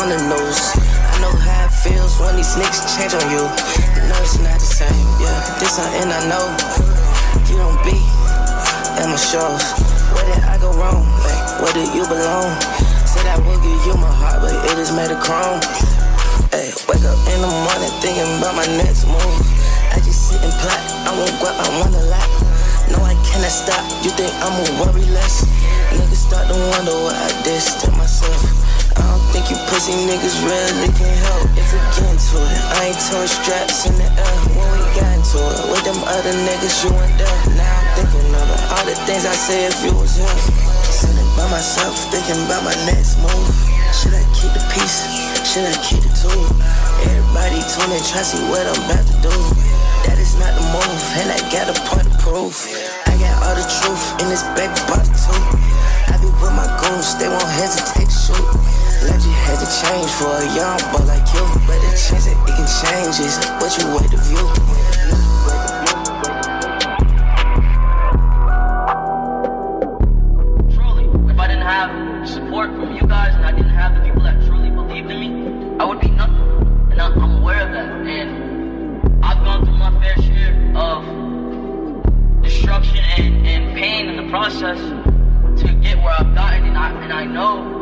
On 0.00 0.08
the 0.08 0.16
nose. 0.32 0.72
I 1.12 1.20
know 1.20 1.28
how 1.28 1.68
it 1.68 1.74
feels 1.84 2.16
when 2.16 2.32
these 2.32 2.56
niggas 2.56 2.88
change 2.96 3.12
on 3.12 3.26
you. 3.28 3.44
No, 4.08 4.16
it's 4.24 4.40
not 4.40 4.56
the 4.56 4.64
same, 4.64 5.04
yeah. 5.20 5.36
This 5.60 5.76
something 5.76 6.08
I 6.08 6.24
know. 6.24 6.46
You 7.44 7.60
don't 7.60 7.76
be 7.84 8.00
at 8.96 9.04
my 9.04 9.20
shows. 9.20 9.60
Where 10.16 10.24
did 10.24 10.40
I 10.48 10.56
go 10.56 10.72
wrong? 10.72 11.04
Like, 11.20 11.44
where 11.60 11.74
did 11.76 11.92
you 11.92 12.08
belong? 12.08 12.48
Said 13.04 13.28
I 13.28 13.36
would 13.44 13.60
give 13.60 13.80
you 13.84 13.94
my 14.00 14.08
heart, 14.08 14.40
but 14.40 14.56
it 14.72 14.80
is 14.80 14.88
made 14.96 15.12
of 15.12 15.20
chrome. 15.20 15.60
Hey, 16.48 16.72
wake 16.88 17.04
up 17.04 17.20
in 17.36 17.38
the 17.44 17.52
morning 17.68 17.92
thinking 18.00 18.30
about 18.40 18.56
my 18.56 18.68
next 18.80 19.04
move. 19.04 19.36
I 19.92 20.00
just 20.00 20.32
sit 20.32 20.40
and 20.40 20.54
plot, 20.64 20.80
I 21.04 21.12
won't 21.12 21.36
go, 21.44 21.52
I 21.52 21.66
want 21.76 21.92
a 21.92 22.04
lot. 22.08 22.30
No, 22.88 23.04
I 23.04 23.12
cannot 23.28 23.52
stop. 23.52 23.84
You 24.00 24.16
think 24.16 24.32
I'ma 24.40 24.64
worry 24.80 25.04
less? 25.12 25.44
Niggas 25.92 26.24
start 26.24 26.48
to 26.48 26.56
wonder 26.72 26.96
why 27.04 27.12
I 27.12 27.28
distant 27.44 27.92
myself. 28.00 28.59
Think 29.40 29.56
you 29.56 29.60
pussy 29.72 29.96
niggas 30.04 30.36
really 30.44 30.92
can 31.00 31.08
help 31.24 31.48
if 31.56 31.72
we 31.72 31.80
get 31.96 32.12
into 32.12 32.36
it. 32.44 32.60
I 32.76 32.92
ain't 32.92 33.00
throwing 33.08 33.24
straps 33.24 33.88
in 33.88 33.96
the 33.96 34.04
air 34.04 34.36
when 34.52 34.68
we 34.68 34.84
got 34.92 35.16
into 35.16 35.40
it. 35.40 35.64
With 35.72 35.80
them 35.80 35.96
other 36.04 36.36
niggas, 36.44 36.84
you 36.84 36.92
went 36.92 37.08
there. 37.16 37.40
Now 37.56 37.64
I'm 37.64 37.88
thinking 37.96 38.28
about 38.36 38.60
all 38.68 38.84
the 38.84 38.92
things 39.08 39.24
I 39.24 39.32
say 39.32 39.64
if 39.64 39.80
you 39.80 39.96
was 39.96 40.12
here. 40.20 40.28
Sitting 40.92 41.24
by 41.40 41.48
myself, 41.48 41.96
thinking 42.12 42.36
about 42.44 42.68
my 42.68 42.76
next 42.84 43.16
move. 43.24 43.48
Should 43.96 44.12
I 44.12 44.20
keep 44.36 44.52
the 44.52 44.60
peace? 44.76 45.08
Should 45.48 45.64
I 45.64 45.72
keep 45.80 46.04
the 46.04 46.12
tool? 46.20 46.44
Everybody 47.08 47.64
tune 47.64 47.96
in, 47.96 48.02
try 48.04 48.20
to 48.20 48.28
see 48.28 48.44
what 48.52 48.68
I'm 48.68 48.76
about 48.92 49.08
to 49.08 49.16
do. 49.24 49.36
That 50.04 50.20
is 50.20 50.36
not 50.36 50.52
the 50.52 50.68
move, 50.68 51.00
and 51.16 51.32
I 51.32 51.40
got 51.48 51.72
a 51.72 51.76
point 51.88 52.04
of 52.04 52.16
proof. 52.20 52.68
I 53.08 53.16
got 53.16 53.40
all 53.40 53.56
the 53.56 53.64
truth 53.64 54.04
in 54.20 54.28
this 54.28 54.44
baby 54.52 54.76
box 54.84 55.08
too. 55.24 55.40
I 56.12 56.20
be 56.20 56.28
with 56.28 56.52
my 56.52 56.68
goons, 56.76 57.16
they 57.16 57.32
won't 57.32 57.48
hesitate 57.56 58.12
to 58.12 58.20
shoot. 58.36 58.48
Legend 59.00 59.29
had 59.50 59.58
to 59.58 59.66
change 59.66 60.10
for 60.14 60.30
a 60.30 60.46
young 60.54 60.78
boy 60.94 61.02
like 61.10 61.26
you. 61.34 61.42
But 61.66 61.82
the 61.82 61.90
chance 61.98 62.26
that 62.26 62.38
it 62.38 62.54
can 62.54 62.68
change 62.70 63.18
is 63.18 63.34
what 63.58 63.74
you 63.74 63.84
wait 63.98 64.10
to 64.14 64.18
view. 64.30 64.46
truly, 70.70 71.04
if 71.32 71.38
I 71.38 71.46
didn't 71.48 71.66
have 71.66 72.28
support 72.28 72.70
from 72.70 72.94
you 72.94 73.02
guys 73.08 73.34
and 73.34 73.44
I 73.44 73.50
didn't 73.50 73.74
have 73.74 73.94
the 73.96 74.02
people 74.02 74.22
that 74.22 74.40
truly 74.46 74.70
believed 74.70 75.10
in 75.10 75.18
me, 75.18 75.76
I 75.80 75.84
would 75.84 76.00
be 76.00 76.10
nothing. 76.10 76.36
And 76.92 77.00
I'm, 77.00 77.38
aware 77.40 77.66
of 77.66 77.72
that. 77.72 77.90
And 78.06 79.24
I've 79.24 79.42
gone 79.44 79.64
through 79.64 79.78
my 79.78 79.90
fair 80.00 80.16
share 80.22 80.54
of 80.76 82.42
destruction 82.42 83.02
and, 83.18 83.46
and 83.46 83.76
pain 83.76 84.08
in 84.10 84.16
the 84.16 84.30
process 84.30 84.78
to 85.60 85.74
get 85.74 85.96
where 85.98 86.14
I've 86.16 86.34
gotten. 86.36 86.66
And 86.66 86.78
I, 86.78 86.90
and 87.02 87.12
I 87.12 87.24
know 87.24 87.79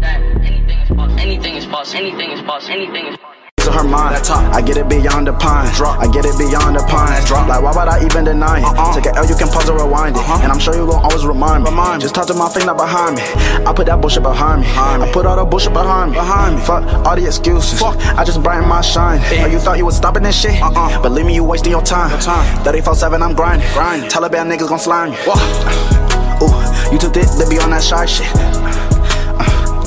that 0.00 0.20
anything 0.44 0.80
is 0.80 0.88
possible. 0.88 1.20
Anything 1.20 1.54
is 1.56 1.66
possible. 1.66 1.98
Anything 1.98 2.30
is 2.30 2.42
possible. 2.42 2.74
Anything 2.74 3.06
is 3.06 3.16
possible. 3.16 3.30
to 3.70 3.78
her 3.78 3.84
mind. 3.84 4.16
I 4.30 4.60
get 4.62 4.76
it 4.76 4.88
beyond 4.88 5.26
the 5.26 5.32
pine. 5.32 5.68
I 6.00 6.08
get 6.10 6.24
it 6.24 6.36
beyond 6.38 6.76
the 6.76 6.82
pine. 6.88 7.22
Like 7.48 7.62
why 7.62 7.70
would 7.70 7.88
I 7.88 8.04
even 8.04 8.24
deny 8.24 8.60
it? 8.60 8.94
Take 8.94 9.06
an 9.06 9.16
L, 9.16 9.26
you 9.26 9.36
can 9.36 9.48
pause 9.48 9.68
or 9.68 9.78
rewind 9.78 10.16
it. 10.16 10.22
And 10.42 10.50
I'm 10.52 10.58
sure 10.58 10.74
you 10.74 10.86
gon' 10.86 11.02
always 11.02 11.24
remind 11.24 11.64
me. 11.64 11.70
Just 12.00 12.14
talk 12.14 12.26
to 12.26 12.34
my 12.34 12.48
thing 12.48 12.66
not 12.66 12.76
behind 12.76 13.16
me. 13.16 13.22
I 13.66 13.72
put 13.72 13.86
that 13.86 14.00
bullshit 14.00 14.22
behind 14.22 14.62
me. 14.62 14.68
I 14.68 15.10
put 15.12 15.26
all 15.26 15.36
the 15.36 15.44
bullshit 15.44 15.72
behind 15.72 16.12
me. 16.12 16.16
Behind 16.16 16.56
me. 16.56 16.62
Fuck 16.62 16.84
all 17.06 17.16
the 17.16 17.26
excuses. 17.26 17.78
Fuck. 17.78 17.96
I 18.18 18.24
just 18.24 18.42
brighten 18.42 18.68
my 18.68 18.80
shine. 18.80 19.20
Oh, 19.42 19.46
you 19.46 19.58
thought 19.58 19.78
you 19.78 19.86
was 19.86 19.96
stopping 19.96 20.22
this 20.22 20.40
shit? 20.40 20.60
Uh-uh. 20.62 21.02
Believe 21.02 21.26
me, 21.26 21.34
you 21.34 21.44
wasting 21.44 21.72
your 21.72 21.82
time. 21.82 22.10
34-7, 22.64 23.20
I'm 23.20 23.34
grinding. 23.34 23.68
grinding. 23.72 24.08
Taliban 24.10 24.50
niggas 24.50 24.68
gon' 24.68 24.78
slime 24.78 25.12
you. 25.12 25.18
Ooh, 26.42 26.92
you 26.92 26.98
too 26.98 27.10
thick 27.10 27.28
to 27.38 27.46
be 27.48 27.58
on 27.60 27.70
that 27.70 27.82
shy 27.82 28.06
shit. 28.06 28.89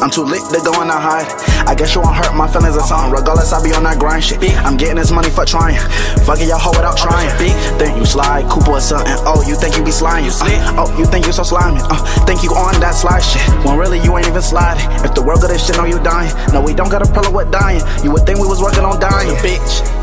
I'm 0.04 0.12
too 0.12 0.28
lit 0.28 0.43
to 0.51 0.60
go 0.60 0.76
and 0.84 0.91
I 0.91 0.99
hide. 0.99 1.32
I 1.64 1.74
guess 1.74 1.95
you 1.95 2.01
won't 2.04 2.20
hurt 2.20 2.36
my 2.36 2.43
feelings 2.51 2.76
or 2.76 2.84
something. 2.84 3.16
Regardless, 3.16 3.56
I 3.56 3.64
be 3.64 3.72
on 3.72 3.88
that 3.88 4.04
grind 4.04 4.20
shit. 4.20 4.43
I'm 4.68 4.76
getting 4.76 4.99
this 4.99 5.16
money 5.16 5.32
for 5.32 5.47
trying. 5.47 5.80
Fucking 6.28 6.43
your 6.43 6.60
hoe 6.60 6.76
without 6.76 6.99
trying. 6.99 7.32
Think 7.80 7.95
you 7.95 8.04
slide, 8.04 8.43
Cooper 8.51 8.76
or 8.76 8.84
something. 8.84 9.08
Oh, 9.24 9.39
you 9.47 9.56
think 9.56 9.80
you 9.80 9.84
be 9.84 9.95
sliding. 9.95 10.28
Uh, 10.28 10.84
oh, 10.84 10.91
you 10.99 11.06
think 11.08 11.26
you 11.26 11.32
so 11.32 11.43
slimy. 11.43 11.80
Uh, 11.88 12.04
think 12.28 12.43
you 12.43 12.51
on 12.51 12.76
that 12.84 12.99
slide 12.99 13.24
shit. 13.24 13.47
When 13.64 13.80
really 13.80 14.04
you 14.04 14.12
ain't 14.20 14.28
even 14.28 14.41
sliding. 14.43 14.84
If 15.08 15.16
the 15.16 15.24
world 15.24 15.39
got 15.39 15.56
this 15.56 15.66
shit, 15.66 15.78
know 15.80 15.88
you 15.88 16.04
dying. 16.04 16.36
No, 16.51 16.60
we 16.60 16.76
don't 16.76 16.91
got 16.91 16.99
a 16.99 17.08
problem 17.08 17.34
with 17.34 17.49
dying. 17.49 17.80
You 18.04 18.12
would 18.12 18.28
think 18.28 18.43
we 18.43 18.47
was 18.47 18.60
working 18.60 18.84
on 18.84 18.99
dying. 18.99 19.32
Bitch. 19.39 20.03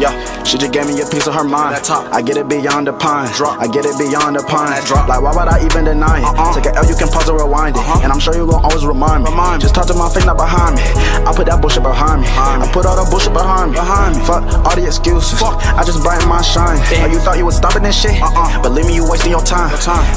Yeah, 0.00 0.16
she 0.44 0.56
just 0.56 0.72
gave 0.72 0.88
me 0.88 0.96
a 1.02 1.04
piece 1.04 1.26
of 1.28 1.34
her 1.34 1.44
mind. 1.44 1.76
I 1.76 2.22
get 2.22 2.38
it 2.40 2.48
beyond 2.48 2.86
the 2.88 2.94
pine. 2.96 3.28
I 3.60 3.68
get 3.68 3.84
it 3.84 4.00
beyond 4.00 4.36
the 4.36 4.42
pine. 4.42 4.80
Like, 5.04 5.20
why 5.20 5.36
would 5.36 5.44
I 5.52 5.60
even 5.60 5.84
deny 5.84 6.24
it? 6.24 6.56
Take 6.56 6.72
an 6.72 6.80
L, 6.80 6.88
you 6.88 6.96
can 6.96 7.12
pause 7.12 7.28
or 7.28 7.36
rewind 7.36 7.76
it. 7.76 7.84
And 8.00 8.08
I'm 8.10 8.18
sure 8.18 8.32
you 8.32 8.48
gon' 8.48 8.64
always 8.64 8.86
remind 8.86 9.24
me. 9.24 9.30
Just 9.60 9.74
talk 9.74 9.84
to 9.92 9.94
my 9.94 10.08
face, 10.08 10.24
not 10.24 10.40
behind 10.40 10.80
me. 10.80 10.82
I 11.28 11.36
put 11.36 11.52
that 11.52 11.60
bullshit 11.60 11.84
behind 11.84 12.22
me. 12.22 12.28
I 12.32 12.64
put 12.72 12.88
all 12.88 12.96
the 12.96 13.04
bullshit 13.12 13.36
behind 13.36 13.72
me. 13.72 13.78
Fuck 14.24 14.48
all 14.64 14.72
the 14.72 14.88
excuses. 14.88 15.36
Fuck. 15.38 15.60
I 15.76 15.84
just 15.84 16.00
brighten 16.00 16.24
my 16.32 16.40
shine. 16.40 16.80
Oh, 17.04 17.12
you 17.12 17.20
thought 17.20 17.36
you 17.36 17.44
was 17.44 17.60
stopping 17.60 17.84
this 17.84 18.00
shit? 18.00 18.16
Believe 18.64 18.86
me, 18.88 18.96
you 18.96 19.04
wasting 19.04 19.36
your 19.36 19.44
time. 19.44 19.68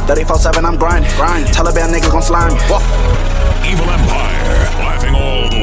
34-7, 0.07 0.63
I'm 0.63 0.79
grinding. 0.79 1.11
Taliban 1.51 1.91
niggas 1.91 2.07
gon' 2.07 2.23
slime 2.23 2.55
me. 2.55 2.63
Evil 3.67 3.91
Empire, 3.91 4.63
laughing 4.79 5.11
all 5.11 5.49
the 5.51 5.55
way 5.55 5.62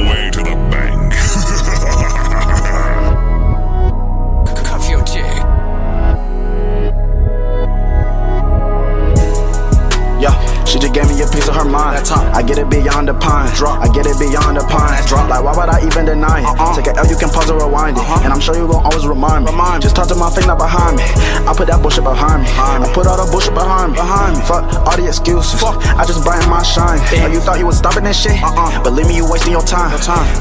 gave 10.91 11.07
me 11.07 11.21
a 11.23 11.27
piece 11.27 11.47
of 11.47 11.55
her 11.55 11.65
mind. 11.65 12.03
I 12.35 12.43
get 12.43 12.57
it 12.57 12.69
beyond 12.69 13.07
the 13.07 13.15
pine. 13.15 13.49
I 13.63 13.87
get 13.91 14.05
it 14.05 14.19
beyond 14.19 14.57
the 14.57 14.63
pine. 14.67 14.99
Like, 15.27 15.43
why 15.43 15.55
would 15.55 15.69
I 15.71 15.79
even 15.85 16.05
deny 16.05 16.43
it? 16.43 16.75
Take 16.75 16.87
an 16.91 16.99
L, 16.99 17.07
you 17.07 17.15
can 17.15 17.29
pause 17.29 17.49
or 17.49 17.59
rewind 17.59 17.97
it. 17.97 18.03
And 18.23 18.31
I'm 18.31 18.39
sure 18.39 18.55
you 18.55 18.67
gon' 18.67 18.83
always 18.83 19.07
remind 19.07 19.45
me. 19.45 19.51
Just 19.79 19.95
talk 19.95 20.07
to 20.09 20.15
my 20.15 20.29
face, 20.29 20.45
not 20.45 20.59
behind 20.59 20.97
me. 20.97 21.03
I 21.47 21.53
put 21.55 21.67
that 21.67 21.81
bullshit 21.81 22.03
behind 22.03 22.43
me. 22.43 22.49
I 22.51 22.91
put 22.93 23.07
all 23.07 23.17
the 23.17 23.29
bullshit 23.31 23.53
behind 23.53 23.93
me. 23.93 23.99
Fuck 24.45 24.67
all 24.85 24.97
the 24.97 25.07
excuses. 25.07 25.63
I 25.63 26.03
just 26.05 26.23
brighten 26.23 26.49
my 26.49 26.61
shine. 26.63 26.99
Oh, 27.23 27.31
you 27.31 27.39
thought 27.39 27.59
you 27.59 27.65
was 27.65 27.77
stopping 27.77 28.03
this 28.03 28.19
shit? 28.19 28.39
Believe 28.83 29.07
me, 29.07 29.15
you 29.15 29.29
wasting 29.29 29.51
your 29.51 29.63
time. 29.63 29.91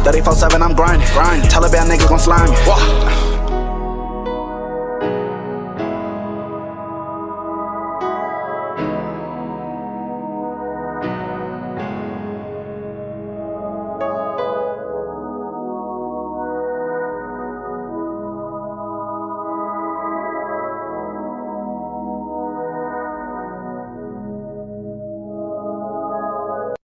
34-7, 0.02 0.60
I'm 0.60 0.74
grinding. 0.74 1.06
Taliban 1.48 1.86
niggas 1.88 2.08
gon' 2.08 2.18
slime 2.18 2.50
me. 2.50 3.29